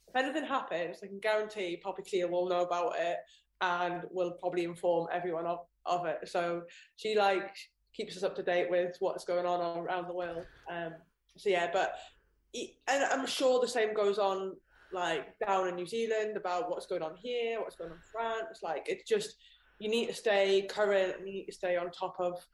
if 0.07 0.15
anything 0.15 0.45
happens, 0.45 0.97
I 1.03 1.07
can 1.07 1.19
guarantee 1.19 1.79
Poppy 1.83 2.03
Cleall 2.03 2.29
will 2.29 2.49
know 2.49 2.61
about 2.61 2.93
it 2.97 3.17
and 3.61 4.03
will 4.11 4.31
probably 4.31 4.63
inform 4.63 5.07
everyone 5.11 5.45
of, 5.45 5.59
of 5.85 6.05
it. 6.05 6.27
So 6.27 6.63
she 6.95 7.15
like 7.15 7.51
keeps 7.95 8.17
us 8.17 8.23
up 8.23 8.35
to 8.35 8.43
date 8.43 8.69
with 8.69 8.95
what's 8.99 9.25
going 9.25 9.45
on 9.45 9.77
around 9.77 10.07
the 10.07 10.13
world. 10.13 10.45
Um, 10.69 10.93
so 11.37 11.49
yeah, 11.49 11.69
but 11.71 11.95
and 12.53 13.03
I'm 13.05 13.25
sure 13.25 13.61
the 13.61 13.67
same 13.67 13.93
goes 13.93 14.17
on 14.17 14.55
like 14.93 15.37
down 15.39 15.67
in 15.67 15.75
New 15.75 15.87
Zealand 15.87 16.35
about 16.35 16.69
what's 16.69 16.85
going 16.85 17.01
on 17.01 17.15
here, 17.15 17.61
what's 17.61 17.75
going 17.75 17.91
on 17.91 17.97
in 17.97 18.03
France. 18.11 18.59
Like 18.61 18.83
it's 18.87 19.07
just 19.07 19.35
you 19.79 19.89
need 19.89 20.07
to 20.07 20.13
stay 20.13 20.67
current, 20.69 21.15
you 21.19 21.25
need 21.25 21.45
to 21.45 21.53
stay 21.53 21.77
on 21.77 21.91
top 21.91 22.15
of 22.19 22.45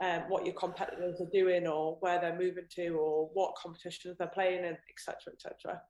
um, 0.00 0.22
what 0.28 0.44
your 0.44 0.54
competitors 0.54 1.20
are 1.20 1.30
doing 1.32 1.66
or 1.66 1.96
where 2.00 2.20
they're 2.20 2.38
moving 2.38 2.64
to 2.74 2.88
or 2.90 3.30
what 3.34 3.54
competitions 3.54 4.16
they're 4.18 4.26
playing 4.28 4.64
in, 4.64 4.76
etc., 4.90 5.32
etc. 5.32 5.80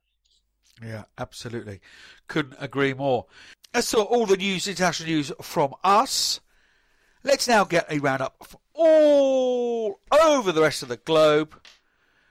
Yeah, 0.85 1.05
absolutely. 1.19 1.81
Couldn't 2.29 2.57
agree 2.59 2.95
more. 2.95 3.27
That's 3.73 3.95
all 3.95 4.27
the 4.27 4.37
news, 4.37 4.69
international 4.69 5.09
news 5.09 5.33
from 5.41 5.75
us. 5.83 6.41
Let's 7.25 7.47
now 7.47 7.63
get 7.63 7.87
a 7.89 8.01
roundup 8.01 8.35
from 8.45 8.59
all 8.75 10.01
over 10.11 10.51
the 10.51 10.61
rest 10.61 10.83
of 10.83 10.89
the 10.89 10.97
globe 10.97 11.55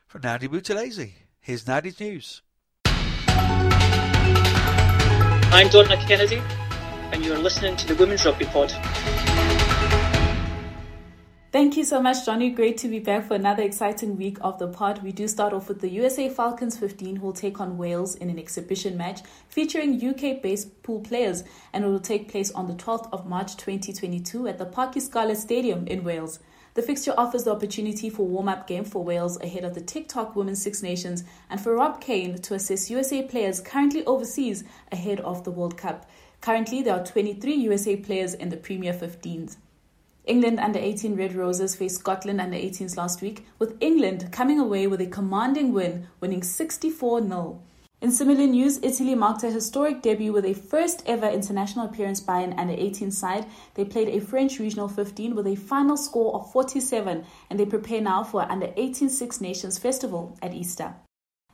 from 0.06 0.21
Nandi 0.21 0.49
Buthelezi. 0.49 1.13
Here's 1.39 1.65
Nandi's 1.65 1.97
news. 1.97 2.41
I'm 5.54 5.69
Donna 5.69 5.95
Kennedy, 6.06 6.41
and 7.13 7.23
you're 7.23 7.38
listening 7.38 7.77
to 7.77 7.88
the 7.88 7.95
Women's 7.95 8.25
Rugby 8.25 8.45
Pod. 8.45 8.73
Thank 11.51 11.75
you 11.75 11.83
so 11.83 12.01
much, 12.01 12.25
Johnny. 12.25 12.49
Great 12.49 12.77
to 12.77 12.87
be 12.87 12.99
back 12.99 13.27
for 13.27 13.33
another 13.33 13.63
exciting 13.63 14.15
week 14.15 14.37
of 14.39 14.57
the 14.57 14.69
pod. 14.69 15.03
We 15.03 15.11
do 15.11 15.27
start 15.27 15.51
off 15.51 15.67
with 15.67 15.81
the 15.81 15.89
USA 15.89 16.29
Falcons 16.29 16.77
15, 16.77 17.17
who 17.17 17.25
will 17.25 17.33
take 17.33 17.59
on 17.59 17.77
Wales 17.77 18.15
in 18.15 18.29
an 18.29 18.39
exhibition 18.39 18.95
match 18.95 19.19
featuring 19.49 20.01
UK 20.01 20.41
based 20.41 20.81
pool 20.81 21.01
players, 21.01 21.43
and 21.73 21.83
it 21.83 21.89
will 21.89 21.99
take 21.99 22.31
place 22.31 22.51
on 22.51 22.69
the 22.69 22.73
12th 22.75 23.09
of 23.11 23.25
March 23.25 23.57
2022 23.57 24.47
at 24.47 24.59
the 24.59 24.65
Parc 24.65 24.95
y 24.95 25.01
Scarlets 25.01 25.41
Stadium 25.41 25.85
in 25.87 26.05
Wales. 26.05 26.39
The 26.75 26.81
fixture 26.81 27.13
offers 27.17 27.43
the 27.43 27.51
opportunity 27.51 28.09
for 28.09 28.25
warm-up 28.25 28.65
game 28.65 28.85
for 28.85 29.03
Wales 29.03 29.37
ahead 29.41 29.65
of 29.65 29.73
the 29.73 29.81
TikTok 29.81 30.37
Women's 30.37 30.61
Six 30.61 30.81
Nations 30.81 31.25
and 31.49 31.59
for 31.59 31.75
Rob 31.75 31.99
Cain 31.99 32.37
to 32.43 32.53
assess 32.53 32.89
USA 32.89 33.23
players 33.23 33.59
currently 33.59 34.05
overseas 34.05 34.63
ahead 34.89 35.19
of 35.19 35.43
the 35.43 35.51
World 35.51 35.75
Cup. 35.75 36.09
Currently, 36.39 36.83
there 36.83 36.95
are 36.95 37.05
23 37.05 37.55
USA 37.55 37.97
players 37.97 38.33
in 38.33 38.47
the 38.47 38.55
Premier 38.55 38.93
15s. 38.93 39.57
England 40.31 40.61
under 40.61 40.79
18 40.79 41.17
Red 41.17 41.35
Roses 41.35 41.75
faced 41.75 41.99
Scotland 41.99 42.39
under 42.39 42.55
18s 42.55 42.95
last 42.95 43.21
week, 43.21 43.45
with 43.59 43.75
England 43.81 44.31
coming 44.31 44.61
away 44.61 44.87
with 44.87 45.01
a 45.01 45.05
commanding 45.05 45.73
win, 45.73 46.07
winning 46.21 46.41
64 46.41 47.27
0. 47.27 47.61
In 47.99 48.11
similar 48.13 48.47
news, 48.47 48.79
Italy 48.81 49.13
marked 49.13 49.43
a 49.43 49.51
historic 49.51 50.01
debut 50.01 50.31
with 50.31 50.45
a 50.45 50.53
first 50.53 51.03
ever 51.05 51.27
international 51.27 51.85
appearance 51.85 52.21
by 52.21 52.39
an 52.39 52.57
under 52.57 52.73
18 52.73 53.11
side. 53.11 53.45
They 53.73 53.83
played 53.83 54.07
a 54.07 54.21
French 54.21 54.57
regional 54.57 54.87
15 54.87 55.35
with 55.35 55.47
a 55.47 55.57
final 55.57 55.97
score 55.97 56.33
of 56.33 56.49
47, 56.53 57.25
and 57.49 57.59
they 57.59 57.65
prepare 57.65 57.99
now 57.99 58.23
for 58.23 58.49
under 58.49 58.71
18 58.77 59.09
Six 59.09 59.41
Nations 59.41 59.79
Festival 59.79 60.37
at 60.41 60.53
Easter. 60.53 60.95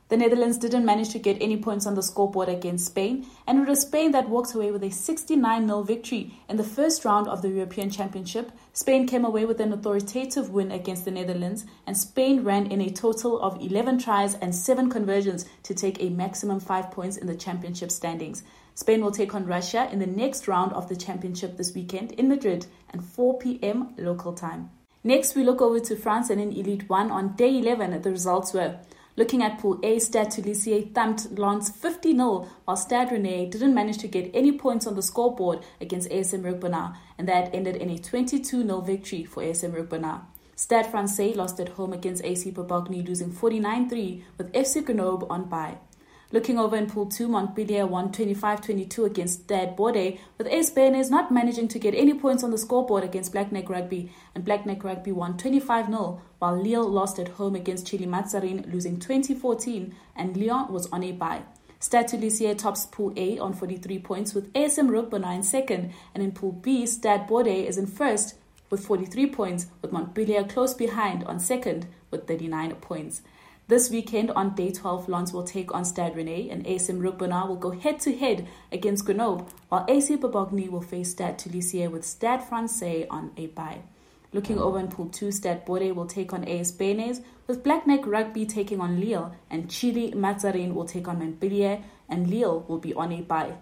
The 0.08 0.16
Netherlands 0.16 0.56
didn't 0.56 0.86
manage 0.86 1.10
to 1.10 1.18
get 1.18 1.36
any 1.38 1.58
points 1.58 1.86
on 1.86 1.94
the 1.94 2.02
scoreboard 2.02 2.48
against 2.48 2.86
Spain, 2.86 3.26
and 3.46 3.60
it 3.60 3.68
was 3.68 3.82
Spain 3.82 4.12
that 4.12 4.30
walked 4.30 4.54
away 4.54 4.70
with 4.70 4.82
a 4.82 4.90
69 4.90 5.66
0 5.66 5.82
victory 5.82 6.32
in 6.48 6.56
the 6.56 6.64
first 6.64 7.04
round 7.04 7.28
of 7.28 7.42
the 7.42 7.50
European 7.50 7.90
Championship. 7.90 8.50
Spain 8.72 9.06
came 9.06 9.22
away 9.22 9.44
with 9.44 9.60
an 9.60 9.70
authoritative 9.70 10.48
win 10.48 10.72
against 10.72 11.04
the 11.04 11.10
Netherlands, 11.10 11.66
and 11.86 11.94
Spain 11.94 12.42
ran 12.42 12.72
in 12.72 12.80
a 12.80 12.90
total 12.90 13.38
of 13.42 13.60
11 13.60 13.98
tries 13.98 14.34
and 14.36 14.54
7 14.54 14.88
conversions 14.88 15.44
to 15.64 15.74
take 15.74 16.02
a 16.02 16.08
maximum 16.08 16.58
5 16.58 16.90
points 16.90 17.18
in 17.18 17.26
the 17.26 17.36
championship 17.36 17.90
standings. 17.90 18.42
Spain 18.74 19.02
will 19.02 19.12
take 19.12 19.34
on 19.34 19.44
Russia 19.44 19.90
in 19.92 19.98
the 19.98 20.06
next 20.06 20.48
round 20.48 20.72
of 20.72 20.88
the 20.88 20.96
championship 20.96 21.58
this 21.58 21.74
weekend 21.74 22.12
in 22.12 22.28
Madrid 22.28 22.64
at 22.94 23.02
4 23.02 23.38
p.m. 23.40 23.92
local 23.98 24.32
time. 24.32 24.70
Next, 25.04 25.34
we 25.34 25.44
look 25.44 25.60
over 25.60 25.80
to 25.80 25.96
France 25.96 26.30
and 26.30 26.40
in 26.40 26.52
Elite 26.52 26.88
1 26.88 27.10
on 27.10 27.36
day 27.36 27.58
11. 27.58 28.00
The 28.00 28.10
results 28.10 28.54
were 28.54 28.78
Looking 29.18 29.42
at 29.42 29.58
Pool 29.58 29.80
A, 29.82 29.98
Stade 29.98 30.28
Toulousain 30.28 30.94
thumped 30.94 31.36
Lons 31.36 31.70
50 31.70 32.12
0, 32.12 32.48
while 32.64 32.76
Stade 32.76 33.08
Rennais 33.08 33.50
didn't 33.50 33.74
manage 33.74 33.98
to 33.98 34.06
get 34.06 34.30
any 34.32 34.52
points 34.52 34.86
on 34.86 34.94
the 34.94 35.02
scoreboard 35.02 35.58
against 35.80 36.08
ASM 36.08 36.44
Rugby 36.44 36.68
and 37.18 37.26
that 37.26 37.52
ended 37.52 37.74
in 37.74 37.90
a 37.90 37.98
22 37.98 38.62
0 38.62 38.80
victory 38.80 39.24
for 39.24 39.42
ASM 39.42 39.74
Rugby 39.74 40.00
Stade 40.54 40.86
Francais 40.86 41.34
lost 41.34 41.58
at 41.58 41.70
home 41.70 41.92
against 41.92 42.24
AC 42.24 42.52
Bobigny, 42.52 43.04
losing 43.04 43.32
49 43.32 43.88
3 43.88 44.24
with 44.36 44.52
FC 44.52 44.84
Grenoble 44.84 45.26
on 45.28 45.46
bye. 45.46 45.78
Looking 46.30 46.58
over 46.58 46.76
in 46.76 46.90
Pool 46.90 47.06
2, 47.06 47.26
Montpellier 47.26 47.86
won 47.86 48.12
25-22 48.12 49.06
against 49.06 49.44
Stade 49.44 49.76
Bordeaux, 49.76 50.18
with 50.36 50.46
AS 50.46 50.70
Béarnais 50.70 51.08
not 51.08 51.32
managing 51.32 51.68
to 51.68 51.78
get 51.78 51.94
any 51.94 52.12
points 52.12 52.44
on 52.44 52.50
the 52.50 52.58
scoreboard 52.58 53.02
against 53.02 53.32
Blagnac 53.32 53.70
Rugby, 53.70 54.12
and 54.34 54.44
Blagnac 54.44 54.84
Rugby 54.84 55.10
won 55.10 55.38
25-0, 55.38 56.20
while 56.38 56.62
Lille 56.62 56.86
lost 56.86 57.18
at 57.18 57.28
home 57.28 57.54
against 57.54 57.86
Chilly-Mazarin, 57.86 58.70
losing 58.70 58.98
2014, 58.98 59.94
and 60.14 60.36
Lyon 60.36 60.70
was 60.70 60.86
on 60.92 61.02
a 61.02 61.12
bye. 61.12 61.44
Stade 61.80 62.08
Toulousain 62.08 62.58
tops 62.58 62.84
Pool 62.84 63.14
A 63.16 63.38
on 63.38 63.54
43 63.54 63.98
points, 64.00 64.34
with 64.34 64.52
ASM 64.52 64.90
Roquebruna 64.90 65.34
in 65.34 65.42
second, 65.42 65.94
and 66.12 66.22
in 66.22 66.32
Pool 66.32 66.52
B, 66.52 66.84
Stade 66.84 67.26
Bordeaux 67.26 67.50
is 67.50 67.78
in 67.78 67.86
first 67.86 68.34
with 68.68 68.84
43 68.84 69.30
points, 69.30 69.68
with 69.80 69.92
Montpellier 69.92 70.44
close 70.44 70.74
behind 70.74 71.24
on 71.24 71.40
second 71.40 71.86
with 72.10 72.26
39 72.26 72.74
points. 72.74 73.22
This 73.68 73.90
weekend 73.90 74.30
on 74.30 74.54
day 74.54 74.72
12, 74.72 75.10
Lons 75.10 75.34
will 75.34 75.42
take 75.42 75.74
on 75.74 75.84
Stade 75.84 76.14
Rennais 76.14 76.50
and 76.50 76.64
ASM 76.64 77.02
Rugby 77.02 77.26
will 77.26 77.56
go 77.56 77.70
head 77.70 78.00
to 78.00 78.16
head 78.16 78.48
against 78.72 79.04
Grenoble, 79.04 79.46
while 79.68 79.84
AC 79.86 80.16
Bobigny 80.16 80.70
will 80.70 80.80
face 80.80 81.10
Stade 81.10 81.36
Toulousain 81.36 81.90
with 81.90 82.02
Stade 82.02 82.42
Francais 82.42 83.06
on 83.10 83.30
a 83.36 83.48
bye. 83.48 83.82
Looking 84.32 84.58
over 84.58 84.78
in 84.78 84.88
Pool 84.88 85.10
2, 85.10 85.30
Stade 85.30 85.66
Bode 85.66 85.94
will 85.94 86.06
take 86.06 86.32
on 86.32 86.44
AS 86.44 86.72
Benes, 86.72 87.20
with 87.46 87.62
Blagnac 87.62 88.06
Rugby 88.06 88.46
taking 88.46 88.80
on 88.80 89.00
Lille, 89.02 89.36
and 89.50 89.68
Chilly-Mazarin 89.68 90.72
will 90.72 90.86
take 90.86 91.06
on 91.06 91.18
Montpellier, 91.18 91.82
and 92.08 92.30
Lille 92.30 92.64
will 92.68 92.78
be 92.78 92.94
on 92.94 93.12
a 93.12 93.20
bye. 93.20 93.52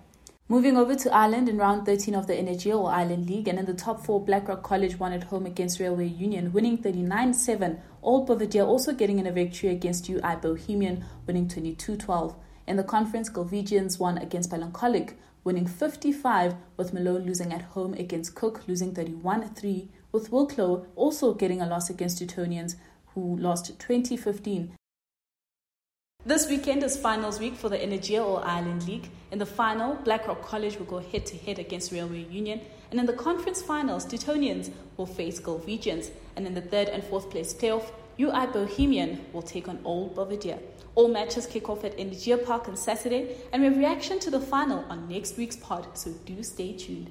Moving 0.49 0.77
over 0.77 0.95
to 0.95 1.13
Ireland 1.13 1.49
in 1.49 1.59
round 1.59 1.87
13 1.87 2.15
of 2.15 2.29
the 2.29 2.35
Energia 2.35 2.77
All-Ireland 2.77 3.29
League, 3.29 3.49
and 3.49 3.59
in 3.59 3.65
the 3.65 3.75
top 3.75 4.07
four, 4.07 4.25
Blackrock 4.25 4.63
College 4.63 5.01
won 5.01 5.13
at 5.13 5.25
home 5.25 5.47
against 5.47 5.81
Railway 5.81 6.07
Union, 6.07 6.53
winning 6.53 6.79
39 6.79 7.35
7. 7.35 7.81
Old 8.07 8.29
Belvedere 8.29 8.63
also 8.63 8.93
getting 8.93 9.19
in 9.19 9.27
a 9.27 9.33
victory 9.33 9.69
against 9.71 10.09
UL 10.09 10.37
Bohemian, 10.37 11.05
winning 11.27 11.49
22 11.49 11.97
12. 11.97 12.37
In 12.69 12.77
the 12.77 12.85
conference, 12.85 13.29
Galwegians 13.29 13.99
won 13.99 14.17
against 14.19 14.49
Ballincollig, 14.49 15.15
winning 15.43 15.67
55, 15.67 16.55
with 16.77 16.93
Malone 16.93 17.27
losing 17.27 17.53
at 17.53 17.63
home 17.63 17.95
against 17.95 18.37
Cooke, 18.37 18.63
losing 18.69 18.95
31 18.95 19.53
3, 19.57 19.89
with 20.13 20.31
Wicklow 20.31 20.87
also 20.95 21.35
getting 21.35 21.61
a 21.61 21.67
loss 21.67 21.91
against 21.91 22.23
Suttonians, 22.23 22.77
who 23.15 23.37
lost 23.39 23.77
2015. 23.81 24.77
This 26.25 26.49
weekend 26.49 26.85
is 26.85 26.97
finals 26.97 27.41
week 27.41 27.57
for 27.57 27.69
the 27.69 27.79
Energia 27.79 28.25
All-Ireland 28.25 28.87
League. 28.87 29.11
In 29.33 29.41
the 29.41 29.47
final, 29.47 29.97
Blackrock 29.97 30.43
College 30.43 30.79
will 30.79 30.87
go 30.87 31.01
head 31.01 31.27
to 31.27 31.37
head 31.37 31.59
against 31.59 31.91
Railway 31.91 32.27
Union, 32.31 32.61
and 32.91 33.01
in 33.01 33.07
the 33.07 33.13
conference 33.13 33.63
finals, 33.63 34.07
Suttonians 34.07 34.71
will 34.97 35.07
face 35.07 35.41
Galwegians, 35.41 36.11
and 36.37 36.47
in 36.47 36.55
the 36.55 36.61
third 36.61 36.89
and 36.89 37.03
fourth 37.05 37.31
place 37.31 37.53
playoff, 37.53 37.91
UL 38.19 38.47
Bohemian 38.47 39.25
will 39.33 39.43
take 39.43 39.69
on 39.69 39.81
Old 39.85 40.15
Belvedere. 40.15 40.59
All 40.95 41.09
matches 41.09 41.47
kick 41.47 41.69
off 41.69 41.85
at 41.85 41.97
Energia 41.99 42.45
Park 42.45 42.69
on 42.69 42.77
Saturday, 42.77 43.37
and 43.53 43.63
we 43.63 43.69
have 43.69 43.77
reaction 43.77 44.19
to 44.21 44.31
the 44.31 44.41
final 44.41 44.85
on 44.89 45.09
next 45.09 45.37
week's 45.37 45.57
pod, 45.57 45.87
so 45.99 46.13
do 46.25 46.43
stay 46.43 46.73
tuned. 46.73 47.11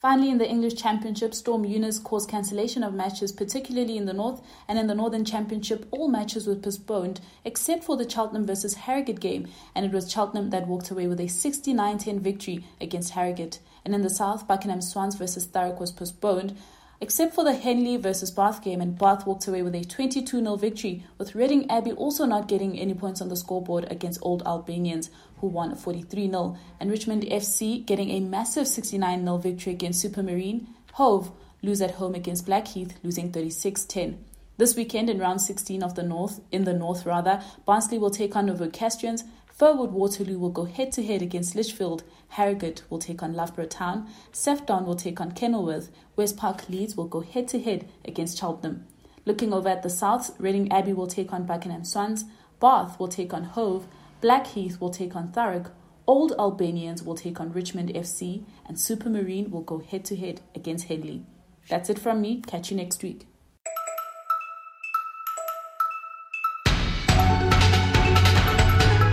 Finally, 0.00 0.30
in 0.30 0.38
the 0.38 0.48
English 0.48 0.76
Championship, 0.76 1.34
Storm 1.34 1.64
Eunice 1.64 1.98
caused 1.98 2.30
cancellation 2.30 2.84
of 2.84 2.94
matches, 2.94 3.32
particularly 3.32 3.96
in 3.96 4.04
the 4.04 4.12
North, 4.12 4.40
and 4.68 4.78
in 4.78 4.86
the 4.86 4.94
Northern 4.94 5.24
Championship, 5.24 5.88
all 5.90 6.06
matches 6.06 6.46
were 6.46 6.54
postponed 6.54 7.20
except 7.44 7.82
for 7.82 7.96
the 7.96 8.08
Cheltenham 8.08 8.46
versus 8.46 8.74
Harrogate 8.74 9.18
game, 9.18 9.48
and 9.74 9.84
it 9.84 9.90
was 9.90 10.08
Cheltenham 10.08 10.50
that 10.50 10.68
walked 10.68 10.92
away 10.92 11.08
with 11.08 11.18
a 11.18 11.26
69 11.26 11.98
10 11.98 12.20
victory 12.20 12.64
against 12.80 13.14
Harrogate. 13.14 13.58
And 13.84 13.92
in 13.92 14.02
the 14.02 14.08
South, 14.08 14.46
Buckingham 14.46 14.82
Swans 14.82 15.16
versus 15.16 15.48
Thurrock 15.48 15.80
was 15.80 15.90
postponed, 15.90 16.56
except 17.00 17.34
for 17.34 17.42
the 17.42 17.54
Henley 17.54 17.96
versus 17.96 18.30
Bath 18.30 18.62
game, 18.62 18.80
and 18.80 18.96
Bath 18.96 19.26
walked 19.26 19.48
away 19.48 19.62
with 19.62 19.74
a 19.74 19.82
22 19.82 20.38
0 20.38 20.54
victory, 20.54 21.02
with 21.18 21.34
Reading 21.34 21.68
Abbey 21.68 21.90
also 21.90 22.24
not 22.24 22.46
getting 22.46 22.78
any 22.78 22.94
points 22.94 23.20
on 23.20 23.30
the 23.30 23.36
scoreboard 23.36 23.90
against 23.90 24.20
Old 24.22 24.44
Albanians, 24.46 25.10
who 25.40 25.46
won 25.46 25.74
43 25.74 26.28
0, 26.28 26.56
and 26.80 26.90
Richmond 26.90 27.24
FC 27.24 27.84
getting 27.84 28.10
a 28.10 28.20
massive 28.20 28.68
69 28.68 29.24
0 29.24 29.38
victory 29.38 29.72
against 29.72 30.04
Supermarine. 30.04 30.66
Hove 30.92 31.30
lose 31.62 31.80
at 31.80 31.92
home 31.92 32.14
against 32.14 32.46
Blackheath, 32.46 32.98
losing 33.02 33.32
36 33.32 33.84
10. 33.84 34.24
This 34.56 34.74
weekend 34.74 35.08
in 35.08 35.18
round 35.18 35.40
16 35.40 35.82
of 35.82 35.94
the 35.94 36.02
North, 36.02 36.40
in 36.50 36.64
the 36.64 36.72
North 36.72 37.06
rather, 37.06 37.42
Barnsley 37.64 37.98
will 37.98 38.10
take 38.10 38.34
on 38.34 38.48
Novocastrians, 38.48 39.22
Firwood 39.56 39.90
Waterloo 39.90 40.38
will 40.38 40.50
go 40.50 40.64
head 40.64 40.92
to 40.92 41.04
head 41.04 41.22
against 41.22 41.54
Lichfield, 41.54 42.02
Harrogate 42.30 42.82
will 42.90 42.98
take 42.98 43.22
on 43.22 43.34
Loughborough 43.34 43.66
Town, 43.66 44.08
Sefton 44.32 44.84
will 44.84 44.96
take 44.96 45.20
on 45.20 45.32
Kenilworth, 45.32 45.90
West 46.16 46.36
Park 46.36 46.68
Leeds 46.68 46.96
will 46.96 47.06
go 47.06 47.20
head 47.20 47.48
to 47.48 47.60
head 47.60 47.88
against 48.04 48.38
Cheltenham. 48.38 48.86
Looking 49.24 49.52
over 49.52 49.68
at 49.68 49.82
the 49.82 49.90
south, 49.90 50.34
Reading 50.38 50.70
Abbey 50.72 50.92
will 50.92 51.06
take 51.06 51.32
on 51.32 51.44
Buckingham 51.44 51.84
Swans, 51.84 52.24
Bath 52.60 52.98
will 52.98 53.08
take 53.08 53.34
on 53.34 53.44
Hove, 53.44 53.86
Blackheath 54.20 54.80
will 54.80 54.90
take 54.90 55.14
on 55.14 55.28
Thurrock, 55.28 55.70
Old 56.04 56.32
Albanians 56.40 57.04
will 57.04 57.14
take 57.14 57.38
on 57.38 57.52
Richmond 57.52 57.90
FC, 57.94 58.42
and 58.66 58.76
Supermarine 58.76 59.48
will 59.50 59.62
go 59.62 59.78
head 59.78 60.04
to 60.06 60.16
head 60.16 60.40
against 60.56 60.86
Henley. 60.88 61.24
That's 61.68 61.88
it 61.88 62.00
from 62.00 62.20
me. 62.20 62.42
Catch 62.44 62.72
you 62.72 62.76
next 62.76 63.00
week. 63.04 63.28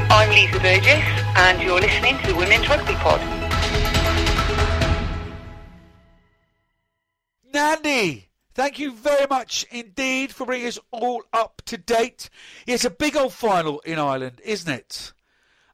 I'm 0.10 0.30
Lisa 0.30 0.60
Burgess, 0.60 1.04
and 1.38 1.62
you're 1.62 1.80
listening 1.80 2.18
to 2.20 2.28
the 2.28 2.36
Women's 2.36 2.68
Rugby 2.68 2.94
Pod. 2.94 3.22
Nandi, 7.54 8.30
thank 8.56 8.80
you 8.80 8.92
very 8.92 9.28
much 9.30 9.66
indeed 9.70 10.32
for 10.32 10.46
bringing 10.46 10.68
us 10.68 10.80
all 10.92 11.24
up 11.32 11.62
to 11.66 11.78
date. 11.78 12.30
It's 12.66 12.86
a 12.86 12.90
big 12.90 13.16
old 13.16 13.34
final 13.34 13.82
in 13.82 14.00
Ireland, 14.00 14.42
isn't 14.44 14.74
it? 14.74 15.14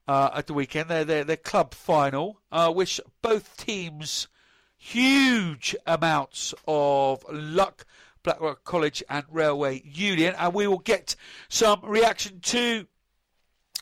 Uh, 0.07 0.29
at 0.33 0.47
the 0.47 0.53
weekend, 0.53 0.89
they're 0.89 1.05
their 1.05 1.23
their 1.23 1.37
club 1.37 1.73
final, 1.73 2.41
uh, 2.51 2.73
which 2.73 2.99
both 3.21 3.55
teams 3.55 4.27
huge 4.77 5.75
amounts 5.87 6.53
of 6.67 7.23
luck. 7.31 7.85
Blackrock 8.23 8.63
College 8.63 9.01
and 9.09 9.25
Railway 9.31 9.81
Union, 9.83 10.35
and 10.37 10.53
we 10.53 10.67
will 10.67 10.77
get 10.77 11.15
some 11.49 11.79
reaction 11.83 12.39
to 12.41 12.85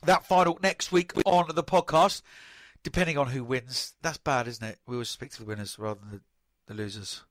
that 0.04 0.26
final 0.26 0.58
next 0.64 0.94
week 0.94 1.12
on 1.26 1.48
the 1.54 1.64
podcast, 1.64 2.22
depending 2.82 3.18
on 3.18 3.28
who 3.28 3.44
wins. 3.44 3.96
That's 4.02 4.18
bad, 4.18 4.48
isn't 4.48 4.66
it? 4.66 4.80
We 4.88 4.96
always 4.96 5.10
speak 5.10 5.32
to 5.32 5.40
the 5.40 5.46
winners 5.46 5.78
rather 5.78 6.00
than 6.00 6.12
the, 6.12 6.22
the 6.68 6.74
losers. 6.74 7.24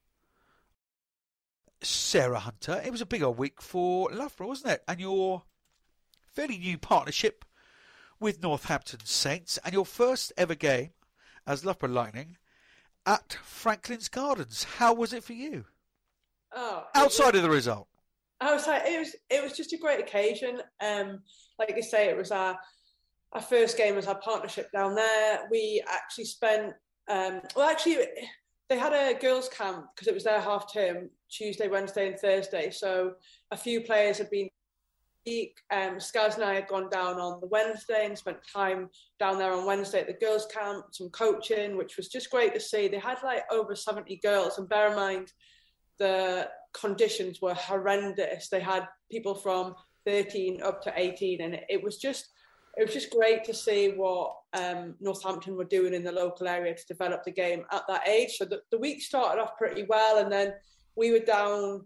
Sarah 1.82 2.40
Hunter, 2.40 2.80
it 2.84 2.90
was 2.90 3.00
a 3.00 3.06
big 3.06 3.22
old 3.22 3.38
week 3.38 3.62
for 3.62 4.10
Loughborough, 4.12 4.48
wasn't 4.48 4.72
it? 4.72 4.82
And 4.88 5.00
your 5.00 5.44
fairly 6.26 6.58
new 6.58 6.78
partnership 6.78 7.44
with 8.20 8.42
Northampton 8.42 9.00
Saints, 9.04 9.58
and 9.64 9.72
your 9.72 9.86
first 9.86 10.32
ever 10.36 10.54
game 10.54 10.90
as 11.46 11.64
Loughborough 11.64 11.88
Lightning 11.88 12.36
at 13.06 13.38
Franklin's 13.42 14.08
Gardens. 14.08 14.64
How 14.64 14.92
was 14.92 15.12
it 15.12 15.22
for 15.22 15.34
you? 15.34 15.64
Oh, 16.52 16.84
Outside 16.94 17.36
of 17.36 17.42
the 17.42 17.50
result. 17.50 17.86
I 18.40 18.52
was 18.52 18.66
like, 18.66 18.82
it 18.86 18.98
was 18.98 19.16
it 19.30 19.42
was 19.42 19.52
just 19.52 19.72
a 19.72 19.78
great 19.78 20.00
occasion. 20.00 20.60
Um, 20.80 21.20
like 21.58 21.74
you 21.76 21.82
say, 21.82 22.08
it 22.08 22.16
was 22.16 22.30
our 22.30 22.58
our 23.32 23.42
first 23.42 23.76
game 23.76 23.98
as 23.98 24.06
our 24.06 24.18
partnership 24.20 24.70
down 24.72 24.94
there. 24.94 25.48
We 25.50 25.82
actually 25.88 26.24
spent 26.24 26.74
um, 27.08 27.40
well, 27.56 27.68
actually, 27.68 27.98
they 28.68 28.78
had 28.78 28.92
a 28.92 29.18
girls' 29.18 29.48
camp 29.48 29.86
because 29.94 30.08
it 30.08 30.14
was 30.14 30.24
their 30.24 30.40
half 30.40 30.72
term 30.72 31.10
Tuesday, 31.30 31.68
Wednesday, 31.68 32.08
and 32.08 32.18
Thursday. 32.18 32.70
So 32.70 33.14
a 33.50 33.56
few 33.56 33.80
players 33.80 34.18
had 34.18 34.30
been. 34.30 34.48
Um, 35.70 35.96
Skaz 35.98 36.36
and 36.36 36.44
I 36.44 36.54
had 36.54 36.68
gone 36.68 36.88
down 36.88 37.20
on 37.20 37.38
the 37.42 37.48
Wednesday 37.48 38.06
and 38.06 38.16
spent 38.16 38.38
time 38.50 38.88
down 39.20 39.36
there 39.36 39.52
on 39.52 39.66
Wednesday 39.66 40.00
at 40.00 40.06
the 40.06 40.14
girls' 40.14 40.46
camp, 40.46 40.86
some 40.92 41.10
coaching, 41.10 41.76
which 41.76 41.98
was 41.98 42.08
just 42.08 42.30
great 42.30 42.54
to 42.54 42.60
see. 42.60 42.88
They 42.88 42.98
had 42.98 43.18
like 43.22 43.42
over 43.52 43.74
70 43.74 44.16
girls, 44.22 44.56
and 44.56 44.66
bear 44.66 44.88
in 44.88 44.96
mind, 44.96 45.32
the 45.98 46.48
conditions 46.72 47.42
were 47.42 47.52
horrendous. 47.52 48.48
They 48.48 48.60
had 48.60 48.88
people 49.10 49.34
from 49.34 49.74
13 50.06 50.62
up 50.62 50.82
to 50.82 50.92
18, 50.96 51.42
and 51.42 51.60
it, 51.68 51.82
was 51.82 51.98
just 51.98 52.30
it 52.76 52.84
was 52.84 52.94
just 52.94 53.10
great 53.10 53.44
to 53.44 53.54
see 53.54 53.90
what 53.90 54.34
um, 54.54 54.94
Northampton 55.00 55.56
were 55.56 55.64
doing 55.64 55.94
in 55.94 56.04
the 56.04 56.12
local 56.12 56.48
area 56.48 56.74
to 56.74 56.86
develop 56.86 57.24
the 57.24 57.32
game 57.32 57.64
at 57.72 57.82
that 57.88 58.08
age. 58.08 58.36
So 58.38 58.44
the, 58.44 58.60
the 58.70 58.78
week 58.78 59.02
started 59.02 59.42
off 59.42 59.58
pretty 59.58 59.84
well, 59.88 60.18
and 60.18 60.32
then 60.32 60.54
we 60.98 61.12
were 61.12 61.20
down 61.20 61.84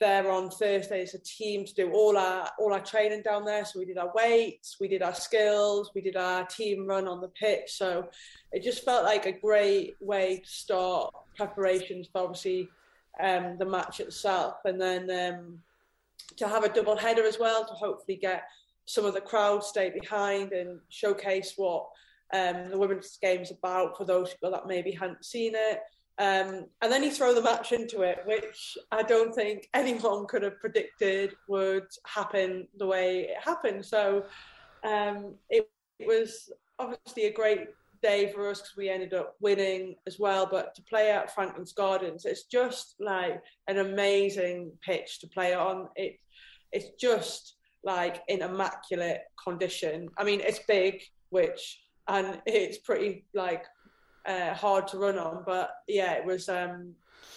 there 0.00 0.28
on 0.30 0.50
Thursday 0.50 1.02
as 1.02 1.14
a 1.14 1.18
team 1.18 1.64
to 1.64 1.74
do 1.74 1.92
all 1.92 2.16
our 2.16 2.50
all 2.58 2.72
our 2.72 2.80
training 2.80 3.22
down 3.22 3.44
there. 3.44 3.64
So 3.64 3.78
we 3.78 3.84
did 3.84 3.98
our 3.98 4.10
weights, 4.14 4.76
we 4.80 4.88
did 4.88 5.02
our 5.02 5.14
skills, 5.14 5.90
we 5.94 6.00
did 6.00 6.16
our 6.16 6.46
team 6.46 6.86
run 6.86 7.06
on 7.06 7.20
the 7.20 7.28
pitch. 7.28 7.76
So 7.76 8.08
it 8.52 8.62
just 8.62 8.84
felt 8.84 9.04
like 9.04 9.26
a 9.26 9.32
great 9.32 9.96
way 10.00 10.38
to 10.38 10.50
start 10.50 11.14
preparations 11.36 12.08
for 12.10 12.22
obviously 12.22 12.68
um, 13.20 13.56
the 13.58 13.66
match 13.66 14.00
itself, 14.00 14.56
and 14.64 14.80
then 14.80 15.02
um, 15.10 15.58
to 16.38 16.48
have 16.48 16.64
a 16.64 16.68
double 16.68 16.96
header 16.96 17.24
as 17.24 17.38
well 17.38 17.64
to 17.66 17.74
hopefully 17.74 18.16
get 18.16 18.44
some 18.86 19.04
of 19.04 19.14
the 19.14 19.20
crowd 19.20 19.62
stay 19.62 19.90
behind 19.90 20.52
and 20.52 20.80
showcase 20.88 21.54
what 21.56 21.86
um, 22.32 22.68
the 22.70 22.78
women's 22.78 23.18
game 23.18 23.40
is 23.40 23.50
about 23.50 23.96
for 23.96 24.04
those 24.04 24.30
people 24.30 24.50
that 24.50 24.66
maybe 24.66 24.90
hadn't 24.90 25.24
seen 25.24 25.52
it. 25.54 25.80
Um, 26.18 26.66
and 26.80 26.92
then 26.92 27.02
you 27.02 27.10
throw 27.10 27.34
the 27.34 27.42
match 27.42 27.72
into 27.72 28.02
it, 28.02 28.18
which 28.24 28.78
I 28.92 29.02
don't 29.02 29.34
think 29.34 29.68
anyone 29.74 30.26
could 30.26 30.42
have 30.42 30.60
predicted 30.60 31.34
would 31.48 31.88
happen 32.06 32.68
the 32.78 32.86
way 32.86 33.22
it 33.22 33.42
happened. 33.42 33.84
So 33.84 34.24
um, 34.84 35.34
it, 35.50 35.68
it 35.98 36.06
was 36.06 36.52
obviously 36.78 37.26
a 37.26 37.32
great 37.32 37.68
day 38.02 38.30
for 38.32 38.48
us 38.50 38.60
because 38.60 38.76
we 38.76 38.90
ended 38.90 39.14
up 39.14 39.34
winning 39.40 39.96
as 40.06 40.18
well. 40.18 40.46
But 40.48 40.74
to 40.76 40.82
play 40.82 41.10
at 41.10 41.34
Franklin's 41.34 41.72
Gardens, 41.72 42.26
it's 42.26 42.44
just 42.44 42.94
like 43.00 43.42
an 43.66 43.78
amazing 43.78 44.72
pitch 44.84 45.20
to 45.20 45.26
play 45.28 45.54
on. 45.54 45.88
It 45.96 46.18
it's 46.70 46.90
just 47.00 47.54
like 47.82 48.22
in 48.28 48.42
immaculate 48.42 49.22
condition. 49.42 50.08
I 50.18 50.24
mean, 50.24 50.40
it's 50.40 50.60
big, 50.68 51.02
which 51.30 51.80
and 52.08 52.40
it's 52.46 52.78
pretty 52.78 53.24
like 53.34 53.64
uh, 54.26 54.54
hard 54.54 54.88
to 54.88 54.98
run 54.98 55.18
on. 55.18 55.42
But 55.44 55.70
yeah, 55.88 56.12
it 56.12 56.24
was. 56.24 56.48
Um, 56.48 56.94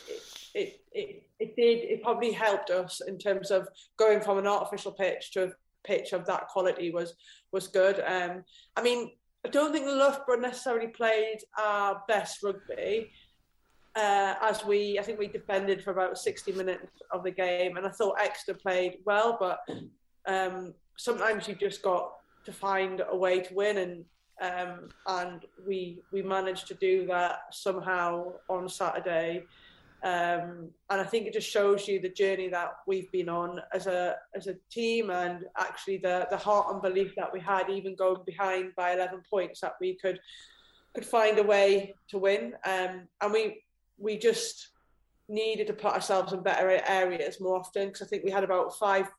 it, 0.09 0.21
it, 0.53 0.81
it, 0.93 1.23
it 1.39 1.55
did 1.55 1.79
it 1.83 2.01
probably 2.01 2.31
helped 2.31 2.69
us 2.71 3.01
in 3.07 3.17
terms 3.17 3.51
of 3.51 3.67
going 3.97 4.21
from 4.21 4.39
an 4.39 4.47
artificial 4.47 4.91
pitch 4.91 5.31
to 5.33 5.43
a 5.43 5.51
pitch 5.83 6.13
of 6.13 6.25
that 6.25 6.47
quality 6.47 6.91
was 6.91 7.13
was 7.51 7.67
good. 7.67 8.01
Um, 8.05 8.43
I 8.75 8.81
mean, 8.81 9.11
I 9.45 9.49
don't 9.49 9.71
think 9.71 9.85
Loughborough 9.85 10.39
necessarily 10.39 10.88
played 10.88 11.39
our 11.57 12.01
best 12.07 12.41
rugby. 12.43 13.11
uh, 13.97 14.35
as 14.41 14.63
we, 14.63 14.99
I 14.99 15.01
think 15.01 15.17
we 15.17 15.27
defended 15.27 15.83
for 15.83 15.91
about 15.91 16.17
60 16.17 16.51
minutes 16.51 16.85
of 17.11 17.23
the 17.23 17.31
game, 17.31 17.77
and 17.77 17.85
I 17.85 17.89
thought 17.89 18.21
Exeter 18.21 18.53
played 18.53 18.97
well, 19.05 19.38
but 19.39 19.59
um, 20.27 20.73
sometimes 20.97 21.47
you've 21.47 21.59
just 21.59 21.81
got 21.81 22.11
to 22.45 22.53
find 22.53 23.01
a 23.09 23.17
way 23.17 23.39
to 23.41 23.53
win, 23.55 23.77
and 23.77 24.05
um, 24.41 24.89
and 25.07 25.45
we 25.65 25.99
we 26.11 26.21
managed 26.21 26.67
to 26.67 26.73
do 26.75 27.05
that 27.07 27.39
somehow 27.51 28.33
on 28.49 28.69
Saturday. 28.69 29.43
Um, 30.03 30.69
and 30.91 31.01
I 31.01 31.03
think 31.03 31.25
it 31.25 31.33
just 31.33 31.49
shows 31.49 31.88
you 31.88 31.99
the 31.99 32.09
journey 32.09 32.47
that 32.49 32.75
we've 32.85 33.11
been 33.11 33.29
on 33.29 33.59
as 33.73 33.88
a 33.88 34.15
as 34.35 34.47
a 34.47 34.55
team, 34.69 35.09
and 35.09 35.45
actually 35.57 35.97
the 35.97 36.27
the 36.29 36.38
heart 36.38 36.71
and 36.71 36.81
belief 36.81 37.15
that 37.15 37.33
we 37.33 37.39
had, 37.39 37.69
even 37.69 37.95
going 37.95 38.21
behind 38.25 38.75
by 38.75 38.93
11 38.93 39.23
points, 39.29 39.61
that 39.61 39.73
we 39.81 39.95
could 39.95 40.19
could 40.93 41.05
find 41.05 41.39
a 41.39 41.43
way 41.43 41.95
to 42.09 42.17
win. 42.19 42.53
Um, 42.63 43.07
and 43.21 43.33
we 43.33 43.63
we 43.97 44.17
just 44.17 44.69
needed 45.29 45.67
to 45.67 45.73
put 45.73 45.93
ourselves 45.93 46.31
in 46.31 46.41
better 46.41 46.69
areas 46.88 47.41
more 47.41 47.57
often 47.57 47.88
because 47.88 48.01
I 48.01 48.05
think 48.05 48.23
we 48.23 48.31
had 48.31 48.43
about 48.43 48.77
five 48.77 49.09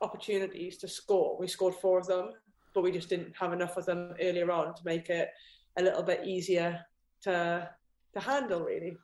opportunities 0.00 0.76
to 0.78 0.88
score. 0.88 1.36
We 1.38 1.46
scored 1.46 1.74
four 1.74 1.98
of 1.98 2.06
them, 2.06 2.32
but 2.78 2.84
we 2.84 2.92
just 2.92 3.08
didn't 3.08 3.34
have 3.36 3.52
enough 3.52 3.76
of 3.76 3.86
them 3.86 4.14
earlier 4.20 4.52
on 4.52 4.72
to 4.72 4.80
make 4.84 5.10
it 5.10 5.30
a 5.76 5.82
little 5.82 6.04
bit 6.04 6.24
easier 6.24 6.78
to 7.22 7.68
to 8.12 8.20
handle, 8.20 8.60
really. 8.60 8.96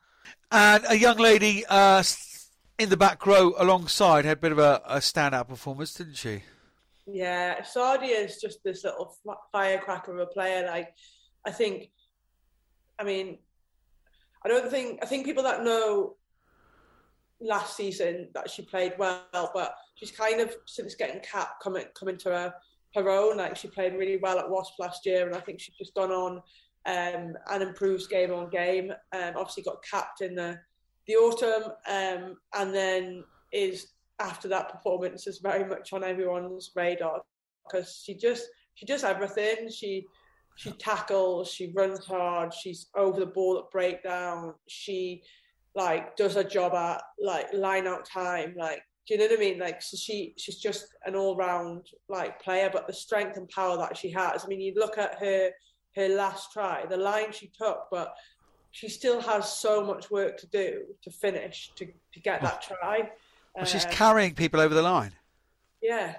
And 0.52 0.84
a 0.88 0.96
young 0.96 1.16
lady 1.16 1.64
uh, 1.68 2.04
in 2.78 2.88
the 2.88 2.96
back 2.96 3.26
row 3.26 3.52
alongside 3.58 4.26
had 4.26 4.38
a 4.38 4.40
bit 4.40 4.52
of 4.52 4.60
a, 4.60 4.80
a 4.86 4.98
standout 4.98 5.48
performance, 5.48 5.92
didn't 5.92 6.14
she? 6.14 6.44
Yeah, 7.08 7.62
Sadia 7.62 8.24
is 8.24 8.40
just 8.40 8.62
this 8.62 8.84
little 8.84 9.16
firecracker 9.50 10.12
of 10.12 10.20
a 10.20 10.26
player. 10.26 10.68
Like, 10.68 10.94
I 11.44 11.50
think, 11.50 11.90
I 13.00 13.02
mean, 13.02 13.38
I 14.44 14.48
don't 14.48 14.70
think 14.70 15.00
I 15.02 15.06
think 15.06 15.26
people 15.26 15.42
that 15.42 15.64
know 15.64 16.14
last 17.40 17.76
season 17.76 18.28
that 18.34 18.48
she 18.48 18.62
played 18.62 18.92
well, 18.98 19.50
but 19.52 19.74
she's 19.96 20.12
kind 20.12 20.40
of 20.40 20.54
since 20.64 20.94
getting 20.94 21.20
capped 21.22 21.60
coming 21.60 21.86
coming 21.98 22.18
to 22.18 22.28
her 22.28 22.54
her 22.94 23.08
own. 23.08 23.38
Like 23.38 23.56
she 23.56 23.68
played 23.68 23.94
really 23.94 24.16
well 24.16 24.38
at 24.38 24.50
Wasp 24.50 24.74
last 24.78 25.06
year, 25.06 25.26
and 25.26 25.36
I 25.36 25.40
think 25.40 25.60
she's 25.60 25.76
just 25.76 25.94
gone 25.94 26.12
on 26.12 26.42
um, 26.86 27.36
and 27.50 27.62
improves 27.62 28.06
game 28.06 28.32
on 28.32 28.50
game. 28.50 28.92
Um, 29.12 29.34
obviously 29.36 29.62
got 29.62 29.82
capped 29.88 30.20
in 30.20 30.34
the 30.34 30.58
the 31.06 31.16
autumn, 31.16 31.72
um, 31.88 32.36
and 32.54 32.74
then 32.74 33.24
is 33.52 33.88
after 34.20 34.48
that 34.48 34.70
performance 34.70 35.26
is 35.26 35.38
very 35.38 35.64
much 35.64 35.92
on 35.92 36.04
everyone's 36.04 36.70
radar 36.74 37.22
because 37.66 38.02
she 38.04 38.14
just 38.14 38.48
she 38.74 38.86
does 38.86 39.04
everything. 39.04 39.70
She 39.70 40.06
she 40.56 40.70
tackles, 40.72 41.50
she 41.50 41.72
runs 41.74 42.04
hard, 42.04 42.54
she's 42.54 42.86
over 42.94 43.18
the 43.18 43.26
ball 43.26 43.58
at 43.58 43.70
breakdown, 43.72 44.54
she 44.68 45.22
like 45.74 46.16
does 46.16 46.34
her 46.34 46.44
job 46.44 46.74
at 46.74 47.02
like 47.20 47.52
line 47.52 47.86
out 47.86 48.06
time, 48.06 48.54
like 48.56 48.82
do 49.06 49.14
you 49.14 49.20
know 49.20 49.26
what 49.26 49.38
I 49.38 49.40
mean? 49.40 49.58
Like 49.58 49.82
so 49.82 49.96
she 49.96 50.34
she's 50.38 50.58
just 50.58 50.86
an 51.04 51.14
all 51.14 51.36
round 51.36 51.88
like 52.08 52.42
player, 52.42 52.70
but 52.72 52.86
the 52.86 52.92
strength 52.92 53.36
and 53.36 53.48
power 53.48 53.76
that 53.76 53.96
she 53.96 54.10
has. 54.10 54.44
I 54.44 54.48
mean, 54.48 54.60
you 54.60 54.74
look 54.76 54.98
at 54.98 55.18
her 55.18 55.50
her 55.96 56.08
last 56.08 56.52
try, 56.52 56.86
the 56.86 56.96
line 56.96 57.32
she 57.32 57.50
took, 57.58 57.86
but 57.90 58.14
she 58.70 58.88
still 58.88 59.20
has 59.20 59.52
so 59.52 59.84
much 59.84 60.10
work 60.10 60.36
to 60.38 60.46
do 60.48 60.82
to 61.02 61.10
finish 61.10 61.70
to, 61.76 61.86
to 61.86 62.20
get 62.20 62.42
that 62.42 62.62
try. 62.62 63.10
Well, 63.54 63.64
she's 63.64 63.84
um, 63.84 63.92
carrying 63.92 64.34
people 64.34 64.60
over 64.60 64.74
the 64.74 64.82
line. 64.82 65.12
Yeah, 65.80 66.16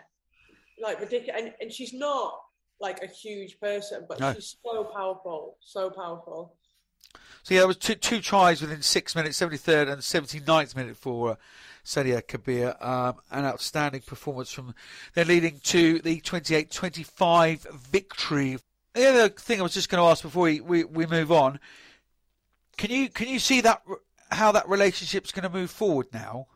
like 0.82 1.02
ridiculous, 1.02 1.42
and, 1.42 1.54
and 1.60 1.72
she's 1.72 1.94
not 1.94 2.40
like 2.80 3.02
a 3.04 3.08
huge 3.08 3.60
person, 3.60 4.06
but 4.08 4.20
no. 4.20 4.34
she's 4.34 4.58
so 4.64 4.84
powerful, 4.86 5.58
so 5.60 5.90
powerful. 5.90 6.54
So 7.44 7.54
yeah, 7.54 7.62
there 7.62 7.68
was 7.68 7.78
two, 7.78 7.96
two 7.96 8.22
tries 8.22 8.62
within 8.62 8.82
six 8.82 9.16
minutes, 9.16 9.40
73rd 9.40 9.92
and 9.92 10.02
79th 10.02 10.76
minute 10.76 10.98
for 10.98 11.32
uh, 11.32 11.36
Sadia 11.86 12.22
Kabeya. 12.22 12.84
Um, 12.86 13.16
an 13.32 13.46
outstanding 13.46 14.02
performance 14.02 14.52
from 14.52 14.74
them, 15.14 15.28
leading 15.28 15.60
to 15.66 16.00
the 16.00 16.20
28-25 16.22 17.72
victory. 17.74 18.58
The 18.94 19.08
other 19.08 19.30
thing 19.30 19.60
I 19.60 19.64
was 19.64 19.74
just 19.74 19.90
going 19.90 20.04
to 20.04 20.10
ask 20.10 20.24
before 20.24 20.44
we, 20.44 20.60
we, 20.62 20.84
we 20.84 21.06
move 21.06 21.32
on, 21.32 21.60
can 22.78 22.92
you 22.92 23.08
can 23.08 23.30
you 23.30 23.40
see 23.40 23.62
that 23.62 23.82
how 24.32 24.52
that 24.52 24.68
relationship's 24.68 25.32
going 25.32 25.44
to 25.44 25.50
move 25.50 25.72
forward 25.72 26.08
now? 26.14 26.48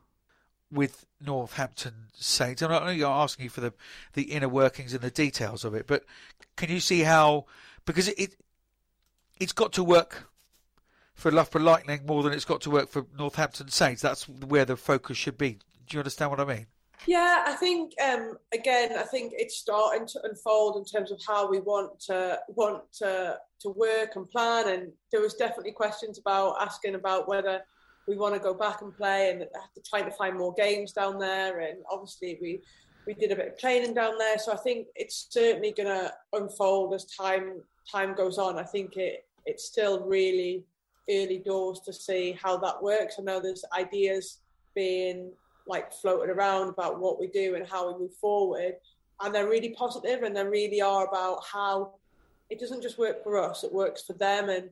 with 0.72 1.06
Northampton 1.20 1.94
Saints. 2.14 2.62
I'm 2.62 2.72
not 2.72 2.84
only 2.84 3.04
asking 3.04 3.46
you 3.46 3.50
for 3.50 3.62
the, 3.62 3.74
the 4.14 4.24
inner 4.24 4.50
workings 4.50 4.94
and 4.94 5.02
the 5.02 5.10
details 5.10 5.66
of 5.66 5.74
it, 5.74 5.88
but 5.88 6.04
can 6.56 6.70
you 6.70 6.80
see 6.80 7.02
how 7.02 7.46
because 7.86 8.08
it, 8.08 8.20
it 8.20 8.36
it's 9.40 9.54
got 9.54 9.74
to 9.74 9.84
work 9.84 10.30
for 11.20 11.32
Loughborough 11.32 11.62
Lightning 11.62 12.06
more 12.06 12.24
than 12.24 12.32
it's 12.32 12.46
got 12.46 12.62
to 12.62 12.70
work 12.70 12.90
for 12.90 13.06
Northampton 13.18 13.70
Saints. 13.70 14.02
That's 14.02 14.28
where 14.28 14.66
the 14.66 14.78
focus 14.78 15.18
should 15.18 15.38
be. 15.38 15.60
Do 15.88 15.98
you 15.98 16.00
understand 16.00 16.32
what 16.32 16.40
I 16.40 16.46
mean? 16.46 16.68
Yeah, 17.08 17.44
I 17.46 17.54
think 17.54 17.94
um, 18.02 18.38
again, 18.54 18.92
I 18.98 19.04
think 19.04 19.34
it's 19.36 19.58
starting 19.58 20.08
to 20.08 20.22
unfold 20.24 20.78
in 20.78 20.86
terms 20.86 21.12
of 21.12 21.20
how 21.28 21.50
we 21.50 21.60
want 21.60 22.00
to 22.02 22.40
want 22.50 22.84
to 23.00 23.38
to 23.62 23.70
work 23.70 24.16
and 24.16 24.30
plan. 24.30 24.70
And 24.70 24.92
there 25.12 25.22
was 25.22 25.34
definitely 25.34 25.72
questions 25.72 26.20
about 26.20 26.62
asking 26.62 26.96
about 26.96 27.28
whether 27.28 27.62
we 28.08 28.18
want 28.18 28.34
to 28.36 28.40
go 28.40 28.54
back 28.54 28.82
and 28.82 28.96
play 28.96 29.30
and 29.32 29.46
trying 29.90 30.06
to 30.06 30.12
find 30.12 30.38
more 30.38 30.54
games 30.54 30.92
down 30.92 31.20
there. 31.20 31.60
And 31.60 31.80
obviously, 31.90 32.38
we 32.42 32.62
we 33.06 33.14
did 33.14 33.32
a 33.32 33.36
bit 33.36 33.48
of 33.48 33.58
training 33.58 33.94
down 33.94 34.18
there, 34.18 34.38
so 34.38 34.54
I 34.54 34.58
think 34.58 34.88
it's 34.96 35.28
certainly 35.30 35.72
going 35.72 35.88
to 35.88 36.14
unfold 36.34 36.94
as 36.94 37.06
time 37.06 37.62
time 37.90 38.14
goes 38.14 38.38
on. 38.38 38.58
I 38.58 38.64
think 38.64 38.98
it 38.98 39.26
it's 39.46 39.66
still 39.66 40.06
really 40.06 40.66
early 41.10 41.40
doors 41.40 41.80
to 41.82 41.94
see 41.94 42.38
how 42.42 42.58
that 42.58 42.82
works. 42.82 43.16
I 43.20 43.24
know 43.24 43.40
there's 43.40 43.66
ideas 43.78 44.40
being 44.76 45.32
like 45.68 45.92
floated 45.94 46.30
around 46.32 46.70
about 46.70 47.00
what 47.00 47.20
we 47.20 47.28
do 47.28 47.56
and 47.56 47.68
how 47.68 47.92
we 47.92 48.00
move 48.00 48.14
forward, 48.16 48.76
and 49.22 49.34
they're 49.34 49.50
really 49.50 49.70
positive 49.70 50.24
and 50.24 50.36
they 50.36 50.44
really 50.44 50.82
are 50.82 51.08
about 51.08 51.44
how 51.52 51.94
it 52.50 52.60
doesn't 52.60 52.82
just 52.82 52.98
work 52.98 53.24
for 53.24 53.38
us; 53.38 53.64
it 53.64 53.74
works 53.74 54.04
for 54.04 54.14
them 54.14 54.50
and 54.50 54.70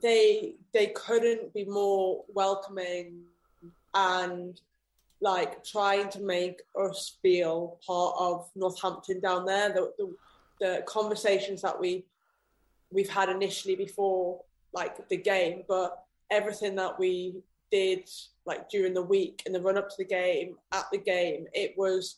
they 0.00 0.54
they 0.72 0.88
couldn't 0.88 1.52
be 1.54 1.64
more 1.64 2.24
welcoming 2.34 3.22
and 3.94 4.60
like 5.20 5.62
trying 5.64 6.08
to 6.10 6.20
make 6.20 6.62
us 6.78 7.16
feel 7.22 7.78
part 7.86 8.14
of 8.18 8.50
Northampton 8.56 9.20
down 9.20 9.46
there. 9.46 9.68
The, 9.68 9.92
the, 9.96 10.16
the 10.60 10.82
conversations 10.86 11.62
that 11.62 11.78
we 11.78 12.04
we've 12.90 13.08
had 13.08 13.28
initially 13.28 13.76
before 13.76 14.42
like 14.72 15.08
the 15.08 15.16
game, 15.16 15.62
but 15.68 16.04
everything 16.30 16.74
that 16.76 16.98
we 16.98 17.42
did 17.70 18.08
like 18.44 18.68
during 18.68 18.94
the 18.94 19.02
week 19.02 19.42
in 19.46 19.52
the 19.52 19.60
run 19.60 19.78
up 19.78 19.88
to 19.88 19.96
the 19.98 20.04
game, 20.04 20.56
at 20.72 20.86
the 20.92 20.98
game, 20.98 21.46
it 21.52 21.74
was 21.76 22.16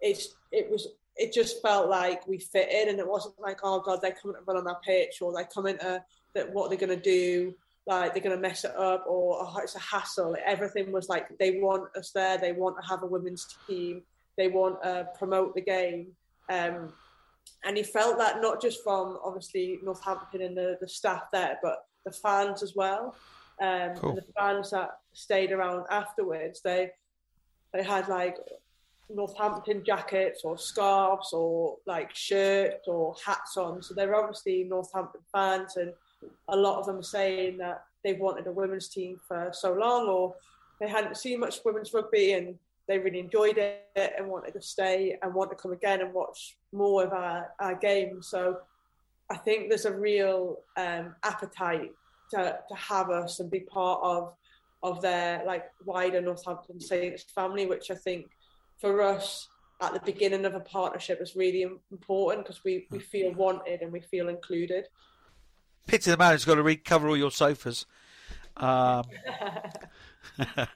it's 0.00 0.34
it 0.52 0.70
was 0.70 0.88
it 1.16 1.32
just 1.32 1.62
felt 1.62 1.88
like 1.88 2.26
we 2.26 2.38
fit 2.38 2.70
in 2.70 2.88
and 2.88 2.98
it 2.98 3.08
wasn't 3.08 3.38
like, 3.40 3.60
oh 3.62 3.80
god, 3.80 4.00
they're 4.02 4.16
coming 4.20 4.36
to 4.36 4.42
run 4.42 4.56
on 4.56 4.66
our 4.66 4.80
pitch 4.80 5.22
or 5.22 5.32
they're 5.32 5.44
coming 5.44 5.78
to 5.78 6.02
that 6.34 6.52
what 6.52 6.68
they're 6.68 6.88
to 6.88 6.96
do, 6.96 7.54
like 7.86 8.12
they're 8.12 8.22
to 8.22 8.36
mess 8.36 8.64
it 8.64 8.76
up 8.76 9.04
or 9.06 9.38
oh, 9.40 9.58
it's 9.62 9.76
a 9.76 9.80
hassle. 9.80 10.36
Everything 10.44 10.90
was 10.90 11.08
like 11.08 11.26
they 11.38 11.60
want 11.60 11.94
us 11.96 12.10
there. 12.10 12.38
They 12.38 12.52
want 12.52 12.76
to 12.80 12.88
have 12.88 13.02
a 13.02 13.06
women's 13.06 13.56
team. 13.66 14.02
They 14.36 14.48
want 14.48 14.82
to 14.82 15.08
promote 15.16 15.54
the 15.54 15.60
game. 15.60 16.08
Um, 16.50 16.92
and 17.64 17.76
he 17.76 17.82
felt 17.82 18.18
that 18.18 18.42
not 18.42 18.60
just 18.60 18.82
from 18.82 19.18
obviously 19.24 19.78
Northampton 19.82 20.42
and 20.42 20.56
the, 20.56 20.76
the 20.80 20.88
staff 20.88 21.24
there, 21.32 21.58
but 21.62 21.86
the 22.04 22.12
fans 22.12 22.62
as 22.62 22.74
well. 22.74 23.14
Um, 23.60 23.94
cool. 23.96 24.14
the 24.14 24.24
fans 24.36 24.70
that 24.70 24.98
stayed 25.12 25.52
around 25.52 25.86
afterwards, 25.90 26.60
they 26.62 26.90
they 27.72 27.82
had 27.82 28.08
like 28.08 28.36
Northampton 29.08 29.84
jackets 29.84 30.42
or 30.44 30.56
scarves 30.56 31.32
or 31.32 31.76
like 31.86 32.14
shirts 32.14 32.88
or 32.88 33.14
hats 33.24 33.56
on. 33.56 33.82
So 33.82 33.94
they're 33.94 34.14
obviously 34.14 34.64
Northampton 34.64 35.20
fans 35.32 35.76
and 35.76 35.92
a 36.48 36.56
lot 36.56 36.78
of 36.78 36.86
them 36.86 36.98
are 36.98 37.02
saying 37.02 37.58
that 37.58 37.84
they've 38.02 38.18
wanted 38.18 38.46
a 38.46 38.52
women's 38.52 38.88
team 38.88 39.20
for 39.26 39.50
so 39.52 39.72
long 39.72 40.08
or 40.08 40.34
they 40.80 40.88
hadn't 40.88 41.16
seen 41.16 41.40
much 41.40 41.60
women's 41.64 41.92
rugby 41.92 42.32
and 42.32 42.58
they 42.86 42.98
really 42.98 43.18
enjoyed 43.20 43.58
it 43.58 43.86
and 43.96 44.28
wanted 44.28 44.52
to 44.52 44.62
stay 44.62 45.16
and 45.22 45.34
want 45.34 45.50
to 45.50 45.56
come 45.56 45.72
again 45.72 46.00
and 46.00 46.12
watch 46.12 46.56
more 46.72 47.04
of 47.04 47.12
our, 47.12 47.52
our 47.60 47.74
games. 47.74 48.28
So 48.28 48.58
I 49.30 49.36
think 49.36 49.68
there's 49.68 49.86
a 49.86 49.96
real 49.96 50.58
um, 50.76 51.14
appetite 51.22 51.92
to, 52.30 52.58
to 52.68 52.74
have 52.74 53.10
us 53.10 53.40
and 53.40 53.50
be 53.50 53.60
part 53.60 54.00
of 54.02 54.34
of 54.82 55.00
their 55.00 55.42
like 55.46 55.64
wider 55.86 56.20
Northampton 56.20 56.78
Saints 56.78 57.24
family, 57.34 57.64
which 57.64 57.90
I 57.90 57.94
think 57.94 58.26
for 58.78 59.00
us 59.00 59.48
at 59.80 59.94
the 59.94 60.00
beginning 60.00 60.44
of 60.44 60.54
a 60.54 60.60
partnership 60.60 61.22
is 61.22 61.34
really 61.34 61.62
important 61.90 62.44
because 62.44 62.62
we, 62.64 62.86
we 62.90 62.98
feel 62.98 63.32
wanted 63.32 63.80
and 63.80 63.90
we 63.90 64.00
feel 64.00 64.28
included. 64.28 64.86
Pity 65.86 66.10
the 66.10 66.18
man 66.18 66.32
who's 66.32 66.44
got 66.44 66.56
to 66.56 66.62
recover 66.62 67.08
all 67.08 67.16
your 67.16 67.30
sofas. 67.30 67.86
Um, 68.58 69.04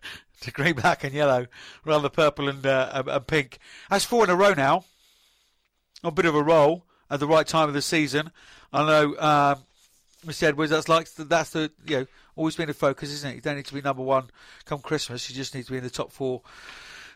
to 0.40 0.51
green, 0.53 0.74
black, 0.74 1.05
and 1.05 1.14
yellow, 1.14 1.46
rather 1.84 2.09
purple 2.09 2.49
and, 2.49 2.64
uh, 2.64 3.03
and 3.07 3.26
pink. 3.26 3.59
That's 3.90 4.07
four 4.07 4.24
in 4.24 4.30
a 4.30 4.36
row 4.36 4.55
now. 4.55 4.84
A 6.03 6.11
bit 6.11 6.24
of 6.24 6.34
a 6.34 6.42
roll 6.42 6.84
at 7.11 7.20
the 7.20 7.26
right 7.26 7.46
time 7.46 7.68
of 7.68 7.74
the 7.74 7.82
season. 7.82 8.30
I 8.72 8.86
know, 8.86 9.18
um, 9.18 9.59
Mr. 10.26 10.44
Edwards. 10.44 10.70
That's 10.70 10.88
like 10.88 11.11
that's 11.14 11.50
the 11.50 11.70
you 11.86 12.00
know 12.00 12.06
always 12.36 12.56
been 12.56 12.70
a 12.70 12.74
focus, 12.74 13.11
isn't 13.11 13.30
it? 13.30 13.34
You 13.36 13.40
don't 13.40 13.56
need 13.56 13.66
to 13.66 13.74
be 13.74 13.82
number 13.82 14.02
one 14.02 14.30
come 14.64 14.80
Christmas. 14.80 15.28
You 15.28 15.36
just 15.36 15.54
need 15.54 15.64
to 15.66 15.72
be 15.72 15.78
in 15.78 15.84
the 15.84 15.90
top 15.90 16.12
four 16.12 16.42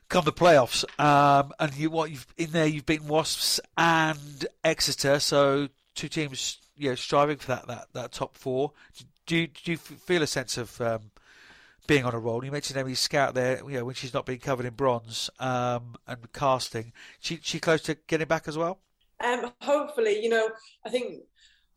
come 0.08 0.24
the 0.24 0.32
playoffs. 0.32 0.84
Um, 1.00 1.52
and 1.58 1.74
you 1.74 1.90
what 1.90 2.10
you've 2.10 2.26
in 2.36 2.50
there 2.50 2.66
you've 2.66 2.86
beaten 2.86 3.08
Wasps 3.08 3.60
and 3.76 4.46
Exeter, 4.64 5.18
so 5.20 5.68
two 5.94 6.08
teams 6.08 6.58
you 6.76 6.90
know, 6.90 6.94
striving 6.94 7.36
for 7.36 7.48
that, 7.48 7.66
that, 7.66 7.86
that 7.92 8.12
top 8.12 8.36
four. 8.36 8.72
Do 9.26 9.36
you, 9.36 9.46
do 9.46 9.70
you 9.72 9.76
feel 9.76 10.22
a 10.22 10.26
sense 10.26 10.58
of 10.58 10.80
um, 10.80 11.10
being 11.86 12.04
on 12.04 12.14
a 12.14 12.18
roll? 12.18 12.44
You 12.44 12.50
mentioned 12.50 12.78
Emily 12.78 12.94
Scarratt 12.94 13.34
there, 13.34 13.58
you 13.58 13.78
know, 13.78 13.84
when 13.84 13.94
she's 13.94 14.14
not 14.14 14.26
being 14.26 14.40
covered 14.40 14.66
in 14.66 14.74
bronze 14.74 15.30
um, 15.38 15.96
and 16.06 16.32
casting. 16.32 16.92
She 17.20 17.38
she 17.42 17.60
close 17.60 17.82
to 17.82 17.96
getting 18.06 18.26
back 18.26 18.48
as 18.48 18.58
well. 18.58 18.78
Um, 19.20 19.52
hopefully, 19.60 20.22
you 20.22 20.28
know, 20.28 20.50
I 20.86 20.90
think 20.90 21.22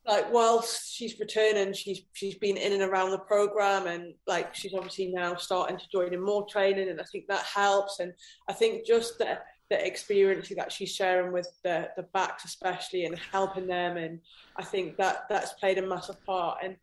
like 0.07 0.31
whilst 0.31 0.93
she's 0.93 1.19
returning, 1.19 1.73
she's 1.73 2.01
she's 2.13 2.35
been 2.35 2.57
in 2.57 2.73
and 2.73 2.83
around 2.83 3.11
the 3.11 3.17
program, 3.19 3.87
and 3.87 4.13
like 4.27 4.53
she's 4.53 4.73
obviously 4.73 5.07
now 5.07 5.35
starting 5.35 5.77
to 5.77 5.89
join 5.91 6.13
in 6.13 6.23
more 6.23 6.45
training, 6.47 6.89
and 6.89 7.01
I 7.01 7.05
think 7.11 7.27
that 7.27 7.43
helps. 7.43 7.99
And 7.99 8.13
I 8.47 8.53
think 8.53 8.85
just 8.85 9.17
the 9.17 9.39
the 9.71 9.83
experience 9.83 10.51
that 10.55 10.71
she's 10.71 10.93
sharing 10.93 11.33
with 11.33 11.49
the 11.63 11.89
the 11.97 12.03
backs, 12.13 12.45
especially, 12.45 13.05
and 13.05 13.17
helping 13.31 13.67
them, 13.67 13.97
and 13.97 14.19
I 14.57 14.63
think 14.63 14.97
that 14.97 15.25
that's 15.27 15.53
played 15.53 15.79
a 15.79 15.87
massive 15.87 16.23
part. 16.23 16.59
And 16.63 16.77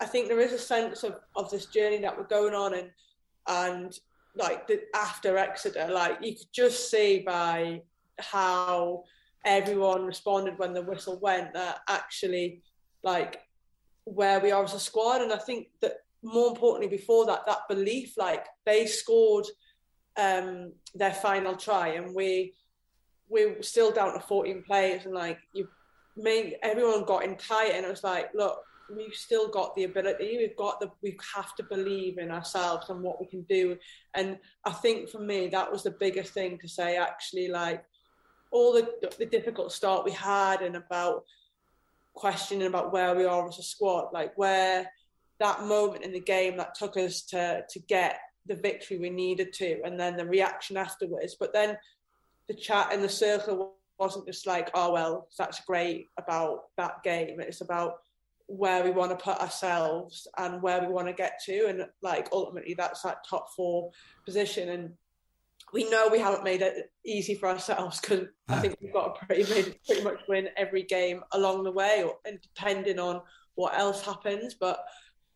I 0.00 0.06
think 0.06 0.28
there 0.28 0.40
is 0.40 0.52
a 0.52 0.58
sense 0.58 1.04
of 1.04 1.16
of 1.36 1.50
this 1.50 1.66
journey 1.66 1.98
that 1.98 2.16
we're 2.16 2.24
going 2.24 2.54
on, 2.54 2.74
and 2.74 2.90
and 3.46 3.98
like 4.34 4.66
the, 4.66 4.80
after 4.96 5.38
Exeter, 5.38 5.88
like 5.92 6.18
you 6.22 6.34
could 6.34 6.52
just 6.52 6.90
see 6.90 7.20
by 7.20 7.82
how 8.18 9.04
everyone 9.48 10.04
responded 10.04 10.58
when 10.58 10.74
the 10.74 10.82
whistle 10.82 11.18
went 11.20 11.54
that 11.54 11.78
actually 11.88 12.62
like 13.02 13.40
where 14.04 14.40
we 14.40 14.52
are 14.52 14.62
as 14.62 14.74
a 14.74 14.80
squad. 14.80 15.22
And 15.22 15.32
i 15.32 15.38
think 15.38 15.68
that 15.80 15.94
more 16.22 16.48
importantly 16.48 16.88
before 16.88 17.26
that 17.26 17.46
that 17.46 17.68
belief 17.68 18.14
like 18.16 18.44
they 18.66 18.86
scored 18.86 19.46
um 20.18 20.72
their 20.94 21.14
final 21.14 21.56
try 21.56 21.88
and 21.88 22.14
we 22.14 22.54
we're 23.28 23.62
still 23.62 23.92
down 23.92 24.12
to 24.12 24.20
14 24.20 24.64
players 24.66 25.04
and 25.04 25.14
like 25.14 25.38
you 25.52 25.66
made 26.16 26.56
everyone 26.62 27.04
got 27.04 27.24
in 27.24 27.36
tight 27.36 27.72
and 27.74 27.86
it 27.86 27.90
was 27.90 28.02
like 28.02 28.28
look 28.34 28.58
we've 28.94 29.14
still 29.14 29.48
got 29.48 29.76
the 29.76 29.84
ability 29.84 30.38
we've 30.38 30.56
got 30.56 30.80
the 30.80 30.90
we 31.02 31.16
have 31.34 31.54
to 31.54 31.62
believe 31.62 32.18
in 32.18 32.30
ourselves 32.30 32.88
and 32.90 33.02
what 33.02 33.20
we 33.20 33.26
can 33.26 33.42
do. 33.42 33.76
And 34.14 34.38
i 34.64 34.72
think 34.72 35.08
for 35.08 35.20
me 35.20 35.48
that 35.48 35.70
was 35.70 35.82
the 35.84 35.96
biggest 36.00 36.34
thing 36.34 36.58
to 36.58 36.68
say 36.68 36.96
actually 36.96 37.48
like 37.48 37.84
all 38.50 38.72
the, 38.72 38.88
the 39.18 39.26
difficult 39.26 39.72
start 39.72 40.04
we 40.04 40.12
had 40.12 40.62
and 40.62 40.76
about 40.76 41.24
questioning 42.14 42.66
about 42.66 42.92
where 42.92 43.14
we 43.14 43.24
are 43.24 43.48
as 43.48 43.58
a 43.58 43.62
squad, 43.62 44.08
like 44.12 44.36
where 44.36 44.90
that 45.38 45.62
moment 45.64 46.04
in 46.04 46.12
the 46.12 46.20
game 46.20 46.56
that 46.56 46.74
took 46.74 46.96
us 46.96 47.22
to 47.22 47.62
to 47.70 47.78
get 47.80 48.18
the 48.46 48.56
victory 48.56 48.98
we 48.98 49.10
needed 49.10 49.52
to, 49.52 49.80
and 49.84 49.98
then 49.98 50.16
the 50.16 50.24
reaction 50.24 50.76
afterwards. 50.76 51.36
But 51.38 51.52
then 51.52 51.76
the 52.48 52.54
chat 52.54 52.92
in 52.92 53.02
the 53.02 53.08
circle 53.08 53.74
wasn't 53.98 54.26
just 54.26 54.46
like, 54.46 54.70
oh 54.74 54.92
well, 54.92 55.28
that's 55.38 55.60
great 55.60 56.08
about 56.18 56.64
that 56.76 57.02
game. 57.02 57.40
It's 57.40 57.60
about 57.60 57.98
where 58.46 58.82
we 58.82 58.90
want 58.90 59.10
to 59.10 59.22
put 59.22 59.38
ourselves 59.38 60.26
and 60.38 60.62
where 60.62 60.80
we 60.80 60.88
want 60.88 61.06
to 61.06 61.12
get 61.12 61.40
to, 61.46 61.66
and 61.68 61.86
like 62.02 62.28
ultimately 62.32 62.74
that's 62.74 63.02
that 63.02 63.24
top 63.28 63.48
four 63.54 63.90
position. 64.24 64.70
And 64.70 64.94
we 65.72 65.88
know 65.90 66.08
we 66.08 66.18
haven't 66.18 66.44
made 66.44 66.62
it 66.62 66.90
easy 67.04 67.34
for 67.34 67.48
ourselves 67.48 68.00
because 68.00 68.26
I 68.48 68.60
think 68.60 68.76
we've 68.80 68.92
got 68.92 69.18
to 69.18 69.26
pretty, 69.26 69.74
pretty 69.86 70.02
much 70.02 70.20
win 70.28 70.48
every 70.56 70.82
game 70.82 71.22
along 71.32 71.64
the 71.64 71.72
way, 71.72 72.02
or, 72.04 72.16
and 72.24 72.40
depending 72.40 72.98
on 72.98 73.20
what 73.54 73.78
else 73.78 74.04
happens. 74.04 74.54
But 74.54 74.84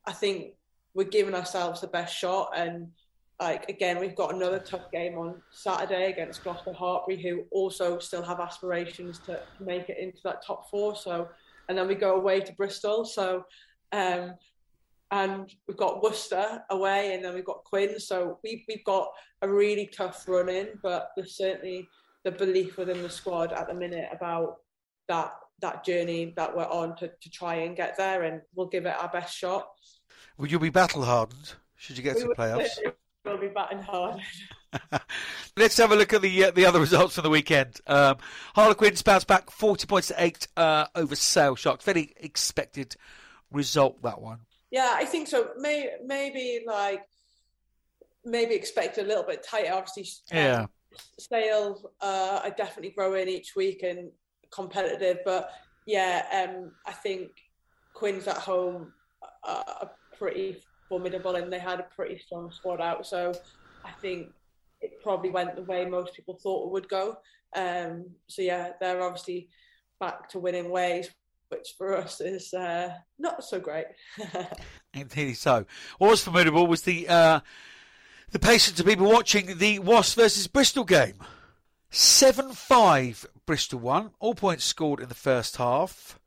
I 0.06 0.12
think 0.12 0.54
we're 0.94 1.04
giving 1.04 1.34
ourselves 1.34 1.80
the 1.80 1.86
best 1.86 2.16
shot. 2.16 2.52
And 2.56 2.88
like 3.40 3.68
again, 3.68 3.98
we've 3.98 4.16
got 4.16 4.34
another 4.34 4.58
tough 4.58 4.90
game 4.90 5.18
on 5.18 5.42
Saturday 5.50 6.10
against 6.10 6.42
Gloucester 6.42 6.72
Hartpury, 6.72 7.22
who 7.22 7.44
also 7.50 7.98
still 7.98 8.22
have 8.22 8.40
aspirations 8.40 9.18
to 9.26 9.40
make 9.60 9.88
it 9.88 9.98
into 9.98 10.20
that 10.24 10.44
top 10.46 10.70
four. 10.70 10.96
So, 10.96 11.28
and 11.68 11.76
then 11.76 11.88
we 11.88 11.94
go 11.94 12.16
away 12.16 12.40
to 12.40 12.52
Bristol. 12.54 13.04
So. 13.04 13.44
Um, 13.92 14.34
and 15.12 15.54
we've 15.68 15.76
got 15.76 16.02
Worcester 16.02 16.64
away, 16.70 17.14
and 17.14 17.24
then 17.24 17.34
we've 17.34 17.44
got 17.44 17.62
Quinn. 17.64 18.00
So 18.00 18.38
we've 18.42 18.64
we've 18.66 18.84
got 18.84 19.08
a 19.42 19.48
really 19.48 19.86
tough 19.86 20.26
run 20.26 20.48
in, 20.48 20.70
but 20.82 21.10
there's 21.14 21.36
certainly 21.36 21.86
the 22.24 22.32
belief 22.32 22.78
within 22.78 23.02
the 23.02 23.10
squad 23.10 23.52
at 23.52 23.68
the 23.68 23.74
minute 23.74 24.08
about 24.10 24.56
that 25.08 25.32
that 25.60 25.84
journey 25.84 26.32
that 26.36 26.56
we're 26.56 26.64
on 26.64 26.96
to, 26.96 27.08
to 27.08 27.30
try 27.30 27.56
and 27.56 27.76
get 27.76 27.96
there, 27.96 28.22
and 28.22 28.40
we'll 28.54 28.68
give 28.68 28.86
it 28.86 28.96
our 28.98 29.08
best 29.08 29.36
shot. 29.36 29.68
Will 30.38 30.48
you 30.48 30.58
be 30.58 30.70
battle 30.70 31.04
hardened? 31.04 31.52
Should 31.76 31.98
you 31.98 32.02
get 32.02 32.16
we 32.16 32.22
to 32.22 32.28
playoffs? 32.30 32.78
We'll 33.24 33.38
be 33.38 33.48
batting 33.48 33.78
hard. 33.78 34.20
Let's 35.56 35.76
have 35.76 35.92
a 35.92 35.96
look 35.96 36.12
at 36.14 36.22
the 36.22 36.44
uh, 36.44 36.50
the 36.52 36.64
other 36.64 36.80
results 36.80 37.16
from 37.16 37.24
the 37.24 37.30
weekend. 37.30 37.80
Um, 37.86 38.16
Harlequins 38.54 39.02
bounced 39.02 39.26
back 39.26 39.50
40 39.50 39.86
points 39.86 40.08
to 40.08 40.14
8 40.16 40.48
uh, 40.56 40.86
over 40.94 41.14
Sale 41.14 41.56
Sharks. 41.56 41.84
Very 41.84 42.14
expected 42.16 42.96
result, 43.52 44.02
that 44.02 44.20
one. 44.20 44.40
Yeah, 44.72 44.94
I 44.94 45.04
think 45.04 45.28
so. 45.28 45.50
May, 45.58 45.90
maybe 46.04 46.64
like 46.66 47.04
maybe 48.24 48.54
expect 48.54 48.98
a 48.98 49.02
little 49.02 49.22
bit 49.22 49.44
tighter. 49.44 49.74
Obviously, 49.74 50.06
yeah. 50.32 50.66
Sales 51.18 51.86
uh, 52.00 52.40
are 52.42 52.50
definitely 52.50 52.90
growing 52.90 53.28
each 53.28 53.54
week 53.54 53.82
and 53.82 54.10
competitive, 54.50 55.18
but 55.24 55.50
yeah, 55.86 56.48
um, 56.50 56.72
I 56.86 56.92
think 56.92 57.30
Quins 57.94 58.26
at 58.26 58.38
home 58.38 58.92
are 59.44 59.90
pretty 60.18 60.62
formidable 60.88 61.36
and 61.36 61.52
they 61.52 61.58
had 61.58 61.80
a 61.80 61.86
pretty 61.94 62.18
strong 62.18 62.50
squad 62.50 62.80
out. 62.80 63.06
So 63.06 63.32
I 63.84 63.90
think 64.00 64.28
it 64.80 65.02
probably 65.02 65.30
went 65.30 65.56
the 65.56 65.62
way 65.62 65.84
most 65.84 66.14
people 66.14 66.38
thought 66.42 66.66
it 66.66 66.72
would 66.72 66.88
go. 66.88 67.16
Um, 67.54 68.06
so 68.26 68.42
yeah, 68.42 68.72
they're 68.80 69.02
obviously 69.02 69.48
back 70.00 70.28
to 70.30 70.38
winning 70.38 70.70
ways, 70.70 71.10
which 71.52 71.74
for 71.76 71.96
us 71.96 72.20
is 72.20 72.52
uh, 72.54 72.94
not 73.18 73.44
so 73.44 73.60
great. 73.60 73.86
Indeed, 74.94 75.34
so. 75.34 75.66
What 75.98 76.10
was 76.10 76.24
formidable 76.24 76.66
was 76.66 76.82
the 76.82 77.08
uh, 77.08 77.40
the 78.30 78.38
patience 78.38 78.80
of 78.80 78.86
people 78.86 79.10
watching 79.10 79.58
the 79.58 79.78
Wasps 79.78 80.14
versus 80.14 80.46
Bristol 80.48 80.84
game. 80.84 81.16
7 81.90 82.52
5 82.52 83.26
Bristol 83.44 83.78
won. 83.78 84.12
All 84.18 84.34
points 84.34 84.64
scored 84.64 85.00
in 85.00 85.10
the 85.10 85.14
first 85.14 85.58
half. 85.58 86.18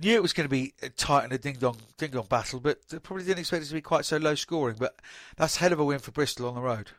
Knew 0.00 0.14
it 0.14 0.22
was 0.22 0.32
going 0.32 0.48
to 0.48 0.50
be 0.50 0.72
tight 0.96 1.24
and 1.24 1.32
a 1.32 1.38
ding 1.38 1.56
dong 1.58 1.76
ding 1.98 2.12
dong 2.12 2.26
battle, 2.28 2.60
but 2.60 2.78
probably 3.02 3.24
didn't 3.24 3.40
expect 3.40 3.64
it 3.64 3.68
to 3.68 3.74
be 3.74 3.82
quite 3.82 4.04
so 4.04 4.16
low 4.16 4.36
scoring. 4.36 4.76
But 4.78 4.94
that's 5.36 5.56
a 5.56 5.58
hell 5.58 5.72
of 5.72 5.80
a 5.80 5.84
win 5.84 5.98
for 5.98 6.12
Bristol 6.12 6.48
on 6.48 6.54
the 6.54 6.62
road. 6.62 6.90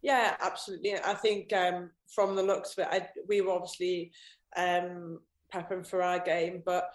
Yeah, 0.00 0.36
absolutely. 0.40 0.94
I 0.94 1.14
think 1.14 1.52
um, 1.52 1.90
from 2.06 2.36
the 2.36 2.42
looks 2.42 2.78
of 2.78 2.84
it, 2.84 2.88
I, 2.90 3.08
we 3.26 3.40
were 3.40 3.52
obviously 3.52 4.12
um, 4.56 5.20
prepping 5.52 5.86
for 5.86 6.02
our 6.02 6.18
game, 6.18 6.62
but 6.64 6.90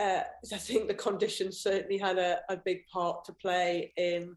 uh, 0.00 0.22
I 0.52 0.56
think 0.56 0.88
the 0.88 0.94
conditions 0.94 1.58
certainly 1.58 1.98
had 1.98 2.18
a, 2.18 2.40
a 2.48 2.56
big 2.56 2.86
part 2.86 3.24
to 3.26 3.32
play 3.32 3.92
in 3.96 4.36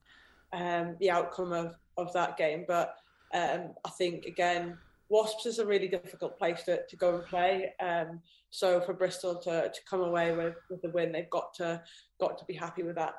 um, 0.54 0.96
the 1.00 1.10
outcome 1.10 1.54
of, 1.54 1.76
of 1.98 2.12
that 2.14 2.38
game. 2.38 2.66
But 2.68 2.96
um, 3.34 3.74
I 3.86 3.90
think, 3.90 4.26
again, 4.26 4.78
Wasps 5.10 5.46
is 5.46 5.60
a 5.60 5.66
really 5.66 5.88
difficult 5.88 6.38
place 6.38 6.64
to, 6.64 6.82
to 6.88 6.96
go 6.96 7.16
and 7.16 7.26
play. 7.26 7.74
Um, 7.80 8.22
so 8.50 8.82
for 8.82 8.94
Bristol 8.94 9.36
to, 9.42 9.70
to 9.70 9.80
come 9.90 10.02
away 10.02 10.36
with, 10.36 10.56
with 10.70 10.82
the 10.82 10.90
win, 10.90 11.12
they've 11.12 11.30
got 11.30 11.54
to 11.56 11.82
got 12.20 12.38
to 12.40 12.46
be 12.46 12.54
happy 12.54 12.84
with 12.84 12.96
that. 12.96 13.16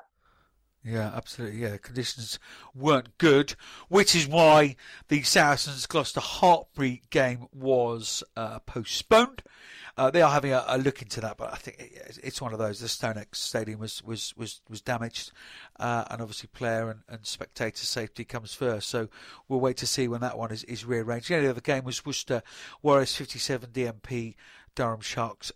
Yeah, 0.83 1.11
absolutely. 1.13 1.59
Yeah, 1.59 1.77
conditions 1.77 2.39
weren't 2.73 3.17
good, 3.17 3.55
which 3.89 4.15
is 4.15 4.27
why 4.27 4.75
the 5.09 5.21
Saracens 5.23 5.85
Gloucester 5.85 6.21
Hartpury 6.21 7.01
game 7.09 7.47
was 7.53 8.23
uh, 8.37 8.59
postponed. 8.59 9.43
Uh, 9.97 10.11
they 10.11 10.21
are 10.21 10.31
having 10.31 10.53
a, 10.53 10.63
a, 10.67 10.77
look 10.77 11.01
into 11.01 11.19
that, 11.19 11.37
but 11.37 11.51
I 11.51 11.55
think 11.55 11.91
it's 12.23 12.39
one 12.39 12.53
of 12.53 12.59
those. 12.59 12.79
The 12.79 12.87
StoneX 12.87 13.35
Stadium 13.35 13.79
was 13.79 14.03
was 14.03 14.31
was, 14.37 14.61
was 14.69 14.79
damaged, 14.79 15.31
uh, 15.79 16.05
and 16.11 16.21
obviously 16.21 16.49
player 16.53 16.91
and, 16.91 17.01
and 17.09 17.25
spectator 17.25 17.83
safety 17.83 18.23
comes 18.23 18.53
first. 18.53 18.89
So 18.89 19.09
we'll 19.47 19.59
wait 19.59 19.77
to 19.77 19.87
see 19.87 20.07
when 20.07 20.21
that 20.21 20.37
one 20.37 20.51
is, 20.51 20.63
is 20.65 20.85
rearranged. 20.85 21.29
The 21.29 21.49
other 21.49 21.61
game 21.61 21.83
was 21.83 22.05
Worcester 22.05 22.43
Warriors 22.83 23.15
57, 23.15 23.71
DMP 23.71 24.35
Durham 24.75 25.01
Sharks 25.01 25.51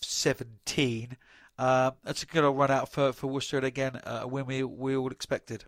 17. 0.00 1.16
Uh, 1.58 1.92
that's 2.04 2.22
a 2.22 2.26
good 2.26 2.44
old 2.44 2.58
run 2.58 2.70
out 2.70 2.90
for, 2.90 3.12
for 3.12 3.28
Worcester, 3.28 3.58
again, 3.58 3.96
uh, 4.04 4.20
a 4.22 4.28
win 4.28 4.46
we, 4.46 4.62
we 4.62 4.96
all 4.96 5.10
expected. 5.10 5.64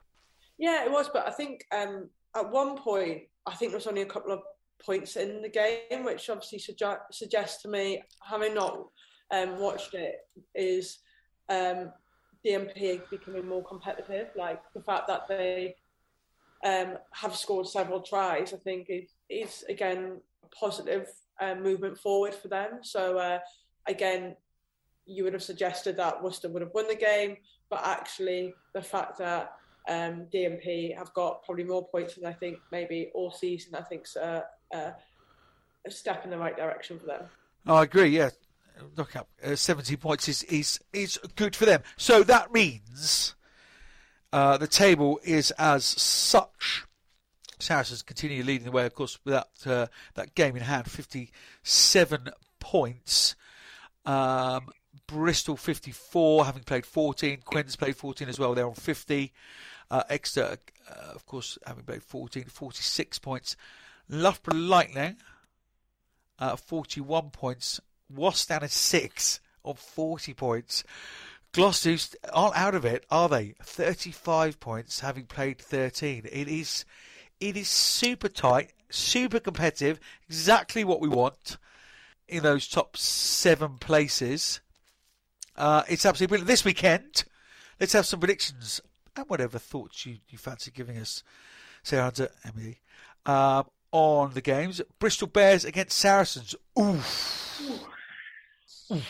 Yeah, 0.59 0.84
it 0.84 0.91
was, 0.91 1.09
but 1.09 1.26
I 1.26 1.30
think 1.30 1.64
um, 1.72 2.11
at 2.36 2.51
one 2.51 2.76
point, 2.76 3.22
I 3.47 3.55
think 3.55 3.70
there 3.70 3.78
was 3.78 3.86
only 3.86 4.03
a 4.03 4.07
couple 4.07 4.32
of 4.32 4.41
points 4.84 5.16
in 5.16 5.43
the 5.43 5.49
game, 5.49 6.05
which 6.05 6.28
obviously 6.28 6.59
suggest, 6.59 7.01
suggests 7.12 7.62
to 7.62 7.68
me, 7.68 8.03
having 8.22 8.55
not 8.55 8.86
um, 9.30 9.59
watched 9.59 9.95
it, 9.95 10.16
is 10.55 10.99
um, 11.49 11.93
DMP 12.45 13.01
becoming 13.11 13.47
more 13.47 13.64
competitive. 13.64 14.28
Like 14.36 14.61
the 14.74 14.82
fact 14.82 15.09
that 15.09 15.28
they 15.28 15.74
um, 16.64 16.99
have 17.12 17.34
scored 17.34 17.66
several 17.66 18.01
tries, 18.01 18.53
I 18.53 18.59
think 18.59 18.86
is, 18.89 19.11
is 19.28 19.64
again 19.68 20.20
a 20.45 20.49
positive 20.49 21.09
uh, 21.41 21.55
movement 21.55 21.99
forward 21.99 22.34
for 22.34 22.49
them. 22.49 22.80
So 22.82 23.18
uh, 23.18 23.39
again, 23.86 24.36
you 25.09 25.24
would 25.24 25.32
have 25.32 25.42
suggested 25.42 25.96
that 25.96 26.22
Worcester 26.22 26.48
would 26.48 26.62
have 26.62 26.74
won 26.74 26.86
the 26.86 26.94
game, 26.94 27.36
but 27.70 27.80
actually 27.84 28.54
the 28.74 28.82
fact 28.82 29.18
that 29.18 29.52
um, 29.88 30.26
DMP 30.32 30.96
have 30.96 31.12
got 31.14 31.42
probably 31.44 31.64
more 31.64 31.86
points 31.88 32.14
than 32.14 32.26
I 32.26 32.32
think 32.32 32.59
maybe 32.70 33.11
all 33.14 33.30
season, 33.30 33.74
I 33.74 33.82
think's 33.82 34.16
a, 34.16 34.44
a, 34.72 34.92
a 35.86 35.90
step 35.90 36.24
in 36.24 36.30
the 36.30 36.38
right 36.38 36.56
direction 36.56 36.98
for 36.98 37.06
them. 37.06 37.22
I 37.66 37.82
agree. 37.82 38.09
Yeah, 38.09 38.30
look 38.96 39.16
up. 39.16 39.28
Uh, 39.42 39.56
Seventy 39.56 39.96
points 39.96 40.28
is 40.28 40.42
is 40.44 40.78
is 40.92 41.18
good 41.36 41.56
for 41.56 41.64
them. 41.64 41.82
So 41.96 42.22
that 42.22 42.52
means 42.52 43.34
uh, 44.32 44.59
the 44.59 44.66
table 44.66 45.20
is 45.24 45.50
as 45.52 45.84
such. 45.84 46.84
Saracens 47.59 48.02
continue 48.02 48.44
leading 48.44 48.66
the 48.66 48.70
way, 48.70 48.86
of 48.86 48.94
course, 48.94 49.18
with 49.24 49.34
that 49.34 49.70
uh, 49.70 49.86
that 50.14 50.34
game 50.34 50.56
in 50.56 50.62
hand, 50.62 50.90
fifty-seven 50.90 52.30
points. 52.61 53.34
Um, 54.06 54.68
Bristol 55.09 55.56
54, 55.56 56.44
having 56.44 56.62
played 56.62 56.86
14. 56.86 57.40
Quins 57.44 57.74
played 57.74 57.96
14 57.96 58.28
as 58.28 58.38
well. 58.38 58.54
They're 58.54 58.66
on 58.66 58.74
50. 58.74 59.32
Uh, 59.90 60.02
Exeter, 60.11 60.59
uh, 60.88 61.12
of 61.14 61.24
course, 61.24 61.59
having 61.66 61.82
played 61.82 62.02
14, 62.02 62.44
46 62.44 63.18
points. 63.18 63.56
Loughborough 64.09 64.56
Lightning, 64.56 65.16
uh, 66.38 66.56
41 66.56 67.30
points. 67.30 67.80
Down 68.14 68.62
at 68.62 68.70
6 68.70 69.40
on 69.64 69.74
40 69.74 70.34
points. 70.34 70.84
Gloucester 71.52 72.16
aren't 72.32 72.56
out 72.56 72.74
of 72.74 72.84
it, 72.84 73.04
are 73.11 73.28
they? 73.28 73.54
35 73.62 74.61
points, 74.61 75.00
having 75.00 75.24
played 75.24 75.59
13. 75.59 76.26
It 76.30 76.48
is, 76.48 76.84
it 77.40 77.56
is 77.56 77.68
super 77.68 78.28
tight, 78.28 78.72
super 78.90 79.40
competitive, 79.40 79.98
exactly 80.26 80.84
what 80.84 81.00
we 81.00 81.09
want 81.09 81.56
in 82.28 82.42
those 82.42 82.68
top 82.68 82.96
seven 82.96 83.78
places. 83.78 84.61
Uh, 85.59 85.82
it's 85.88 86.06
absolutely 86.06 86.28
brilliant. 86.32 86.46
This 86.46 86.64
weekend, 86.64 87.24
let's 87.80 87.92
have 87.92 88.06
some 88.06 88.20
predictions 88.20 88.80
and 89.16 89.28
whatever 89.28 89.59
thoughts 89.59 90.06
you, 90.06 90.18
you 90.28 90.38
fancy 90.38 90.70
giving 90.70 90.96
us, 90.98 91.24
Sarah 91.82 92.12
and 92.16 92.28
Emily, 92.44 92.78
uh, 93.26 93.64
on 93.90 94.32
the 94.34 94.40
games. 94.40 94.80
Bristol 95.00 95.26
Bears 95.26 95.64
against 95.64 95.98
Saracens. 95.98 96.54
Oof. 96.78 97.61
Oof. 98.92 99.04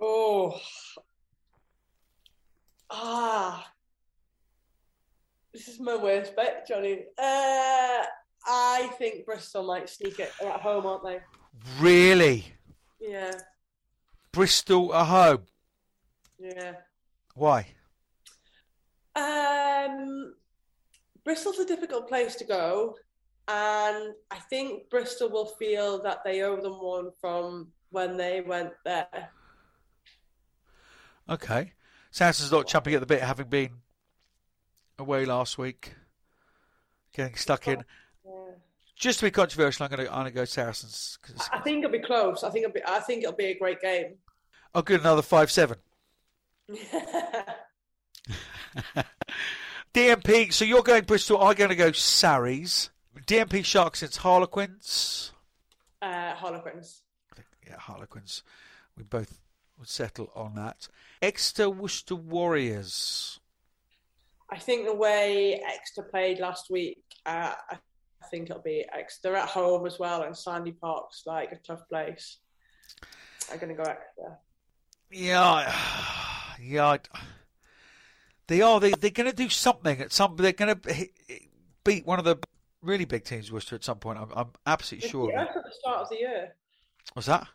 Oh. 0.00 0.58
Ah. 2.90 3.70
This 5.52 5.68
is 5.68 5.78
my 5.78 5.96
worst 5.96 6.34
bet, 6.34 6.66
Johnny. 6.66 7.04
Uh, 7.18 8.02
I 8.46 8.90
think 8.96 9.26
Bristol 9.26 9.64
might 9.64 9.90
sneak 9.90 10.18
it. 10.18 10.32
They're 10.40 10.50
at 10.50 10.60
home, 10.60 10.86
aren't 10.86 11.04
they? 11.04 11.20
Really? 11.78 12.46
Yeah. 12.98 13.32
Bristol 14.32 14.94
at 14.94 15.06
home. 15.06 15.42
Yeah. 16.38 16.74
Why? 17.34 17.66
Um, 19.14 20.34
Bristol's 21.24 21.58
a 21.58 21.66
difficult 21.66 22.08
place 22.08 22.34
to 22.36 22.44
go, 22.44 22.96
and 23.46 24.14
I 24.30 24.38
think 24.48 24.88
Bristol 24.90 25.30
will 25.30 25.46
feel 25.58 26.02
that 26.02 26.24
they 26.24 26.42
owe 26.42 26.56
them 26.56 26.82
one 26.82 27.10
from 27.20 27.68
when 27.90 28.16
they 28.16 28.40
went 28.40 28.72
there. 28.84 29.30
Okay. 31.28 31.72
Saracens 32.10 32.50
not 32.52 32.66
chomping 32.66 32.94
at 32.94 33.00
the 33.00 33.06
bit, 33.06 33.22
having 33.22 33.48
been 33.48 33.70
away 34.98 35.24
last 35.24 35.56
week, 35.58 35.94
getting 37.14 37.36
stuck 37.36 37.68
in. 37.68 37.84
Yeah. 38.24 38.32
Just 39.02 39.18
to 39.18 39.24
be 39.24 39.32
controversial, 39.32 39.84
I'm 39.84 39.90
going 39.90 40.06
to, 40.06 40.12
I'm 40.12 40.20
going 40.20 40.26
to 40.26 40.32
go 40.32 40.44
Saracens. 40.44 41.18
I 41.52 41.58
think 41.58 41.78
it'll 41.78 41.90
be 41.90 41.98
close. 41.98 42.44
I 42.44 42.50
think 42.50 42.66
it'll 42.66 42.74
be. 42.74 42.82
I 42.86 43.00
think 43.00 43.24
it'll 43.24 43.34
be 43.34 43.46
a 43.46 43.58
great 43.58 43.80
game. 43.80 44.14
I'll 44.72 44.82
get 44.82 45.00
another 45.00 45.22
five 45.22 45.50
seven. 45.50 45.78
DMP. 49.92 50.52
So 50.52 50.64
you're 50.64 50.84
going 50.84 51.02
Bristol. 51.02 51.42
I'm 51.42 51.56
going 51.56 51.70
to 51.70 51.74
go 51.74 51.90
Sarries. 51.90 52.90
DMP 53.26 53.64
Sharks 53.64 54.02
against 54.02 54.18
Harlequins. 54.18 55.32
uh, 56.00 56.34
Harlequins. 56.34 57.02
Yeah, 57.66 57.78
Harlequins. 57.78 58.44
We 58.96 59.02
both 59.02 59.40
would 59.80 59.88
settle 59.88 60.30
on 60.36 60.54
that. 60.54 60.86
Exeter 61.20 61.68
Worcester 61.70 62.14
Warriors. 62.14 63.40
I 64.48 64.58
think 64.58 64.86
the 64.86 64.94
way 64.94 65.60
Exeter 65.60 66.06
played 66.08 66.38
last 66.38 66.70
week, 66.70 67.02
uh, 67.26 67.54
I 67.68 67.78
think 68.30 68.50
it'll 68.50 68.62
be 68.62 68.84
Exeter 68.92 69.36
at 69.36 69.48
home 69.48 69.86
as 69.86 69.98
well, 69.98 70.22
and 70.22 70.36
Sandy 70.36 70.72
Park's 70.72 71.22
like 71.26 71.52
a 71.52 71.56
tough 71.56 71.88
place. 71.88 72.38
I'm 73.50 73.58
gonna 73.58 73.74
go 73.74 73.82
Exeter. 73.82 74.38
Yeah, 75.10 75.74
yeah. 76.60 76.96
They 78.46 78.60
are. 78.60 78.80
They 78.80 78.90
they're 78.92 79.10
going 79.10 79.30
to 79.30 79.36
do 79.36 79.48
something 79.48 80.00
at 80.00 80.12
some. 80.12 80.36
They're 80.36 80.52
going 80.52 80.74
to 80.76 81.08
beat 81.84 82.06
one 82.06 82.18
of 82.18 82.24
the 82.24 82.36
really 82.82 83.04
big 83.04 83.24
teams, 83.24 83.52
Worcester, 83.52 83.76
at 83.76 83.84
some 83.84 83.98
point. 83.98 84.18
I'm, 84.18 84.28
I'm 84.34 84.48
absolutely 84.66 85.06
They 85.06 85.10
sure. 85.10 85.28
beat 85.28 85.36
us 85.36 85.56
at 85.56 85.62
the 85.64 85.72
start 85.72 86.00
of 86.00 86.08
the 86.10 86.16
year. 86.16 86.54
What's 87.14 87.28
that? 87.28 87.46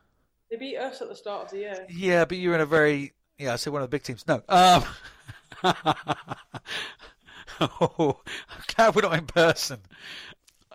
They 0.49 0.57
beat 0.57 0.78
us 0.78 1.01
at 1.01 1.09
the 1.09 1.15
start 1.15 1.45
of 1.45 1.51
the 1.51 1.57
year. 1.57 1.86
Yeah, 1.89 2.26
but 2.26 2.38
you're 2.38 2.55
in 2.55 2.61
a 2.61 2.65
very 2.65 3.13
yeah. 3.38 3.53
I 3.53 3.55
say 3.57 3.70
one 3.70 3.82
of 3.82 3.89
the 3.89 3.95
big 3.95 4.03
teams. 4.03 4.26
No. 4.28 4.41
Um, 4.47 4.84
oh, 7.61 8.22
I'm 8.49 8.63
glad 8.76 8.95
we're 8.95 9.01
not 9.01 9.18
in 9.18 9.26
person. 9.26 9.80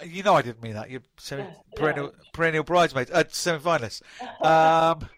You 0.05 0.23
know 0.23 0.35
I 0.35 0.43
didn't 0.43 0.63
mean 0.63 0.75
that. 0.75 0.91
You're 0.91 1.03
semi, 1.19 1.43
Yeah, 1.43 1.51
perennial 1.77 2.07
yeah. 2.07 2.31
perennial 2.33 2.65
bridesmaids, 2.65 3.11
uh, 3.11 3.25
semi-finalists. 3.29 4.03
Um, 4.45 5.09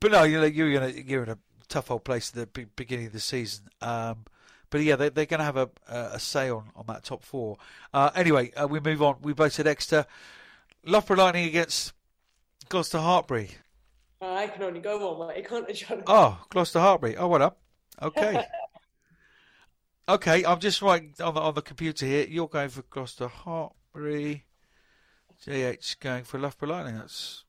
but 0.00 0.12
no, 0.12 0.22
you're 0.22 0.46
you're 0.46 0.70
in 0.70 0.82
a 0.82 0.88
you're 0.88 1.22
in 1.24 1.28
a 1.30 1.38
tough 1.68 1.90
old 1.90 2.04
place 2.04 2.30
at 2.34 2.52
the 2.54 2.66
beginning 2.76 3.06
of 3.06 3.12
the 3.12 3.20
season. 3.20 3.68
Um, 3.80 4.24
but 4.70 4.82
yeah, 4.82 4.96
they, 4.96 5.08
they're 5.08 5.26
going 5.26 5.38
to 5.38 5.44
have 5.44 5.56
a, 5.56 5.68
a, 5.88 5.98
a 6.14 6.18
say 6.20 6.48
on, 6.48 6.70
on 6.76 6.86
that 6.86 7.02
top 7.04 7.24
four. 7.24 7.56
Uh, 7.92 8.10
anyway, 8.14 8.52
uh, 8.52 8.68
we 8.68 8.78
move 8.80 9.02
on. 9.02 9.16
We 9.20 9.32
both 9.32 9.52
said 9.52 9.66
Exeter. 9.66 10.06
Loughborough 10.84 11.16
Lightning 11.16 11.46
against 11.48 11.92
Gloucester 12.68 12.98
Hartpury. 12.98 13.50
I 14.22 14.46
can 14.46 14.62
only 14.62 14.80
go 14.80 15.14
one 15.14 15.28
way, 15.28 15.42
can't 15.42 15.66
I, 15.68 15.72
John? 15.72 16.02
Oh, 16.06 16.38
Gloucester 16.50 16.78
Hartpury. 16.78 17.16
Oh, 17.18 17.26
what 17.28 17.42
up? 17.42 17.58
Okay. 18.00 18.46
okay, 20.08 20.44
I'm 20.44 20.60
just 20.60 20.80
writing 20.82 21.14
on 21.22 21.34
the, 21.34 21.40
on 21.40 21.54
the 21.54 21.62
computer 21.62 22.06
here. 22.06 22.26
You're 22.28 22.48
going 22.48 22.68
for 22.68 22.82
Gloucester 22.82 23.28
Hartpury. 23.94 24.42
JH 25.46 26.00
going 26.00 26.24
for 26.24 26.38
Loughborough 26.38 26.68
Lightning. 26.68 26.98
That's 26.98 27.44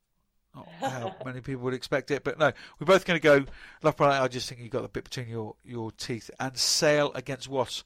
not 0.56 0.68
how 0.80 1.16
many 1.26 1.42
people 1.42 1.64
would 1.64 1.74
expect 1.74 2.10
it, 2.12 2.24
but 2.24 2.40
no, 2.40 2.52
we're 2.80 2.86
both 2.86 3.06
going 3.06 3.20
to 3.20 3.24
go 3.24 3.46
Loughborough 3.84 4.08
Lightning. 4.08 4.24
I 4.24 4.28
just 4.28 4.48
think 4.48 4.62
you've 4.62 4.72
got 4.72 4.84
the 4.84 4.88
bit 4.88 5.04
between 5.04 5.28
your, 5.28 5.56
your 5.64 5.92
teeth. 5.92 6.32
And 6.40 6.58
Sale 6.58 7.12
against 7.14 7.50
Wasps. 7.50 7.84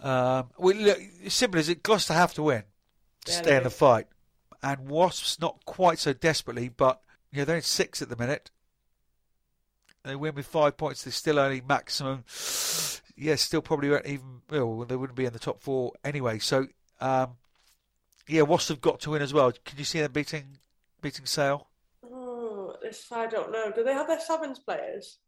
Um, 0.00 0.50
look, 0.58 0.98
simple 1.28 1.58
as 1.58 1.68
it, 1.68 1.82
Gloucester 1.82 2.14
have 2.14 2.34
to 2.34 2.42
win 2.42 2.64
to 3.24 3.32
Yeah, 3.32 3.38
stay 3.38 3.56
in 3.56 3.62
the 3.64 3.70
fight. 3.70 4.06
And 4.62 4.88
Wasps 4.88 5.40
not 5.40 5.64
quite 5.64 5.98
so 5.98 6.12
desperately, 6.12 6.68
but 6.68 7.00
yeah, 7.32 7.44
they're 7.44 7.56
in 7.56 7.62
six 7.62 8.00
at 8.02 8.08
the 8.08 8.16
minute. 8.16 8.50
They 10.04 10.16
win 10.16 10.34
with 10.34 10.46
five 10.46 10.76
points. 10.76 11.02
They're 11.02 11.12
still 11.12 11.38
only 11.38 11.62
maximum. 11.66 12.24
Yeah, 13.16 13.36
still 13.36 13.62
probably 13.62 13.90
won't 13.90 14.06
even. 14.06 14.42
Well, 14.50 14.84
they 14.84 14.96
wouldn't 14.96 15.16
be 15.16 15.24
in 15.24 15.32
the 15.32 15.38
top 15.38 15.62
four 15.62 15.92
anyway. 16.04 16.38
So, 16.40 16.66
um, 17.00 17.36
yeah, 18.28 18.42
Wasps 18.42 18.68
have 18.68 18.80
got 18.80 19.00
to 19.00 19.10
win 19.10 19.22
as 19.22 19.32
well. 19.34 19.52
Can 19.64 19.78
you 19.78 19.84
see 19.84 20.00
them 20.00 20.12
beating 20.12 20.58
beating 21.00 21.26
Sale? 21.26 21.66
Oh, 22.04 22.74
this 22.82 23.06
I 23.12 23.26
don't 23.26 23.52
know. 23.52 23.70
Do 23.74 23.84
they 23.84 23.92
have 23.92 24.06
their 24.06 24.20
sevens 24.20 24.58
players? 24.58 25.18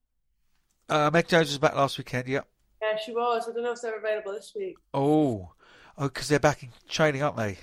Uh, 0.89 1.11
Meg 1.13 1.29
Jones 1.29 1.49
was 1.49 1.59
back 1.59 1.75
last 1.75 1.99
weekend. 1.99 2.29
Yeah. 2.29 2.43
Yeah, 2.81 2.97
she 3.05 3.13
was. 3.13 3.49
I 3.49 3.53
don't 3.53 3.65
know 3.65 3.73
if 3.73 3.81
they're 3.81 3.99
available 3.99 4.33
this 4.33 4.53
week. 4.55 4.77
Oh, 4.95 5.51
oh, 5.99 6.05
because 6.05 6.29
they're 6.29 6.39
back 6.39 6.63
in 6.63 6.69
training, 6.89 7.23
aren't 7.23 7.37
they? 7.37 7.59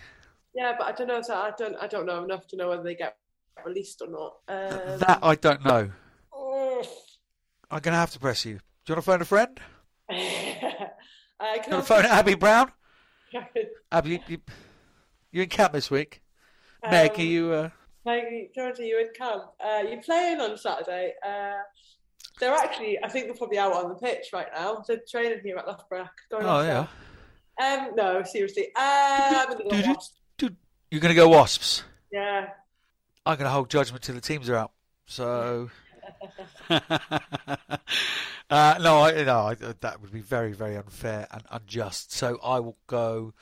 Yeah, 0.54 0.74
but 0.78 0.88
I 0.88 0.92
don't 0.92 1.08
know. 1.08 1.20
If 1.20 1.30
I 1.30 1.52
don't. 1.58 1.76
I 1.78 1.88
don't 1.88 2.06
know 2.06 2.24
enough 2.24 2.48
to 2.48 2.58
know 2.58 2.70
whether 2.70 2.84
they 2.84 2.96
get 2.96 3.18
released 3.66 4.02
or 4.02 4.10
not. 4.10 4.34
Um, 4.48 5.00
that 5.00 5.20
I 5.22 5.36
don't 5.36 5.64
know. 5.64 5.92
oh. 6.34 6.84
I'm 7.72 7.80
going 7.80 7.94
to 7.94 8.00
have 8.00 8.12
to 8.12 8.20
press 8.20 8.46
you. 8.46 8.60
Do 8.86 8.94
you 8.94 8.96
want 8.96 9.04
to 9.04 9.12
phone 9.12 9.22
a 9.22 9.26
friend? 9.26 9.60
I 10.10 10.16
can 11.40 11.64
you 11.66 11.72
want 11.72 11.88
to 11.88 11.94
phone 11.94 12.06
Abby 12.06 12.36
Brown? 12.36 12.72
Abby, 13.92 14.22
you, 14.28 14.38
you, 15.34 15.38
you're 15.38 15.44
in 15.44 15.50
camp 15.50 15.74
this 15.74 15.90
week. 15.92 16.22
Meg, 16.90 17.12
are 17.12 17.16
Um, 17.16 17.22
you? 17.22 17.52
Uh, 17.52 17.70
Maggie, 18.06 18.50
George, 18.54 18.80
are 18.80 18.84
you 18.84 19.00
in 19.00 19.08
camp? 19.18 19.44
Uh, 19.64 19.84
you're 19.90 20.02
playing 20.02 20.42
on 20.42 20.58
Saturday. 20.58 21.14
Uh, 21.26 21.54
they're 22.40 22.54
actually, 22.54 23.02
I 23.04 23.08
think 23.10 23.26
they're 23.28 23.36
probably 23.36 23.58
out 23.58 23.74
on 23.74 23.90
the 23.90 23.96
pitch 23.96 24.28
right 24.34 24.48
now. 24.54 24.84
They're 24.88 25.02
training 25.10 25.40
here 25.44 25.58
at 25.58 25.68
Loughborough. 25.68 26.10
Going 26.30 26.46
oh 26.46 26.62
yeah. 26.62 26.88
there. 27.58 27.80
Um, 27.80 27.96
no, 27.96 28.24
seriously. 28.24 28.68
Um, 28.68 28.74
I'm 28.76 29.58
go 29.58 29.96
Dude, 30.38 30.56
You're 30.92 31.02
going 31.02 31.14
to 31.14 31.16
go 31.16 31.30
Wasps. 31.30 31.84
yeah. 32.12 32.48
I'm 33.26 33.38
going 33.38 33.46
to 33.46 33.52
hold 33.52 33.70
judgment 33.70 34.04
till 34.04 34.16
the 34.16 34.22
teams 34.22 34.50
are 34.50 34.56
out. 34.56 34.72
So, 35.06 35.70
uh, 36.70 36.80
no, 38.50 39.04
I, 39.04 39.24
no, 39.24 39.40
I, 39.40 39.56
that 39.56 40.02
would 40.02 40.12
be 40.12 40.20
very, 40.20 40.52
very 40.52 40.76
unfair 40.76 41.28
and 41.32 41.44
unjust. 41.52 42.12
So 42.12 42.40
I 42.44 42.60
will 42.60 42.78
go. 42.88 43.34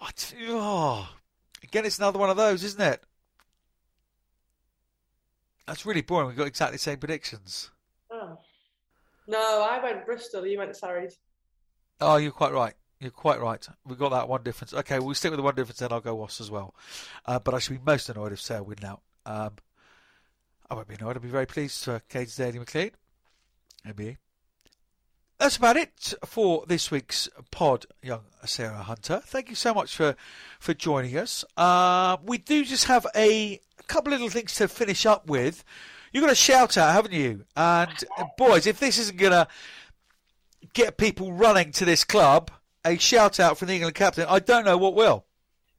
I 0.00 0.10
t- 0.14 0.36
oh, 0.48 1.08
again, 1.62 1.84
it's 1.84 1.98
another 1.98 2.18
one 2.18 2.30
of 2.30 2.36
those, 2.36 2.62
isn't 2.64 2.80
it? 2.80 3.02
That's 5.66 5.84
really 5.84 6.02
boring. 6.02 6.28
We've 6.28 6.36
got 6.36 6.46
exactly 6.46 6.76
the 6.76 6.82
same 6.82 6.98
predictions. 6.98 7.70
Oh. 8.10 8.38
No, 9.26 9.66
I 9.68 9.82
went 9.82 10.06
Bristol. 10.06 10.46
You 10.46 10.58
went 10.58 10.74
Surrey. 10.74 11.10
Oh, 12.00 12.16
you're 12.16 12.32
quite 12.32 12.52
right. 12.52 12.74
You're 13.00 13.10
quite 13.10 13.40
right. 13.40 13.66
We've 13.84 13.98
got 13.98 14.10
that 14.10 14.28
one 14.28 14.42
difference. 14.42 14.72
Okay, 14.72 14.98
we'll 14.98 15.14
stick 15.14 15.30
with 15.30 15.38
the 15.38 15.42
one 15.42 15.54
difference, 15.54 15.78
then 15.78 15.92
I'll 15.92 16.00
go 16.00 16.14
Wasps 16.14 16.40
as 16.40 16.50
well. 16.50 16.74
Uh, 17.26 17.38
but 17.38 17.54
I 17.54 17.58
should 17.58 17.76
be 17.76 17.82
most 17.84 18.08
annoyed 18.08 18.32
if 18.32 18.40
Sale 18.40 18.64
win 18.64 18.78
now. 18.82 19.00
Um, 19.26 19.52
I 20.70 20.74
won't 20.74 20.88
be 20.88 20.94
annoyed. 20.94 21.16
I'll 21.16 21.22
be 21.22 21.28
very 21.28 21.46
pleased 21.46 21.84
for 21.84 22.00
Katie 22.08 22.32
Daly 22.36 22.58
McLean. 22.58 22.90
MBE. 23.86 24.16
That's 25.38 25.56
about 25.56 25.76
it 25.76 26.14
for 26.24 26.64
this 26.66 26.90
week's 26.90 27.28
pod, 27.50 27.86
young 28.02 28.24
Sarah 28.44 28.82
Hunter. 28.82 29.20
Thank 29.24 29.50
you 29.50 29.54
so 29.54 29.72
much 29.72 29.94
for, 29.94 30.16
for 30.58 30.74
joining 30.74 31.16
us. 31.16 31.44
Uh, 31.56 32.16
we 32.24 32.38
do 32.38 32.64
just 32.64 32.86
have 32.86 33.06
a, 33.14 33.60
couple 33.88 34.12
of 34.12 34.20
little 34.20 34.30
things 34.30 34.54
to 34.56 34.68
finish 34.68 35.06
up 35.06 35.28
with. 35.28 35.64
You've 36.12 36.22
got 36.22 36.32
a 36.32 36.36
shout 36.36 36.76
out, 36.76 36.92
haven't 36.92 37.14
you? 37.14 37.44
And 37.56 37.90
boys, 38.36 38.66
if 38.66 38.78
this 38.78 38.98
isn't 38.98 39.18
going 39.18 39.32
to 39.32 39.48
get 40.74 40.96
people 40.96 41.32
running 41.32 41.72
to 41.72 41.84
this 41.84 42.04
club, 42.04 42.50
a 42.84 42.96
shout 42.98 43.40
out 43.40 43.58
from 43.58 43.68
the 43.68 43.74
England 43.74 43.96
captain, 43.96 44.26
I 44.28 44.38
don't 44.38 44.64
know 44.64 44.78
what 44.78 44.94
will. 44.94 45.24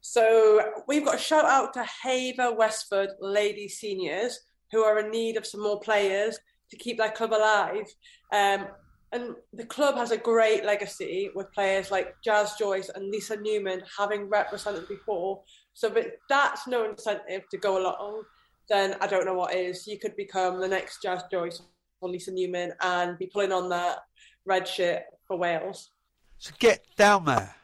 So 0.00 0.60
we've 0.88 1.04
got 1.04 1.16
a 1.16 1.18
shout 1.18 1.44
out 1.44 1.74
to 1.74 1.86
Haverfordwest 2.04 3.08
Lady 3.20 3.68
Seniors 3.68 4.40
who 4.72 4.82
are 4.82 4.98
in 4.98 5.10
need 5.10 5.36
of 5.36 5.46
some 5.46 5.62
more 5.62 5.80
players 5.80 6.38
to 6.70 6.76
keep 6.76 6.98
their 6.98 7.10
club 7.10 7.32
alive. 7.32 7.86
Um, 8.32 8.68
and 9.12 9.34
the 9.52 9.64
club 9.64 9.96
has 9.96 10.12
a 10.12 10.16
great 10.16 10.64
legacy 10.64 11.30
with 11.34 11.52
players 11.52 11.90
like 11.90 12.14
Jazz 12.22 12.54
Joyce 12.58 12.90
and 12.94 13.10
Lisa 13.10 13.36
Newman 13.36 13.82
having 13.98 14.28
represented 14.28 14.86
before. 14.88 15.42
So 15.74 15.92
if 15.96 16.12
that's 16.28 16.68
no 16.68 16.88
incentive 16.88 17.42
to 17.50 17.58
go 17.58 17.78
along, 17.78 18.22
then 18.68 18.96
I 19.00 19.08
don't 19.08 19.26
know 19.26 19.34
what 19.34 19.54
is. 19.54 19.86
You 19.86 19.98
could 19.98 20.16
become 20.16 20.60
the 20.60 20.68
next 20.68 21.02
Jazz 21.02 21.24
Joyce 21.30 21.60
or 22.00 22.08
Lisa 22.08 22.30
Newman 22.30 22.72
and 22.82 23.18
be 23.18 23.26
pulling 23.26 23.52
on 23.52 23.68
that 23.70 23.98
red 24.46 24.68
shirt 24.68 25.02
for 25.26 25.36
Wales. 25.36 25.90
So 26.38 26.52
get 26.58 26.84
down 26.96 27.24
there. 27.24 27.54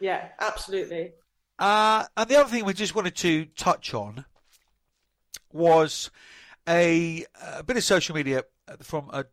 Yeah, 0.00 0.28
absolutely. 0.40 1.12
Uh, 1.58 2.04
and 2.16 2.28
the 2.30 2.36
other 2.36 2.48
thing 2.48 2.64
we 2.64 2.72
just 2.72 2.94
wanted 2.94 3.16
to 3.16 3.46
touch 3.56 3.94
on 3.94 4.24
was 5.52 6.10
a, 6.68 7.26
a 7.42 7.64
bit 7.64 7.76
of 7.76 7.82
social 7.82 8.14
media 8.14 8.44
from 8.82 9.10
a, 9.12 9.24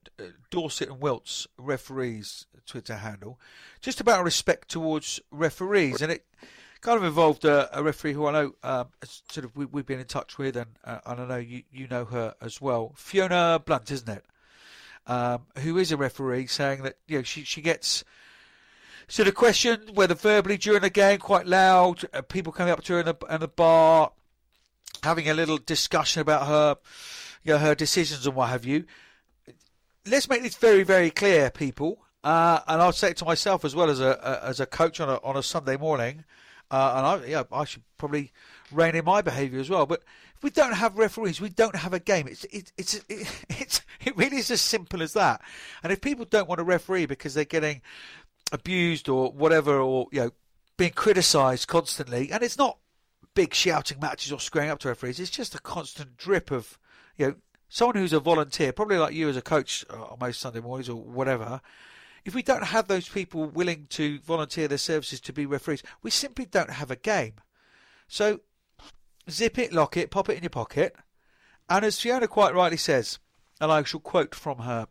Dorset 0.49 0.89
and 0.89 0.99
Wilts 0.99 1.47
referees 1.57 2.45
Twitter 2.65 2.95
handle, 2.95 3.39
just 3.81 3.99
about 3.99 4.23
respect 4.23 4.69
towards 4.69 5.19
referees, 5.31 6.01
and 6.01 6.11
it 6.11 6.25
kind 6.81 6.97
of 6.97 7.03
involved 7.03 7.45
a, 7.45 7.77
a 7.77 7.83
referee 7.83 8.13
who 8.13 8.27
I 8.27 8.31
know 8.31 8.55
um, 8.63 8.87
sort 9.29 9.45
of 9.45 9.55
we, 9.55 9.65
have 9.79 9.85
been 9.85 9.99
in 9.99 10.05
touch 10.05 10.37
with, 10.37 10.55
and, 10.55 10.71
uh, 10.83 10.99
and 11.05 11.21
I 11.21 11.25
know 11.27 11.37
you 11.37 11.63
you 11.71 11.87
know 11.87 12.05
her 12.05 12.35
as 12.41 12.61
well, 12.61 12.93
Fiona 12.95 13.61
Blunt, 13.63 13.91
isn't 13.91 14.09
it? 14.09 14.25
Um, 15.07 15.45
who 15.59 15.77
is 15.77 15.91
a 15.91 15.97
referee, 15.97 16.47
saying 16.47 16.83
that 16.83 16.97
you 17.07 17.17
know 17.17 17.23
she 17.23 17.43
she 17.43 17.61
gets 17.61 18.03
sort 19.07 19.27
of 19.27 19.35
questioned 19.35 19.95
whether 19.95 20.15
verbally 20.15 20.57
during 20.57 20.81
the 20.81 20.89
game, 20.89 21.19
quite 21.19 21.45
loud, 21.45 22.03
uh, 22.13 22.21
people 22.21 22.51
coming 22.51 22.73
up 22.73 22.83
to 22.83 22.93
her 22.93 22.99
in 22.99 23.05
the 23.05 23.15
in 23.29 23.39
the 23.39 23.47
bar, 23.47 24.11
having 25.03 25.29
a 25.29 25.33
little 25.33 25.57
discussion 25.57 26.21
about 26.21 26.47
her, 26.47 26.77
you 27.43 27.53
know, 27.53 27.59
her 27.59 27.75
decisions 27.75 28.25
and 28.25 28.35
what 28.35 28.49
have 28.49 28.65
you 28.65 28.85
let's 30.05 30.29
make 30.29 30.43
this 30.43 30.55
very, 30.55 30.83
very 30.83 31.09
clear, 31.09 31.49
people. 31.49 31.99
Uh, 32.23 32.59
and 32.67 32.81
I'll 32.81 32.91
say 32.91 33.11
it 33.11 33.17
to 33.17 33.25
myself 33.25 33.63
as 33.63 33.75
well 33.75 33.89
as 33.89 33.99
a, 33.99 34.19
a 34.23 34.47
as 34.47 34.59
a 34.59 34.65
coach 34.65 34.99
on 34.99 35.09
a 35.09 35.15
on 35.23 35.37
a 35.37 35.43
Sunday 35.43 35.77
morning. 35.77 36.23
Uh, 36.71 36.93
and 36.97 37.05
I, 37.05 37.27
yeah, 37.27 37.43
I 37.51 37.65
should 37.65 37.83
probably 37.97 38.31
rein 38.71 38.95
in 38.95 39.05
my 39.05 39.21
behaviour 39.21 39.59
as 39.59 39.69
well. 39.69 39.85
But 39.85 40.01
if 40.35 40.43
we 40.43 40.49
don't 40.49 40.73
have 40.73 40.97
referees, 40.97 41.39
we 41.39 41.49
don't 41.49 41.75
have 41.75 41.93
a 41.93 41.99
game. 41.99 42.27
It's 42.27 42.43
it, 42.45 42.71
it's 42.77 42.95
it, 42.95 43.03
it's 43.49 43.81
it 44.03 44.17
really 44.17 44.37
is 44.37 44.49
as 44.49 44.61
simple 44.61 45.03
as 45.03 45.13
that. 45.13 45.41
And 45.83 45.93
if 45.93 46.01
people 46.01 46.25
don't 46.25 46.49
want 46.49 46.61
a 46.61 46.63
referee 46.63 47.05
because 47.05 47.35
they're 47.35 47.45
getting 47.45 47.81
abused 48.51 49.07
or 49.07 49.31
whatever, 49.31 49.79
or 49.79 50.07
you 50.11 50.21
know, 50.21 50.31
being 50.77 50.93
criticised 50.93 51.67
constantly, 51.67 52.31
and 52.31 52.41
it's 52.41 52.57
not 52.57 52.79
big 53.35 53.53
shouting 53.53 53.99
matches 53.99 54.31
or 54.31 54.39
squaring 54.39 54.69
up 54.69 54.79
to 54.79 54.87
referees. 54.87 55.19
It's 55.19 55.29
just 55.29 55.53
a 55.53 55.59
constant 55.59 56.17
drip 56.17 56.49
of 56.49 56.79
you 57.17 57.27
know 57.27 57.35
someone 57.75 57.97
who's 57.97 58.13
a 58.13 58.19
volunteer, 58.21 58.71
probably 58.71 58.97
like 58.97 59.13
you 59.13 59.27
as 59.27 59.35
a 59.35 59.41
coach 59.41 59.83
uh, 59.89 60.01
on 60.01 60.17
most 60.17 60.39
Sunday 60.39 60.61
mornings 60.61 60.87
or 60.87 60.95
whatever, 60.95 61.59
if 62.23 62.33
we 62.33 62.41
don't 62.41 62.63
have 62.63 62.87
those 62.87 63.09
people 63.09 63.47
willing 63.47 63.85
to 63.89 64.17
volunteer 64.19 64.69
their 64.69 64.77
services 64.77 65.19
to 65.19 65.33
be 65.33 65.45
referees, 65.45 65.83
we 66.01 66.09
simply 66.09 66.45
don't 66.45 66.69
have 66.69 66.89
a 66.89 66.95
game. 66.95 67.33
So 68.07 68.39
zip 69.29 69.59
it, 69.59 69.73
lock 69.73 69.97
it, 69.97 70.09
pop 70.09 70.29
it 70.29 70.37
in 70.37 70.43
your 70.43 70.51
pocket. 70.51 70.95
And 71.69 71.83
as 71.83 71.99
Fiona 71.99 72.29
quite 72.29 72.55
rightly 72.55 72.77
says, 72.77 73.19
and 73.59 73.69
I 73.69 73.83
shall 73.83 73.99
quote 73.99 74.33
from 74.33 74.59
her 74.59 74.87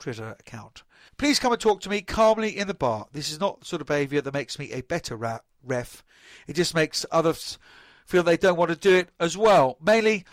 Twitter 0.00 0.34
account, 0.40 0.82
please 1.16 1.38
come 1.38 1.52
and 1.52 1.60
talk 1.60 1.82
to 1.82 1.88
me 1.88 2.00
calmly 2.00 2.58
in 2.58 2.66
the 2.66 2.74
bar. 2.74 3.06
This 3.12 3.30
is 3.30 3.38
not 3.38 3.60
the 3.60 3.66
sort 3.66 3.80
of 3.80 3.86
behaviour 3.86 4.20
that 4.20 4.34
makes 4.34 4.58
me 4.58 4.72
a 4.72 4.80
better 4.80 5.16
ref. 5.16 6.04
It 6.48 6.54
just 6.54 6.74
makes 6.74 7.06
others 7.12 7.58
feel 8.04 8.24
they 8.24 8.36
don't 8.36 8.58
want 8.58 8.72
to 8.72 8.76
do 8.76 8.96
it 8.96 9.10
as 9.20 9.36
well. 9.36 9.78
Mainly 9.80 10.24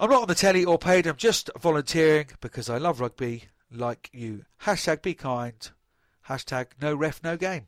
I'm 0.00 0.10
not 0.10 0.22
on 0.22 0.28
the 0.28 0.34
telly 0.34 0.64
or 0.64 0.78
paid, 0.78 1.06
I'm 1.06 1.16
just 1.16 1.50
volunteering 1.58 2.28
because 2.40 2.70
I 2.70 2.78
love 2.78 3.00
rugby 3.00 3.44
like 3.70 4.10
you. 4.12 4.44
Hashtag 4.62 5.02
be 5.02 5.14
kind. 5.14 5.70
Hashtag 6.28 6.68
no 6.80 6.94
ref, 6.94 7.20
no 7.24 7.36
game. 7.36 7.66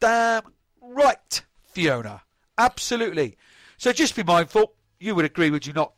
Damn 0.00 0.42
right, 0.80 1.42
Fiona. 1.64 2.22
Absolutely. 2.56 3.36
So 3.76 3.92
just 3.92 4.16
be 4.16 4.22
mindful. 4.22 4.74
You 5.00 5.14
would 5.14 5.24
agree, 5.24 5.50
would 5.50 5.66
you 5.66 5.72
not? 5.74 5.92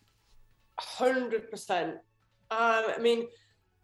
100%. 0.80 1.90
Um, 1.90 1.98
I 2.50 2.96
mean, 3.00 3.28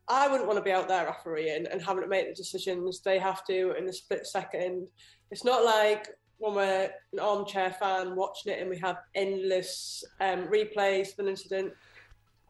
I 0.08 0.26
wouldn't 0.26 0.48
want 0.48 0.58
to 0.58 0.64
be 0.64 0.72
out 0.72 0.88
there 0.88 1.06
refereeing 1.06 1.66
and 1.70 1.80
having 1.80 2.02
to 2.02 2.08
make 2.08 2.28
the 2.28 2.34
decisions 2.34 3.00
they 3.02 3.18
have 3.18 3.44
to 3.46 3.76
in 3.76 3.88
a 3.88 3.92
split 3.92 4.26
second. 4.26 4.88
It's 5.30 5.44
not 5.44 5.64
like 5.64 6.08
when 6.40 6.54
we're 6.54 6.90
an 7.12 7.18
armchair 7.18 7.70
fan 7.70 8.16
watching 8.16 8.52
it 8.52 8.60
and 8.60 8.70
we 8.70 8.78
have 8.78 8.96
endless 9.14 10.02
um, 10.20 10.46
replays 10.46 11.12
of 11.12 11.20
an 11.20 11.28
incident, 11.28 11.72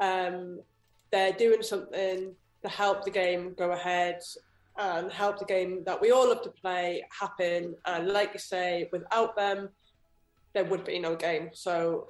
um, 0.00 0.60
they're 1.10 1.32
doing 1.32 1.60
something 1.60 2.32
to 2.62 2.68
help 2.68 3.04
the 3.04 3.10
game 3.10 3.52
go 3.58 3.72
ahead 3.72 4.20
and 4.78 5.10
help 5.12 5.38
the 5.38 5.44
game 5.44 5.82
that 5.84 6.00
we 6.00 6.12
all 6.12 6.28
love 6.28 6.42
to 6.42 6.50
play 6.50 7.04
happen. 7.18 7.74
And 7.84 8.08
like 8.08 8.32
you 8.32 8.38
say, 8.38 8.88
without 8.92 9.36
them, 9.36 9.70
there 10.54 10.64
would 10.64 10.84
be 10.84 11.00
no 11.00 11.16
game. 11.16 11.50
So, 11.52 12.08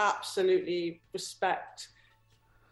absolutely 0.00 1.00
respect 1.12 1.88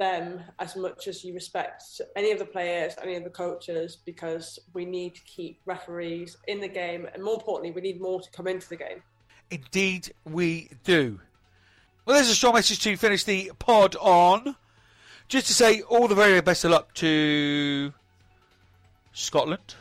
them 0.03 0.41
as 0.59 0.75
much 0.75 1.07
as 1.07 1.23
you 1.25 1.33
respect 1.33 2.01
any 2.17 2.33
of 2.33 2.39
the 2.39 2.45
players, 2.45 2.95
any 3.03 3.15
of 3.15 3.25
the 3.25 3.31
coaches, 3.31 3.99
because 4.05 4.59
we 4.75 4.85
need 4.85 5.15
to 5.15 5.23
keep 5.23 5.61
referees 5.65 6.37
in 6.49 6.61
the 6.61 6.69
game, 6.69 7.07
and 7.15 7.23
more 7.23 7.35
importantly, 7.35 7.71
we 7.71 7.81
need 7.81 8.01
more 8.01 8.21
to 8.21 8.31
come 8.31 8.49
into 8.49 8.69
the 8.69 8.77
game. 8.77 9.03
Indeed, 9.51 10.13
we 10.25 10.71
do. 10.83 11.21
Well, 12.05 12.17
there's 12.17 12.29
a 12.29 12.35
strong 12.35 12.55
message 12.55 12.81
to 12.81 12.97
finish 12.97 13.23
the 13.25 13.53
pod 13.59 13.95
on. 14.01 14.57
Just 15.29 15.47
to 15.47 15.55
say 15.55 15.83
all 15.83 16.09
the 16.09 16.17
very 16.17 16.41
best 16.41 16.65
of 16.65 16.73
luck 16.73 16.93
to 16.95 17.93
Scotland 19.13 19.77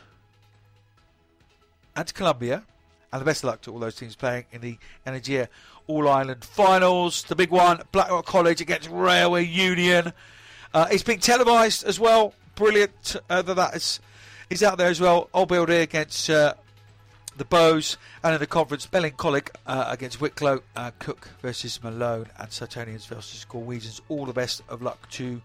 and 1.96 2.06
to 2.06 2.14
Colombia, 2.14 2.62
and 3.12 3.20
the 3.20 3.24
best 3.24 3.42
of 3.42 3.48
luck 3.48 3.60
to 3.62 3.72
all 3.72 3.80
those 3.80 3.96
teams 3.96 4.14
playing 4.14 4.44
in 4.52 4.60
the 4.60 4.78
Energia 5.06 5.48
all 5.86 6.08
Ireland 6.08 6.44
finals. 6.44 7.22
The 7.24 7.36
big 7.36 7.50
one, 7.50 7.82
Blackrock 7.92 8.26
College 8.26 8.60
against 8.60 8.88
Railway 8.90 9.44
Union. 9.44 10.12
Uh, 10.74 10.86
it's 10.90 11.02
being 11.02 11.20
televised 11.20 11.84
as 11.84 12.00
well. 12.00 12.34
Brilliant 12.54 13.16
uh, 13.28 13.42
that 13.42 13.54
that 13.54 13.76
is, 13.76 14.00
is 14.50 14.62
out 14.62 14.78
there 14.78 14.88
as 14.88 15.00
well. 15.00 15.28
Old 15.34 15.48
Builder 15.48 15.80
against 15.80 16.30
uh, 16.30 16.54
the 17.36 17.44
Bows. 17.44 17.96
And 18.22 18.34
in 18.34 18.40
the 18.40 18.46
conference, 18.46 18.86
Ballincollig 18.86 19.48
uh, 19.66 19.86
against 19.88 20.20
Wicklow, 20.20 20.60
uh, 20.76 20.90
Cooke 20.98 21.28
versus 21.40 21.82
Malone, 21.82 22.26
and 22.38 22.48
Suttonians 22.48 23.06
versus 23.06 23.46
Galwegians. 23.48 24.00
All 24.08 24.26
the 24.26 24.32
best 24.32 24.62
of 24.68 24.82
luck 24.82 25.08
to 25.10 25.42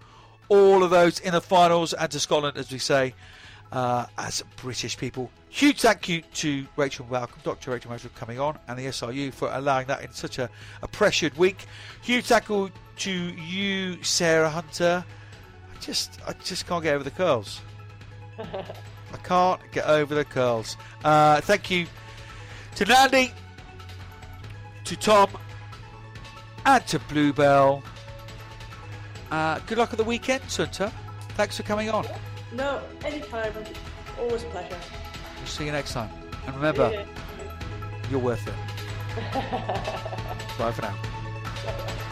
all 0.49 0.83
of 0.83 0.89
those 0.89 1.19
in 1.19 1.33
the 1.33 1.41
finals 1.41 1.93
and 1.93 2.09
to 2.11 2.19
Scotland, 2.19 2.57
as 2.57 2.71
we 2.71 2.79
say 2.79 3.13
uh, 3.71 4.05
as 4.17 4.43
British 4.57 4.97
people. 4.97 5.29
Huge 5.49 5.81
thank 5.81 6.07
you 6.09 6.21
to 6.35 6.65
Rachel 6.75 7.05
Malcolm, 7.09 7.39
Dr. 7.43 7.71
Rachel 7.71 7.89
Malcolm, 7.89 8.09
for 8.09 8.19
coming 8.19 8.39
on, 8.39 8.57
and 8.67 8.77
the 8.77 8.85
SRU 8.85 9.33
for 9.33 9.49
allowing 9.53 9.87
that 9.87 10.03
in 10.03 10.11
such 10.11 10.39
a, 10.39 10.49
a 10.81 10.87
pressured 10.87 11.35
week. 11.37 11.65
Huge 12.01 12.25
thank 12.25 12.49
you 12.49 12.71
to 12.97 13.11
you, 13.11 14.01
Sarah 14.03 14.49
Hunter. 14.49 15.03
I 15.73 15.79
just, 15.79 16.19
I 16.27 16.33
just 16.33 16.67
can't 16.67 16.83
get 16.83 16.95
over 16.95 17.03
the 17.03 17.11
curls. 17.11 17.61
I 18.39 19.17
can't 19.23 19.61
get 19.71 19.85
over 19.85 20.15
the 20.15 20.25
curls. 20.25 20.77
Uh, 21.03 21.41
thank 21.41 21.71
you 21.71 21.87
to 22.75 22.85
Nandi, 22.85 23.33
to 24.83 24.95
Tom, 24.95 25.29
and 26.65 26.85
to 26.87 26.99
Bluebell. 26.99 27.83
Uh, 29.31 29.59
good 29.65 29.77
luck 29.77 29.91
at 29.91 29.97
the 29.97 30.03
weekend, 30.03 30.43
Hunter. 30.43 30.91
Thanks 31.29 31.57
for 31.57 31.63
coming 31.63 31.89
on. 31.89 32.05
No, 32.53 32.81
anytime. 33.03 33.53
Always 34.19 34.43
a 34.43 34.47
pleasure. 34.47 34.77
We'll 35.37 35.47
see 35.47 35.65
you 35.65 35.71
next 35.71 35.93
time. 35.93 36.09
And 36.45 36.55
remember, 36.55 36.89
yeah. 36.91 37.05
you're 38.09 38.19
worth 38.19 38.47
it. 38.47 38.53
Bye 40.57 40.71
for 40.71 40.81
now. 40.81 42.07